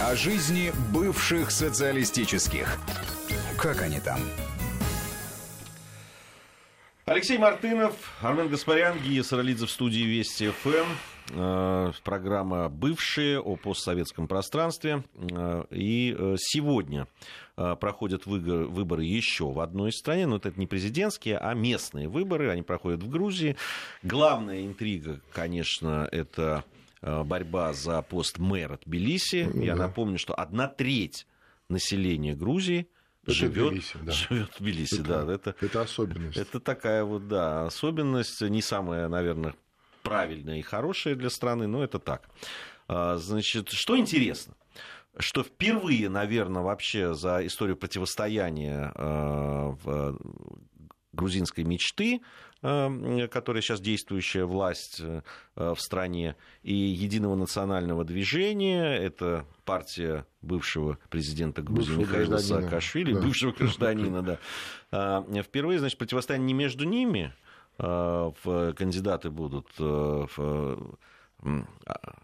О 0.00 0.16
жизни 0.16 0.72
бывших 0.92 1.50
социалистических. 1.50 2.78
Как 3.62 3.80
они 3.80 4.00
там? 4.00 4.18
Алексей 7.04 7.38
Мартынов, 7.38 7.94
Армен 8.20 8.48
Гаспарян, 8.48 8.98
Гия 8.98 9.22
Саралидзе 9.22 9.66
в 9.66 9.70
студии 9.70 10.00
Вести 10.00 10.48
ФМ. 10.50 10.88
Э, 11.30 11.92
программа 12.02 12.68
«Бывшие» 12.68 13.38
о 13.38 13.54
постсоветском 13.54 14.26
пространстве. 14.26 15.04
Э, 15.14 15.62
и 15.70 16.12
э, 16.18 16.34
сегодня 16.38 17.06
проходят 17.54 18.26
выборы 18.26 19.04
еще 19.04 19.52
в 19.52 19.60
одной 19.60 19.92
стране, 19.92 20.26
но 20.26 20.38
это 20.38 20.52
не 20.56 20.66
президентские, 20.66 21.38
а 21.38 21.54
местные 21.54 22.08
выборы. 22.08 22.50
Они 22.50 22.62
проходят 22.62 23.00
в 23.04 23.08
Грузии. 23.08 23.56
Главная 24.02 24.66
интрига, 24.66 25.20
конечно, 25.32 26.08
это 26.10 26.64
борьба 27.00 27.74
за 27.74 28.02
пост 28.02 28.38
мэра 28.38 28.80
Тбилиси. 28.84 29.48
Я 29.54 29.76
напомню, 29.76 30.18
что 30.18 30.34
одна 30.34 30.66
треть 30.66 31.26
населения 31.68 32.34
Грузии 32.34 32.88
это 33.22 33.32
живет, 33.32 33.70
Тбилиси, 33.70 33.98
да. 34.02 34.12
живет 34.12 34.50
в 34.54 34.58
Тбилиси, 34.58 34.94
это, 35.00 35.24
да. 35.24 35.32
Это, 35.32 35.54
это 35.60 35.82
особенность. 35.82 36.36
Это 36.36 36.60
такая 36.60 37.04
вот, 37.04 37.28
да, 37.28 37.66
особенность, 37.66 38.40
не 38.42 38.62
самая, 38.62 39.08
наверное, 39.08 39.54
правильная 40.02 40.58
и 40.58 40.62
хорошая 40.62 41.14
для 41.14 41.30
страны, 41.30 41.66
но 41.66 41.84
это 41.84 41.98
так. 41.98 42.28
А, 42.88 43.16
значит, 43.18 43.70
что 43.70 43.96
интересно, 43.96 44.54
что 45.18 45.42
впервые, 45.42 46.08
наверное, 46.08 46.62
вообще 46.62 47.14
за 47.14 47.46
историю 47.46 47.76
противостояния 47.76 48.92
в 48.94 50.18
грузинской 51.22 51.64
мечты 51.64 52.20
Эм, 52.64 53.28
которая 53.28 53.60
сейчас 53.60 53.80
действующая 53.80 54.44
власть 54.44 55.00
э, 55.00 55.22
в 55.56 55.76
стране, 55.80 56.36
и 56.62 56.72
Единого 56.72 57.34
национального 57.34 58.04
движения, 58.04 58.96
это 58.98 59.44
партия 59.64 60.26
бывшего 60.42 60.96
президента 61.10 61.62
Грузии 61.62 61.96
бывшего 61.96 62.00
Михаила 62.02 62.38
Саакашвили, 62.38 63.14
да. 63.14 63.20
бывшего 63.20 63.50
гражданина, 63.50 64.22
да. 64.22 64.38
А, 64.92 65.42
впервые, 65.42 65.80
значит, 65.80 65.98
противостояние 65.98 66.46
не 66.46 66.54
между 66.54 66.84
ними, 66.84 67.34
в 67.78 68.74
кандидаты 68.74 69.30
будут 69.30 69.66
э, 69.80 69.82
в, 70.36 70.96
а, 71.86 72.14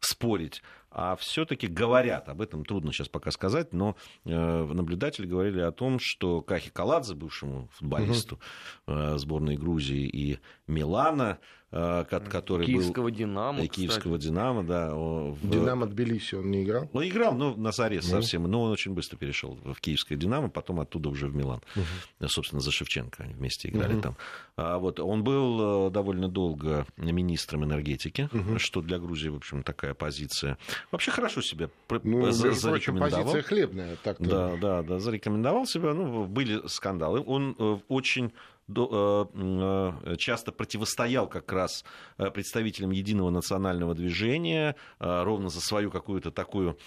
спорить, 0.00 0.62
а 0.90 1.16
все-таки 1.16 1.66
говорят, 1.66 2.28
об 2.28 2.40
этом 2.40 2.64
трудно 2.64 2.92
сейчас 2.92 3.08
пока 3.08 3.30
сказать, 3.30 3.72
но 3.72 3.96
э, 4.24 4.30
наблюдатели 4.30 5.26
говорили 5.26 5.60
о 5.60 5.72
том, 5.72 5.98
что 6.00 6.42
Кахи 6.42 6.70
Каладзе, 6.70 7.14
бывшему 7.14 7.68
футболисту 7.72 8.40
угу. 8.86 9.18
сборной 9.18 9.56
Грузии 9.56 10.08
и 10.08 10.38
Милана, 10.66 11.38
Э, 11.65 11.65
который 12.08 12.66
Киевского 12.66 13.04
был... 13.04 13.10
Динамо, 13.10 13.62
и 13.62 13.68
Киевского 13.68 14.18
Динамо, 14.18 14.62
да. 14.62 14.94
В... 14.94 15.38
Динамо 15.42 15.86
Тбилиси 15.86 16.34
он 16.34 16.50
не 16.50 16.64
играл? 16.64 16.88
Он 16.92 17.06
играл, 17.06 17.34
но 17.34 17.54
на 17.54 17.72
заре 17.72 18.00
ну. 18.02 18.08
совсем, 18.08 18.44
но 18.44 18.62
он 18.62 18.72
очень 18.72 18.92
быстро 18.92 19.16
перешел 19.16 19.58
в 19.64 19.80
Киевское 19.80 20.16
Динамо, 20.16 20.48
потом 20.48 20.80
оттуда 20.80 21.08
уже 21.08 21.26
в 21.28 21.34
Милан. 21.34 21.60
Угу. 21.74 22.28
Собственно, 22.28 22.60
за 22.60 22.70
Шевченко 22.70 23.24
они 23.24 23.34
вместе 23.34 23.68
играли 23.68 23.94
угу. 23.94 24.02
там. 24.02 24.16
А 24.56 24.78
вот 24.78 25.00
он 25.00 25.22
был 25.22 25.88
э, 25.88 25.90
довольно 25.90 26.28
долго 26.28 26.86
министром 26.96 27.64
энергетики, 27.64 28.28
угу. 28.32 28.58
что 28.58 28.80
для 28.80 28.98
Грузии, 28.98 29.28
в 29.28 29.36
общем, 29.36 29.62
такая 29.62 29.94
позиция. 29.94 30.58
Вообще 30.90 31.10
хорошо 31.10 31.42
себя 31.42 31.68
ну, 32.02 32.30
за, 32.30 32.52
зарекомендовал. 32.52 33.24
позиция 33.24 33.42
хлебная. 33.42 33.96
Так 34.02 34.20
да, 34.20 34.56
да, 34.56 34.82
да, 34.82 34.98
зарекомендовал 34.98 35.66
себя. 35.66 35.92
Ну, 35.94 36.24
были 36.24 36.66
скандалы. 36.66 37.20
Он 37.20 37.54
э, 37.58 37.78
очень 37.88 38.26
Э, 38.26 38.28
э, 38.28 38.55
часто 38.68 40.52
противостоял 40.52 41.28
как 41.28 41.52
раз 41.52 41.84
э, 42.18 42.30
представителям 42.30 42.90
единого 42.90 43.30
национального 43.30 43.94
движения 43.94 44.74
ровно 44.98 45.48
за 45.48 45.60
свою 45.60 45.90
какую-то 45.90 46.30
такую 46.30 46.78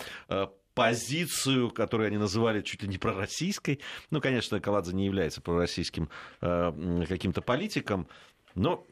позицию, 0.74 1.72
которую 1.72 2.08
они 2.08 2.18
называли 2.18 2.62
чуть 2.62 2.84
ли 2.84 2.90
не 2.90 2.98
пророссийской. 2.98 3.80
Ну, 4.12 4.22
конечно, 4.22 4.60
Каладзе 4.60 4.94
не 4.94 5.06
является 5.06 5.42
пророссийским 5.42 6.10
каким-то 6.40 7.42
политиком, 7.42 8.08
но 8.56 8.86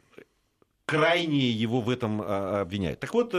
крайне 0.85 1.49
его 1.49 1.81
в 1.81 1.89
этом 1.89 2.21
обвиняют. 2.21 2.99
Так 2.99 3.13
вот, 3.13 3.33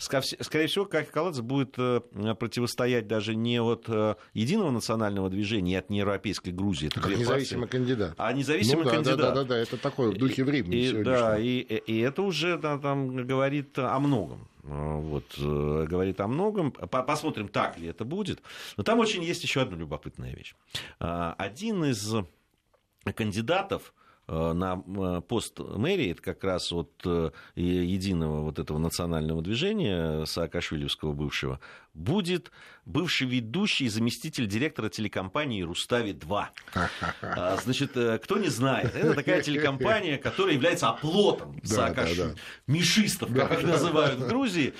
скорее 0.00 0.66
всего, 0.66 0.86
как 0.86 1.10
Каладзе 1.10 1.42
будет 1.42 1.74
э, 1.78 2.00
противостоять 2.38 3.06
даже 3.06 3.34
не 3.34 3.60
от 3.60 3.84
э, 3.88 4.14
единого 4.32 4.70
национального 4.70 5.28
движения, 5.28 5.78
от 5.78 5.90
неевропейской 5.90 6.52
Грузии. 6.52 6.88
Это 6.88 7.00
как 7.00 7.16
независимый 7.16 7.68
партии, 7.68 7.76
кандидат. 7.76 8.14
А 8.16 8.32
независимый 8.32 8.84
ну, 8.84 8.90
да, 8.90 8.96
кандидат. 8.96 9.18
Да, 9.18 9.28
да, 9.28 9.34
да, 9.34 9.44
да, 9.44 9.58
это 9.58 9.76
такое 9.76 10.10
в 10.10 10.16
духе 10.16 10.42
времени. 10.42 10.76
И, 10.76 11.02
да, 11.04 11.38
и, 11.38 11.58
и 11.60 12.00
это 12.00 12.22
уже 12.22 12.56
да, 12.58 12.78
там 12.78 13.14
говорит 13.26 13.78
о 13.78 13.98
многом. 13.98 14.48
Вот, 14.62 15.24
э, 15.38 15.86
говорит 15.88 16.20
о 16.20 16.28
многом. 16.28 16.72
Посмотрим, 16.72 17.48
так 17.48 17.78
ли 17.78 17.88
это 17.88 18.04
будет. 18.04 18.42
Но 18.76 18.82
там 18.82 18.98
очень 18.98 19.22
есть 19.22 19.42
еще 19.42 19.60
одна 19.60 19.76
любопытная 19.76 20.34
вещь. 20.34 20.54
Один 20.98 21.84
из 21.84 22.14
кандидатов, 23.14 23.92
на 24.30 24.82
э, 24.86 25.20
пост 25.26 25.58
мэрии, 25.58 26.12
это 26.12 26.22
как 26.22 26.44
раз 26.44 26.72
от 26.72 26.90
э, 27.04 27.30
единого 27.56 28.42
вот 28.42 28.58
этого 28.58 28.78
национального 28.78 29.42
движения 29.42 30.24
Саакашвилевского 30.24 31.12
бывшего, 31.12 31.60
будет 31.94 32.52
бывший 32.90 33.26
ведущий 33.26 33.84
и 33.84 33.88
заместитель 33.88 34.46
директора 34.46 34.88
телекомпании 34.88 35.62
«Рустави-2». 35.64 36.44
А, 37.22 37.56
значит, 37.62 37.92
кто 37.92 38.38
не 38.38 38.48
знает, 38.48 38.94
это 38.94 39.14
такая 39.14 39.42
телекомпания, 39.42 40.18
которая 40.18 40.54
является 40.54 40.88
оплотом 40.88 41.58
Саакашвили. 41.62 42.34
Мишистов, 42.66 43.34
как 43.34 43.52
их 43.52 43.62
называют 43.64 44.20
в 44.20 44.26
Грузии, 44.28 44.74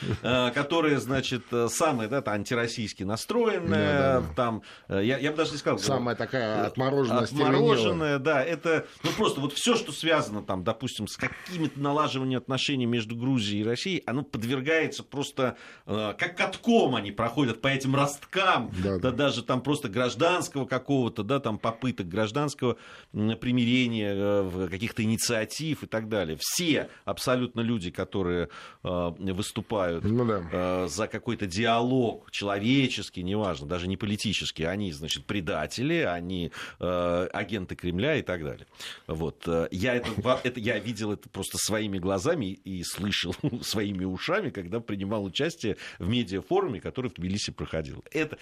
которые, 0.55 0.99
значит, 1.01 1.45
самые 1.69 2.09
да, 2.09 2.23
антироссийски 2.25 3.03
настроенные. 3.03 4.23
Там, 4.37 4.63
я, 4.89 5.19
я 5.19 5.31
бы 5.31 5.37
даже 5.37 5.53
не 5.53 5.59
сказал... 5.59 5.79
Самая 5.79 6.17
такая 6.17 6.67
отмороженная, 6.67 7.21
Отмороженная, 7.23 8.19
да. 8.19 8.45
Это 8.45 8.87
ну, 9.03 9.11
просто 9.17 9.41
вот 9.41 9.53
все, 9.53 9.77
что 9.77 9.93
связано, 9.93 10.43
там, 10.43 10.65
допустим, 10.65 11.07
с 11.07 11.17
какими-то 11.17 11.79
налаживанием 11.81 12.39
отношений 12.39 12.87
между 12.87 13.17
Грузией 13.17 13.63
и 13.63 13.65
Россией, 13.65 14.03
оно 14.07 14.23
подвергается 14.23 15.03
просто, 15.03 15.57
э, 15.87 16.15
как 16.19 16.37
катком 16.37 16.95
они 16.95 17.13
проходят 17.13 17.61
по 17.61 17.69
этим 17.69 17.95
росткам, 18.01 18.71
да, 18.83 18.99
да, 18.99 19.11
да. 19.11 19.13
даже 19.13 19.43
там 19.43 19.61
просто 19.63 19.89
гражданского 19.89 20.67
какого-то, 20.67 21.23
да, 21.23 21.41
там 21.41 21.59
попыток 21.59 22.09
гражданского 22.09 22.77
примирения, 23.13 24.15
э, 24.15 24.69
каких-то 24.71 25.03
инициатив 25.03 25.83
и 25.83 25.87
так 25.87 26.09
далее. 26.09 26.39
Все 26.41 26.89
абсолютно 27.05 27.61
люди, 27.61 27.91
которые 27.91 28.49
э, 28.83 29.11
выступают 29.19 30.05
ну, 30.05 30.25
да. 30.25 30.43
э, 30.51 30.87
за 30.89 31.07
какой-то 31.07 31.47
диалог 31.47 32.31
человеческий, 32.31 33.23
неважно, 33.23 33.67
даже 33.67 33.89
не 33.89 33.97
политический, 33.97 34.65
они, 34.65 34.93
значит, 34.93 35.27
предатели, 35.27 36.01
они 36.01 36.53
агенты 36.79 37.75
Кремля 37.75 38.17
и 38.17 38.23
так 38.23 38.43
далее. 38.45 38.67
Вот. 39.07 39.47
Я, 39.71 39.95
это, 39.95 40.11
это, 40.45 40.61
я 40.61 40.79
видел 40.79 41.13
это 41.13 41.29
просто 41.29 41.59
своими 41.59 41.99
глазами 41.99 42.47
и 42.47 42.83
слышал 42.85 43.35
своими 43.63 44.05
ушами, 44.05 44.51
когда 44.51 44.81
принимал 44.81 45.25
участие 45.25 45.77
в 45.99 46.09
медиафоруме, 46.09 46.81
который 46.81 47.11
в 47.11 47.15
Тбилиси 47.15 47.53
проходил. 47.53 47.80
Это, 48.13 48.39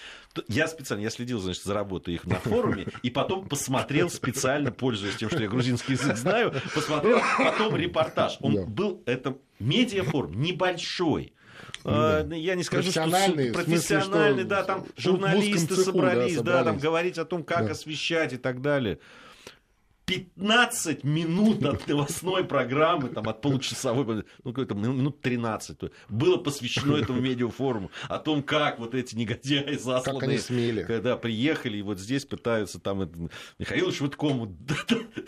я 0.48 0.68
специально, 0.68 1.02
я 1.02 1.10
следил, 1.10 1.40
значит, 1.40 1.62
за 1.62 1.74
работой 1.74 2.14
их 2.14 2.24
на 2.24 2.36
форуме, 2.36 2.86
и 3.02 3.10
потом 3.10 3.48
посмотрел 3.48 4.10
специально, 4.10 4.70
пользуясь 4.70 5.16
тем, 5.16 5.30
что 5.30 5.40
я 5.40 5.48
грузинский 5.48 5.92
язык 5.92 6.16
знаю, 6.16 6.54
посмотрел 6.74 7.20
потом 7.38 7.76
репортаж. 7.76 8.38
Он 8.40 8.66
был, 8.66 9.02
это 9.06 9.38
медиафорум 9.58 10.40
небольшой, 10.40 11.32
да. 11.84 12.20
Э, 12.20 12.36
я 12.36 12.54
не 12.54 12.62
скажу, 12.64 12.90
что 12.90 13.04
профессиональный, 13.52 14.44
да, 14.44 14.62
там 14.64 14.86
журналисты 14.96 15.74
собрались, 15.76 15.76
да, 15.76 15.84
собрались, 15.84 16.40
да, 16.40 16.64
там 16.64 16.78
говорить 16.78 17.18
о 17.18 17.24
том, 17.24 17.42
как 17.42 17.66
да. 17.66 17.72
освещать 17.72 18.32
и 18.32 18.36
так 18.36 18.60
далее. 18.60 18.98
15 20.08 21.04
минут 21.04 21.62
от 21.64 21.86
новостной 21.86 22.42
программы, 22.42 23.10
там, 23.10 23.28
от 23.28 23.42
получасовой, 23.42 24.24
ну, 24.42 24.52
какой-то 24.52 24.74
минут 24.74 25.20
13, 25.20 25.92
было 26.08 26.38
посвящено 26.38 26.96
этому 26.96 27.20
медиафоруму, 27.20 27.90
о 28.08 28.18
том, 28.18 28.42
как 28.42 28.78
вот 28.78 28.94
эти 28.94 29.14
негодяи 29.14 29.76
засланные... 29.76 30.20
Как 30.20 30.28
они 30.30 30.38
смели. 30.38 30.82
Когда 30.84 31.18
приехали, 31.18 31.76
и 31.76 31.82
вот 31.82 31.98
здесь 31.98 32.24
пытаются 32.24 32.80
там... 32.80 33.02
Это, 33.02 33.28
Михаилу 33.58 33.92
Швыдкому 33.92 34.56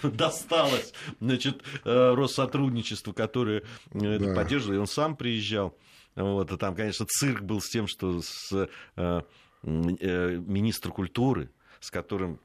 досталось, 0.02 0.94
значит, 1.20 1.62
э, 1.84 2.14
Россотрудничество, 2.14 3.12
которое 3.12 3.64
э, 3.92 3.98
это 3.98 4.24
да. 4.28 4.34
поддерживало, 4.34 4.76
и 4.76 4.78
он 4.78 4.86
сам 4.86 5.14
приезжал. 5.14 5.76
Вот, 6.16 6.50
и 6.50 6.56
там, 6.56 6.74
конечно, 6.74 7.04
цирк 7.06 7.42
был 7.42 7.60
с 7.60 7.68
тем, 7.68 7.86
что 7.86 8.22
с 8.22 8.68
э, 8.96 9.22
э, 9.62 10.36
министр 10.38 10.90
культуры, 10.90 11.50
с 11.80 11.90
которым 11.90 12.40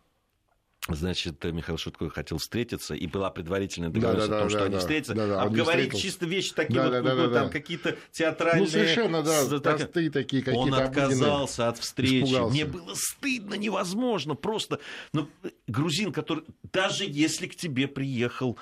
Значит, 0.88 1.44
Михаил 1.46 1.80
Шутков 1.80 2.14
хотел 2.14 2.38
встретиться, 2.38 2.94
и 2.94 3.08
была 3.08 3.32
предварительная 3.32 3.90
договоренность 3.90 4.30
да, 4.30 4.36
да, 4.36 4.38
о 4.38 4.40
том, 4.42 4.50
да, 4.50 4.50
что 4.50 4.60
да, 4.60 4.66
они 4.66 4.78
встретятся. 4.78 5.14
Да, 5.16 5.28
да, 5.28 5.42
Обговорить 5.42 5.98
чисто 5.98 6.28
вещи 6.28 6.54
такие 6.54 6.76
да, 6.76 6.92
вот, 6.92 7.04
да, 7.04 7.16
да, 7.16 7.24
там 7.24 7.48
да. 7.48 7.50
какие-то 7.50 7.98
театральные... 8.12 8.66
Ну, 8.66 8.70
совершенно, 8.70 9.24
да, 9.24 9.60
простые 9.60 10.12
такие 10.12 10.44
какие-то 10.44 10.60
Он 10.60 10.74
отказался 10.76 11.70
от 11.70 11.80
встречи. 11.80 12.26
Испугался. 12.26 12.54
Мне 12.54 12.66
было 12.66 12.94
стыдно, 12.94 13.56
невозможно. 13.56 14.36
Просто, 14.36 14.80
ну, 15.12 15.28
грузин, 15.68 16.14
который, 16.14 16.44
даже 16.72 17.06
если 17.08 17.48
к 17.48 17.56
тебе 17.56 17.88
приехал 17.88 18.60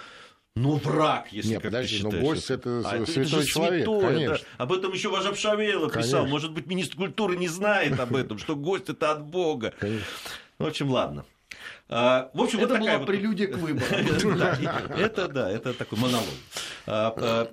ну, 0.55 0.75
враг, 0.75 1.33
если 1.33 1.49
Нет, 1.49 1.61
как 1.61 1.71
подожди, 1.71 1.97
ты 1.97 2.03
но 2.03 2.11
считаешь. 2.11 2.27
гость 2.27 2.51
это 2.51 2.79
а 2.85 3.05
святой 3.07 3.23
это 3.23 3.45
человек, 3.45 3.85
святое, 3.85 4.07
конечно. 4.07 4.37
Да. 4.37 4.63
Об 4.63 4.73
этом 4.73 4.93
еще 4.93 5.09
Важаб 5.09 5.35
Шавела 5.35 5.89
писал. 5.89 6.27
Может 6.27 6.51
быть, 6.53 6.67
министр 6.67 6.97
культуры 6.97 7.35
не 7.35 7.47
знает 7.47 7.99
об 7.99 8.15
этом, 8.15 8.37
что 8.37 8.55
гость 8.55 8.87
это 8.87 9.11
от 9.11 9.25
Бога. 9.25 9.73
Конечно. 9.79 10.05
В 10.59 10.65
общем, 10.65 10.89
ладно. 10.89 11.25
А, 11.89 12.31
в 12.33 12.41
общем, 12.41 12.59
это 12.59 12.73
вот 12.75 12.79
была 12.79 12.97
вот... 12.97 13.07
прелюдия 13.07 13.47
к 13.47 13.57
выборам. 13.57 13.87
Это 14.97 15.27
да, 15.27 15.51
это 15.51 15.73
такой 15.73 15.99
монолог. 15.99 17.49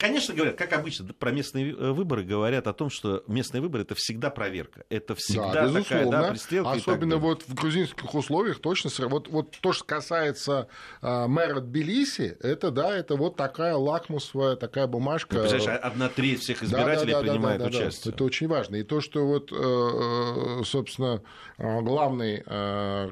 А, 0.00 0.04
а, 0.04 0.08
Конечно, 0.08 0.34
говорят, 0.34 0.56
как 0.56 0.72
обычно, 0.72 1.06
про 1.12 1.30
местные 1.30 1.72
э, 1.72 1.92
выборы 1.92 2.22
говорят 2.22 2.66
о 2.66 2.72
том, 2.72 2.90
что 2.90 3.22
местные 3.26 3.60
выборы 3.60 3.82
это 3.84 3.94
всегда 3.94 4.30
проверка. 4.30 4.84
Это 4.88 5.14
всегда 5.14 5.68
да, 5.68 5.72
такая 5.72 6.10
да, 6.10 6.30
пристрелка. 6.30 6.70
Особенно 6.72 7.16
вот 7.18 7.42
в 7.46 7.54
грузинских 7.54 8.14
условиях 8.14 8.60
точно. 8.60 8.90
Вот, 9.08 9.28
вот 9.28 9.56
то, 9.60 9.72
что 9.72 9.84
касается 9.84 10.68
э, 11.02 11.26
мэра 11.26 11.60
Тбилиси, 11.60 12.36
это 12.40 12.70
да, 12.70 12.96
это 12.96 13.16
вот 13.16 13.36
такая 13.36 13.74
лакмусовая 13.74 14.56
такая 14.56 14.86
бумажка. 14.86 15.34
Ну, 15.36 15.40
представляешь, 15.42 15.80
одна 15.82 16.08
треть 16.08 16.40
всех 16.40 16.62
избирателей 16.62 17.12
да, 17.12 17.20
да, 17.20 17.26
да, 17.26 17.32
принимает 17.32 17.58
да, 17.58 17.64
да, 17.64 17.78
участие. 17.78 18.12
Да, 18.12 18.16
это 18.16 18.24
очень 18.24 18.48
важно. 18.48 18.76
И 18.76 18.82
то, 18.82 19.00
что 19.00 19.26
вот, 19.26 19.52
э, 19.52 20.62
собственно, 20.64 21.22
главный 21.58 22.42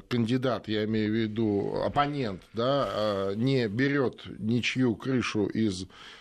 кандидат, 0.07 0.67
я 0.67 0.85
имею 0.85 1.11
в 1.11 1.15
виду 1.15 1.81
оппонент, 1.85 2.41
да, 2.53 3.31
не 3.35 3.67
берет 3.67 4.23
ничью 4.39 4.95
крышу 4.95 5.45
из 5.45 5.83
Э, 5.83 6.18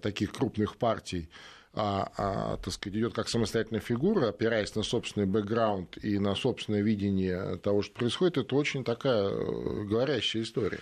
таких 0.00 0.32
крупных 0.32 0.76
партий, 0.76 1.28
а, 1.74 2.10
а, 2.16 2.56
так 2.56 2.72
сказать, 2.72 2.98
идет 2.98 3.14
как 3.14 3.28
самостоятельная 3.28 3.80
фигура, 3.80 4.30
опираясь 4.30 4.74
на 4.74 4.82
собственный 4.82 5.26
бэкграунд 5.26 6.02
и 6.02 6.18
на 6.18 6.34
собственное 6.34 6.82
видение 6.82 7.56
того, 7.58 7.82
что 7.82 7.94
происходит, 7.94 8.38
это 8.38 8.56
очень 8.56 8.82
такая 8.82 9.28
э, 9.28 9.84
говорящая 9.84 10.42
история. 10.42 10.80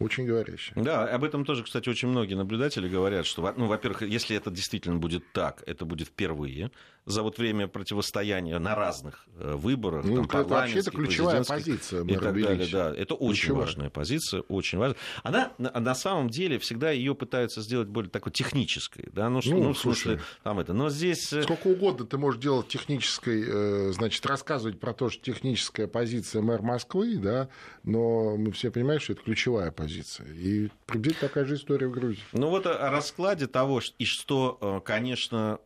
Очень 0.00 0.26
говорящая. 0.26 0.82
Да, 0.82 1.04
об 1.04 1.22
этом 1.22 1.44
тоже, 1.44 1.62
кстати, 1.62 1.88
очень 1.88 2.08
многие 2.08 2.34
наблюдатели 2.34 2.88
говорят, 2.88 3.26
что, 3.26 3.54
ну, 3.56 3.66
во-первых, 3.66 4.02
если 4.02 4.36
это 4.36 4.50
действительно 4.50 4.96
будет 4.96 5.22
так, 5.32 5.62
это 5.66 5.84
будет 5.84 6.08
впервые 6.08 6.72
за 7.06 7.22
вот 7.22 7.38
время 7.38 7.68
противостояния 7.68 8.58
на 8.58 8.74
разных 8.74 9.26
э, 9.36 9.54
выборах, 9.54 10.04
ну, 10.04 10.26
там, 10.26 10.40
это 10.40 10.48
вообще 10.48 10.78
это 10.78 10.90
ключевая 10.90 11.44
позиция 11.44 12.02
и 12.04 12.14
так 12.14 12.40
далее. 12.40 12.68
Да, 12.72 12.94
это 12.94 13.14
очень 13.14 13.40
ключевая. 13.40 13.64
важная 13.64 13.90
позиция, 13.90 14.40
очень 14.42 14.78
важная. 14.78 14.96
Она 15.22 15.52
на 15.58 15.94
самом 15.94 16.30
деле 16.30 16.58
всегда 16.58 16.90
ее 16.90 17.14
пытаются 17.14 17.60
сделать 17.60 17.88
более 17.88 18.10
такой 18.10 18.32
технической, 18.32 19.08
да, 19.12 19.28
ну, 19.28 19.40
ну, 19.44 19.62
ну 19.62 19.72
в 19.74 19.78
смысле, 19.78 20.20
там 20.42 20.60
это, 20.60 20.72
но 20.72 20.88
здесь... 20.88 21.32
Э, 21.32 21.42
Сколько 21.42 21.68
угодно 21.68 22.06
ты 22.06 22.16
можешь 22.16 22.40
делать 22.40 22.68
технической, 22.68 23.44
э, 23.46 23.92
значит, 23.92 24.24
рассказывать 24.24 24.80
про 24.80 24.94
то, 24.94 25.10
что 25.10 25.22
техническая 25.22 25.86
позиция 25.86 26.40
мэр 26.40 26.62
Москвы, 26.62 27.16
да, 27.16 27.48
но 27.82 28.36
мы 28.36 28.50
все 28.52 28.70
понимаем, 28.70 29.00
что 29.00 29.12
это 29.12 29.22
ключевая 29.22 29.70
позиция. 29.70 30.26
И 30.32 30.70
приблизительно 30.86 31.28
такая 31.28 31.44
же 31.44 31.56
история 31.56 31.88
в 31.88 31.92
Грузии. 31.92 32.22
Ну 32.32 32.48
вот 32.48 32.66
о 32.66 32.90
раскладе 32.90 33.46
того, 33.46 33.82
и 33.98 34.04
что, 34.06 34.82
конечно, 34.84 35.58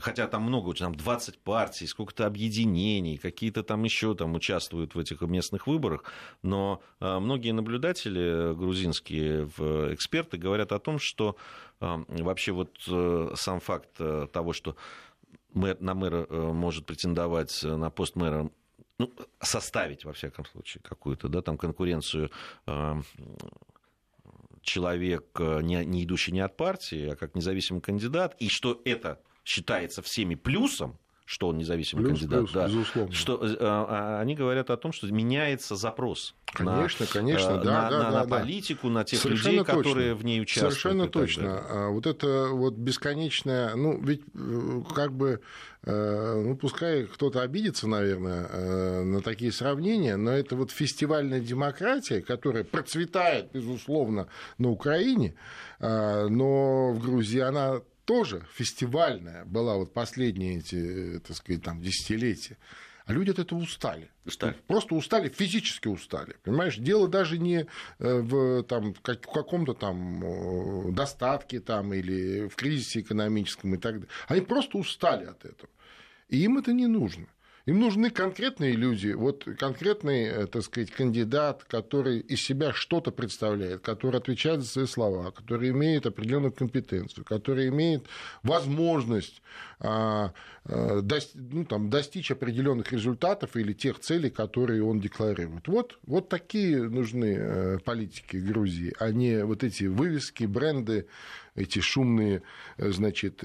хотя 0.00 0.26
там 0.26 0.42
много, 0.42 0.74
там 0.74 0.94
20 0.94 1.38
партий, 1.38 1.86
сколько-то 1.86 2.26
объединений, 2.26 3.16
какие-то 3.16 3.62
там 3.62 3.84
еще 3.84 4.14
там 4.14 4.34
участвуют 4.34 4.94
в 4.94 4.98
этих 4.98 5.20
местных 5.22 5.66
выборах, 5.66 6.04
но 6.42 6.82
э, 7.00 7.18
многие 7.18 7.52
наблюдатели 7.52 8.54
грузинские, 8.54 9.44
эксперты 9.92 10.36
говорят 10.36 10.72
о 10.72 10.78
том, 10.78 10.98
что 10.98 11.36
эм, 11.80 12.06
вообще 12.08 12.52
вот 12.52 12.70
э, 12.88 13.32
сам 13.36 13.60
факт 13.60 13.90
э, 13.98 14.26
того, 14.32 14.52
что 14.52 14.76
мэр, 15.52 15.80
на 15.80 15.94
мэра 15.94 16.26
может 16.52 16.86
претендовать 16.86 17.62
на 17.62 17.90
пост 17.90 18.16
мэра 18.16 18.50
ну, 18.98 19.12
составить, 19.40 20.04
во 20.04 20.12
всяком 20.12 20.44
случае, 20.46 20.82
какую-то 20.82 21.28
да, 21.28 21.42
там 21.42 21.58
конкуренцию 21.58 22.30
человек, 24.64 25.26
э, 25.38 25.60
не, 25.62 25.84
не 25.84 26.04
идущий 26.04 26.32
не 26.32 26.40
от 26.40 26.56
партии, 26.56 27.10
а 27.10 27.16
как 27.16 27.34
независимый 27.34 27.80
кандидат, 27.80 28.36
и 28.40 28.48
что 28.48 28.80
это 28.84 29.20
считается 29.44 30.02
всеми 30.02 30.34
плюсом, 30.34 30.98
что 31.26 31.48
он 31.48 31.56
независимый 31.56 32.04
плюс, 32.04 32.18
кандидат, 32.18 32.40
плюс, 32.40 32.52
да, 32.52 32.66
безусловно. 32.66 33.12
что 33.12 33.40
э, 33.42 33.56
а, 33.58 34.20
они 34.20 34.34
говорят 34.34 34.68
о 34.68 34.76
том, 34.76 34.92
что 34.92 35.06
меняется 35.06 35.74
запрос. 35.74 36.34
Конечно, 36.44 37.06
на, 37.06 37.12
конечно, 37.12 37.52
э, 37.52 37.64
да, 37.64 37.82
на, 37.82 37.90
да, 37.90 37.98
на, 37.98 38.10
да, 38.10 38.24
на 38.24 38.28
политику, 38.28 38.90
на 38.90 39.04
тех 39.04 39.20
Совершенно 39.20 39.52
людей, 39.52 39.64
точно. 39.64 39.82
которые 39.82 40.14
в 40.14 40.24
ней 40.24 40.42
участвуют. 40.42 40.74
Совершенно 40.74 41.08
точно. 41.08 41.64
А 41.66 41.88
вот 41.88 42.06
это 42.06 42.48
вот 42.50 42.74
бесконечное, 42.74 43.74
ну 43.74 43.98
ведь 44.02 44.20
как 44.94 45.12
бы, 45.14 45.40
ну 45.84 46.56
пускай 46.56 47.04
кто-то 47.04 47.40
обидится, 47.40 47.88
наверное, 47.88 49.04
на 49.04 49.22
такие 49.22 49.50
сравнения, 49.50 50.16
но 50.16 50.30
это 50.30 50.56
вот 50.56 50.70
фестивальная 50.70 51.40
демократия, 51.40 52.20
которая 52.20 52.64
процветает, 52.64 53.50
безусловно, 53.52 54.28
на 54.58 54.70
Украине, 54.70 55.34
но 55.80 56.92
в 56.92 57.00
Грузии 57.00 57.40
она 57.40 57.80
тоже 58.04 58.46
фестивальная 58.52 59.44
была 59.44 59.76
вот 59.76 59.92
последние 59.92 60.58
эти, 60.58 61.20
так 61.20 61.36
сказать, 61.36 61.62
там, 61.62 61.80
десятилетия. 61.80 62.58
А 63.06 63.12
люди 63.12 63.30
от 63.30 63.38
этого 63.38 63.58
устали. 63.58 64.10
устали. 64.24 64.56
Просто 64.66 64.94
устали, 64.94 65.28
физически 65.28 65.88
устали. 65.88 66.36
Понимаешь, 66.42 66.76
дело 66.76 67.06
даже 67.06 67.38
не 67.38 67.58
э, 67.58 67.66
в, 67.98 68.62
там, 68.62 68.94
в 68.94 69.00
каком-то 69.02 69.74
там 69.74 70.24
э, 70.24 70.92
достатке 70.92 71.60
там, 71.60 71.92
или 71.92 72.48
в 72.48 72.56
кризисе 72.56 73.00
экономическом 73.00 73.74
и 73.74 73.78
так 73.78 73.94
далее. 73.94 74.08
Они 74.26 74.40
просто 74.40 74.78
устали 74.78 75.26
от 75.26 75.44
этого. 75.44 75.68
И 76.28 76.42
им 76.42 76.56
это 76.56 76.72
не 76.72 76.86
нужно. 76.86 77.26
Им 77.66 77.80
нужны 77.80 78.10
конкретные 78.10 78.72
люди, 78.72 79.12
вот 79.12 79.48
конкретный, 79.58 80.24
э, 80.24 80.46
так 80.46 80.62
сказать, 80.62 80.90
кандидат, 80.90 81.64
который 81.64 82.18
из 82.18 82.42
себя 82.42 82.74
что-то 82.74 83.10
представляет, 83.10 83.80
который 83.80 84.20
отвечает 84.20 84.60
за 84.60 84.68
свои 84.68 84.86
слова, 84.86 85.30
который 85.30 85.70
имеет 85.70 86.04
определенную 86.04 86.52
компетенцию, 86.52 87.24
который 87.24 87.68
имеет 87.68 88.04
возможность 88.42 89.40
а, 89.80 90.32
а, 90.66 91.00
ну, 91.34 91.64
там, 91.64 91.88
достичь 91.88 92.30
определенных 92.30 92.92
результатов 92.92 93.56
или 93.56 93.72
тех 93.72 93.98
целей, 93.98 94.28
которые 94.28 94.84
он 94.84 95.00
декларирует. 95.00 95.66
Вот, 95.66 95.98
вот 96.06 96.28
такие 96.28 96.82
нужны 96.82 97.36
э, 97.38 97.78
политики 97.78 98.36
Грузии, 98.36 98.94
а 98.98 99.10
не 99.10 99.44
вот 99.44 99.64
эти 99.64 99.84
вывески, 99.84 100.44
бренды, 100.44 101.06
эти 101.54 101.80
шумные, 101.80 102.42
э, 102.76 102.90
значит, 102.90 103.42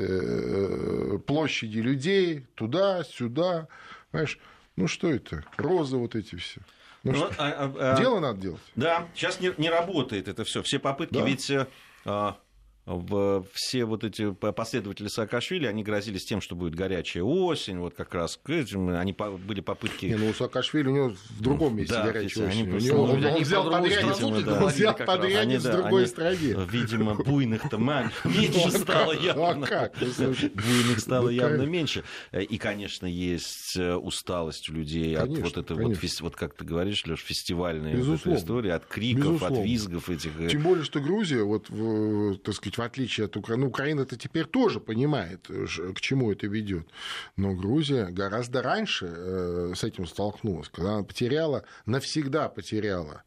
площади 1.26 1.80
людей 1.80 2.46
туда-сюда. 2.56 3.68
Понимаешь, 4.12 4.40
ну 4.76 4.88
что 4.88 5.10
это? 5.10 5.44
Розы 5.58 5.98
вот 5.98 6.16
эти 6.16 6.36
все. 6.36 6.62
Ну, 7.04 7.14
ну, 7.14 7.30
а, 7.38 7.50
а, 7.50 7.94
а, 7.94 7.98
Дело 7.98 8.20
надо 8.20 8.42
делать. 8.42 8.62
Да, 8.76 9.08
сейчас 9.14 9.40
не, 9.40 9.54
не 9.58 9.70
работает 9.70 10.28
это 10.28 10.44
все. 10.44 10.62
Все 10.64 10.80
попытки 10.80 11.14
да. 11.14 11.26
ведь 11.26 11.50
э, 11.50 11.68
а, 12.06 12.38
все 13.54 13.86
вот 13.86 14.04
эти 14.04 14.32
последователи 14.32 15.08
Саакашвили, 15.08 15.66
они 15.68 15.84
грозились 15.84 16.26
тем, 16.26 16.42
что 16.42 16.56
будет 16.56 16.76
горячая 16.76 17.24
осень, 17.24 17.78
вот 17.80 17.94
как 17.94 18.14
раз 18.14 18.40
к 18.42 18.50
этим, 18.50 18.90
они 18.90 19.16
были 19.46 19.62
попытки... 19.62 20.08
Не, 20.08 20.16
ну 20.16 20.30
у 20.30 20.34
Саакашвили 20.34 20.88
у 20.88 20.96
него 20.96 21.10
в 21.10 21.42
другом 21.42 21.76
месте 21.78 21.94
да, 21.94 22.04
горячая 22.04 22.48
осень. 22.48 22.62
Они, 22.62 22.74
у 22.74 22.80
него, 22.80 23.04
он, 23.04 23.26
он 23.26 23.42
взял 23.42 23.70
подрядчик, 23.70 24.46
да, 24.46 24.64
он 24.64 24.70
взял 24.70 24.96
подрядчик 24.96 25.62
с 25.62 25.64
другой 25.64 26.08
стороне. 26.08 26.56
Видимо, 26.70 27.16
буйных-то 27.24 27.78
меньше 27.78 28.72
стало 28.72 29.14
ну, 29.14 29.20
а 29.20 29.24
явно. 29.24 29.92
Ну, 30.00 30.36
буйных 30.56 31.00
стало 31.00 31.26
ну, 31.26 31.30
явно 31.30 31.62
меньше. 31.64 32.04
И, 32.32 32.58
конечно, 32.58 33.06
есть 33.06 33.78
э, 33.78 33.96
усталость 33.96 34.70
у 34.70 34.74
людей 34.74 35.16
от 35.16 35.30
вот 35.30 35.58
этого, 35.58 35.90
вот, 35.90 35.98
вот 36.22 36.36
как 36.36 36.56
ты 36.56 36.66
говоришь, 36.66 37.06
Леш, 37.06 37.20
фестивальной 37.20 38.00
истории, 38.02 38.72
от 38.72 38.86
криков, 38.86 39.44
от 39.44 39.58
визгов 39.64 40.10
этих. 40.10 40.32
Тем 40.50 40.64
более, 40.64 40.84
что 40.84 41.00
Грузия, 41.00 41.44
вот, 41.44 41.68
так 42.44 42.56
сказать, 42.56 42.79
в 42.80 42.82
отличие 42.82 43.26
от 43.26 43.38
Украины, 43.38 43.64
ну, 43.64 43.70
Украина-то 43.70 44.16
теперь 44.16 44.46
тоже 44.46 44.80
понимает, 44.80 45.48
к 45.48 46.02
чему 46.02 46.32
это 46.32 46.48
ведет. 46.48 46.88
Но 47.36 47.54
Грузия 47.54 48.06
гораздо 48.06 48.62
раньше 48.62 49.06
с 49.76 49.84
этим 49.84 50.08
столкнулась, 50.08 50.70
когда 50.70 50.96
она 50.96 51.04
потеряла, 51.04 51.64
навсегда 51.86 52.50
потеряла 52.50 53.24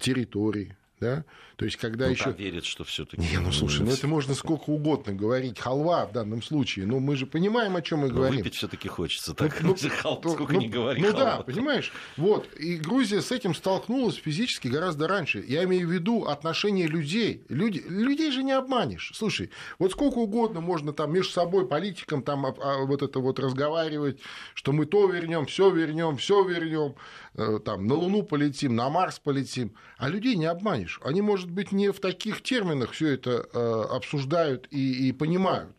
территории, 0.00 0.76
да? 1.00 1.24
То 1.56 1.64
есть, 1.64 1.76
когда 1.76 2.06
ну, 2.06 2.12
еще... 2.12 2.32
верит, 2.32 2.64
что 2.64 2.84
все-таки. 2.84 3.22
Не, 3.22 3.38
ну 3.38 3.52
слушай, 3.52 3.84
ну 3.84 3.92
это 3.92 4.06
можно 4.08 4.34
сколько 4.34 4.70
угодно 4.70 5.12
говорить. 5.12 5.58
Халва 5.58 6.06
в 6.06 6.12
данном 6.12 6.42
случае. 6.42 6.86
Но 6.86 6.98
мы 7.00 7.16
же 7.16 7.26
понимаем, 7.26 7.76
о 7.76 7.82
чем 7.82 8.00
мы 8.00 8.08
Но 8.08 8.14
говорим. 8.14 8.38
Выпить 8.38 8.56
все-таки 8.56 8.88
хочется. 8.88 9.34
Так, 9.34 9.62
ну, 9.62 9.76
ну, 10.04 10.20
ну, 10.22 10.30
сколько 10.30 10.52
ну, 10.52 10.60
не 10.60 10.68
говори. 10.68 11.00
Ну 11.00 11.12
халва. 11.12 11.24
да, 11.24 11.42
понимаешь? 11.42 11.92
Вот. 12.16 12.52
И 12.54 12.76
Грузия 12.76 13.22
с 13.22 13.30
этим 13.30 13.54
столкнулась 13.54 14.16
физически 14.16 14.68
гораздо 14.68 15.06
раньше. 15.06 15.44
Я 15.46 15.64
имею 15.64 15.88
в 15.88 15.92
виду 15.92 16.24
отношения 16.24 16.86
людей. 16.86 17.44
Люди, 17.48 17.84
людей 17.86 18.30
же 18.32 18.42
не 18.42 18.52
обманешь. 18.52 19.12
Слушай, 19.14 19.50
вот 19.78 19.92
сколько 19.92 20.18
угодно 20.18 20.60
можно 20.60 20.92
там 20.92 21.12
между 21.12 21.32
собой, 21.32 21.68
политикам, 21.68 22.22
там 22.22 22.46
а, 22.46 22.54
а, 22.60 22.84
вот 22.84 23.02
это 23.02 23.20
вот 23.20 23.38
разговаривать, 23.38 24.20
что 24.54 24.72
мы 24.72 24.86
то 24.86 25.06
вернем, 25.06 25.46
все 25.46 25.70
вернем, 25.70 26.16
все 26.16 26.42
вернем, 26.44 26.94
э, 27.34 27.58
там 27.64 27.86
на 27.86 27.94
Луну 27.94 28.22
полетим, 28.22 28.74
на 28.74 28.88
Марс 28.90 29.18
полетим. 29.18 29.74
А 29.98 30.08
людей 30.08 30.36
не 30.36 30.46
обманешь. 30.46 31.00
Они, 31.04 31.22
может 31.22 31.43
быть, 31.50 31.72
не 31.72 31.90
в 31.92 32.00
таких 32.00 32.42
терминах 32.42 32.92
все 32.92 33.14
это 33.14 33.48
э, 33.52 33.84
обсуждают 33.90 34.68
и, 34.70 35.08
и 35.08 35.12
понимают 35.12 35.70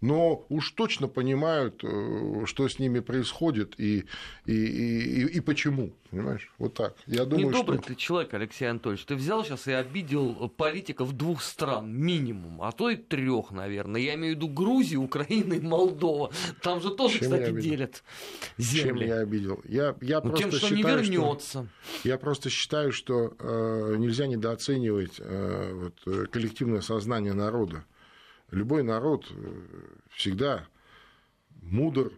но 0.00 0.46
уж 0.48 0.70
точно 0.72 1.08
понимают, 1.08 1.82
э, 1.82 2.44
что 2.46 2.68
с 2.68 2.78
ними 2.78 3.00
происходит 3.00 3.74
и, 3.78 4.04
и, 4.46 4.52
и, 4.52 5.26
и 5.26 5.40
почему. 5.40 5.92
Понимаешь? 6.10 6.50
Вот 6.58 6.72
так. 6.72 6.94
Я 7.06 7.26
думаю, 7.26 7.48
Недобрый 7.48 7.78
что... 7.78 7.88
ты 7.88 7.94
человек, 7.94 8.32
Алексей 8.32 8.64
Анатольевич. 8.64 9.04
Ты 9.04 9.14
взял 9.14 9.44
сейчас 9.44 9.66
и 9.68 9.72
обидел 9.72 10.48
политиков 10.48 11.12
двух 11.12 11.42
стран, 11.42 11.92
минимум, 11.92 12.62
а 12.62 12.72
то 12.72 12.88
и 12.88 12.96
трех, 12.96 13.50
наверное. 13.50 14.00
Я 14.00 14.14
имею 14.14 14.34
в 14.34 14.36
виду 14.36 14.48
Грузию, 14.48 15.02
Украину 15.02 15.54
и 15.54 15.60
Молдова. 15.60 16.30
Там 16.62 16.80
же 16.80 16.94
тоже, 16.94 17.18
Чем 17.18 17.32
кстати, 17.32 17.60
делят 17.60 18.02
земли. 18.56 19.00
Чем 19.00 19.08
я 19.08 19.18
обидел? 19.18 19.60
Я, 19.64 19.96
я 20.00 20.20
ну, 20.22 20.30
просто 20.30 20.38
тем, 20.38 20.52
что 20.52 20.68
считаю, 20.68 20.76
не 20.76 20.82
вернется. 20.82 21.68
Что, 22.00 22.08
я 22.08 22.16
просто 22.16 22.48
считаю, 22.48 22.92
что 22.92 23.34
э, 23.38 23.96
нельзя 23.98 24.26
недооценивать 24.26 25.16
э, 25.18 25.72
вот, 25.74 26.30
коллективное 26.30 26.80
сознание 26.80 27.34
народа. 27.34 27.84
Любой 28.50 28.82
народ 28.82 29.26
э, 29.30 29.62
всегда 30.10 30.66
мудр 31.60 32.12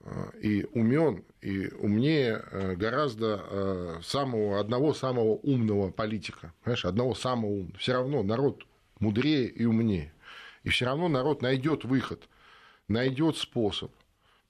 э, 0.00 0.30
и 0.40 0.64
умен, 0.72 1.24
и 1.42 1.68
умнее 1.68 2.42
э, 2.50 2.74
гораздо 2.74 4.00
самого, 4.02 4.60
одного 4.60 4.94
самого 4.94 5.36
умного 5.36 5.90
политика. 5.90 6.52
Понимаешь, 6.62 6.84
одного 6.84 7.14
самого 7.14 7.50
умного. 7.50 7.78
Все 7.78 7.92
равно 7.92 8.22
народ 8.22 8.66
мудрее 8.98 9.46
и 9.46 9.66
умнее. 9.66 10.12
И 10.64 10.70
все 10.70 10.86
равно 10.86 11.08
народ 11.08 11.42
найдет 11.42 11.84
выход, 11.84 12.28
найдет 12.88 13.36
способ. 13.36 13.92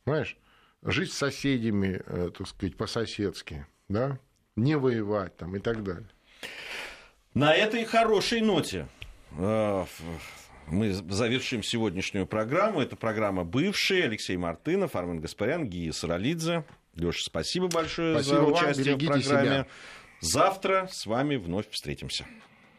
Понимаешь? 0.05 0.37
Жить 0.83 1.13
с 1.13 1.17
соседями, 1.17 2.01
так 2.07 2.47
сказать, 2.47 2.77
по-соседски, 2.77 3.67
да? 3.89 4.21
не 4.55 4.77
воевать 4.77 5.37
там 5.37 5.57
и 5.57 5.59
так 5.59 5.83
далее. 5.83 6.09
На 7.35 7.53
этой 7.55 7.85
хорошей 7.85 8.41
ноте 8.41 8.87
мы 10.71 10.93
завершим 10.93 11.63
сегодняшнюю 11.63 12.27
программу. 12.27 12.81
Это 12.81 12.97
программа 12.97 13.45
«Бывшие». 13.45 14.05
Алексей 14.05 14.37
Мартынов, 14.37 14.97
Армен 14.97 15.21
Гаспарян, 15.21 15.67
Гия 15.67 15.93
Саралидзе. 15.93 16.65
Леша, 16.95 17.23
спасибо 17.25 17.69
большое 17.69 18.15
спасибо 18.15 18.37
за 18.37 18.43
вам, 18.43 18.53
участие 18.53 18.97
в 18.97 18.99
программе. 18.99 19.23
Себя. 19.23 19.67
Завтра 20.21 20.89
с 20.91 21.07
вами 21.07 21.37
вновь 21.37 21.71
встретимся. 21.71 22.27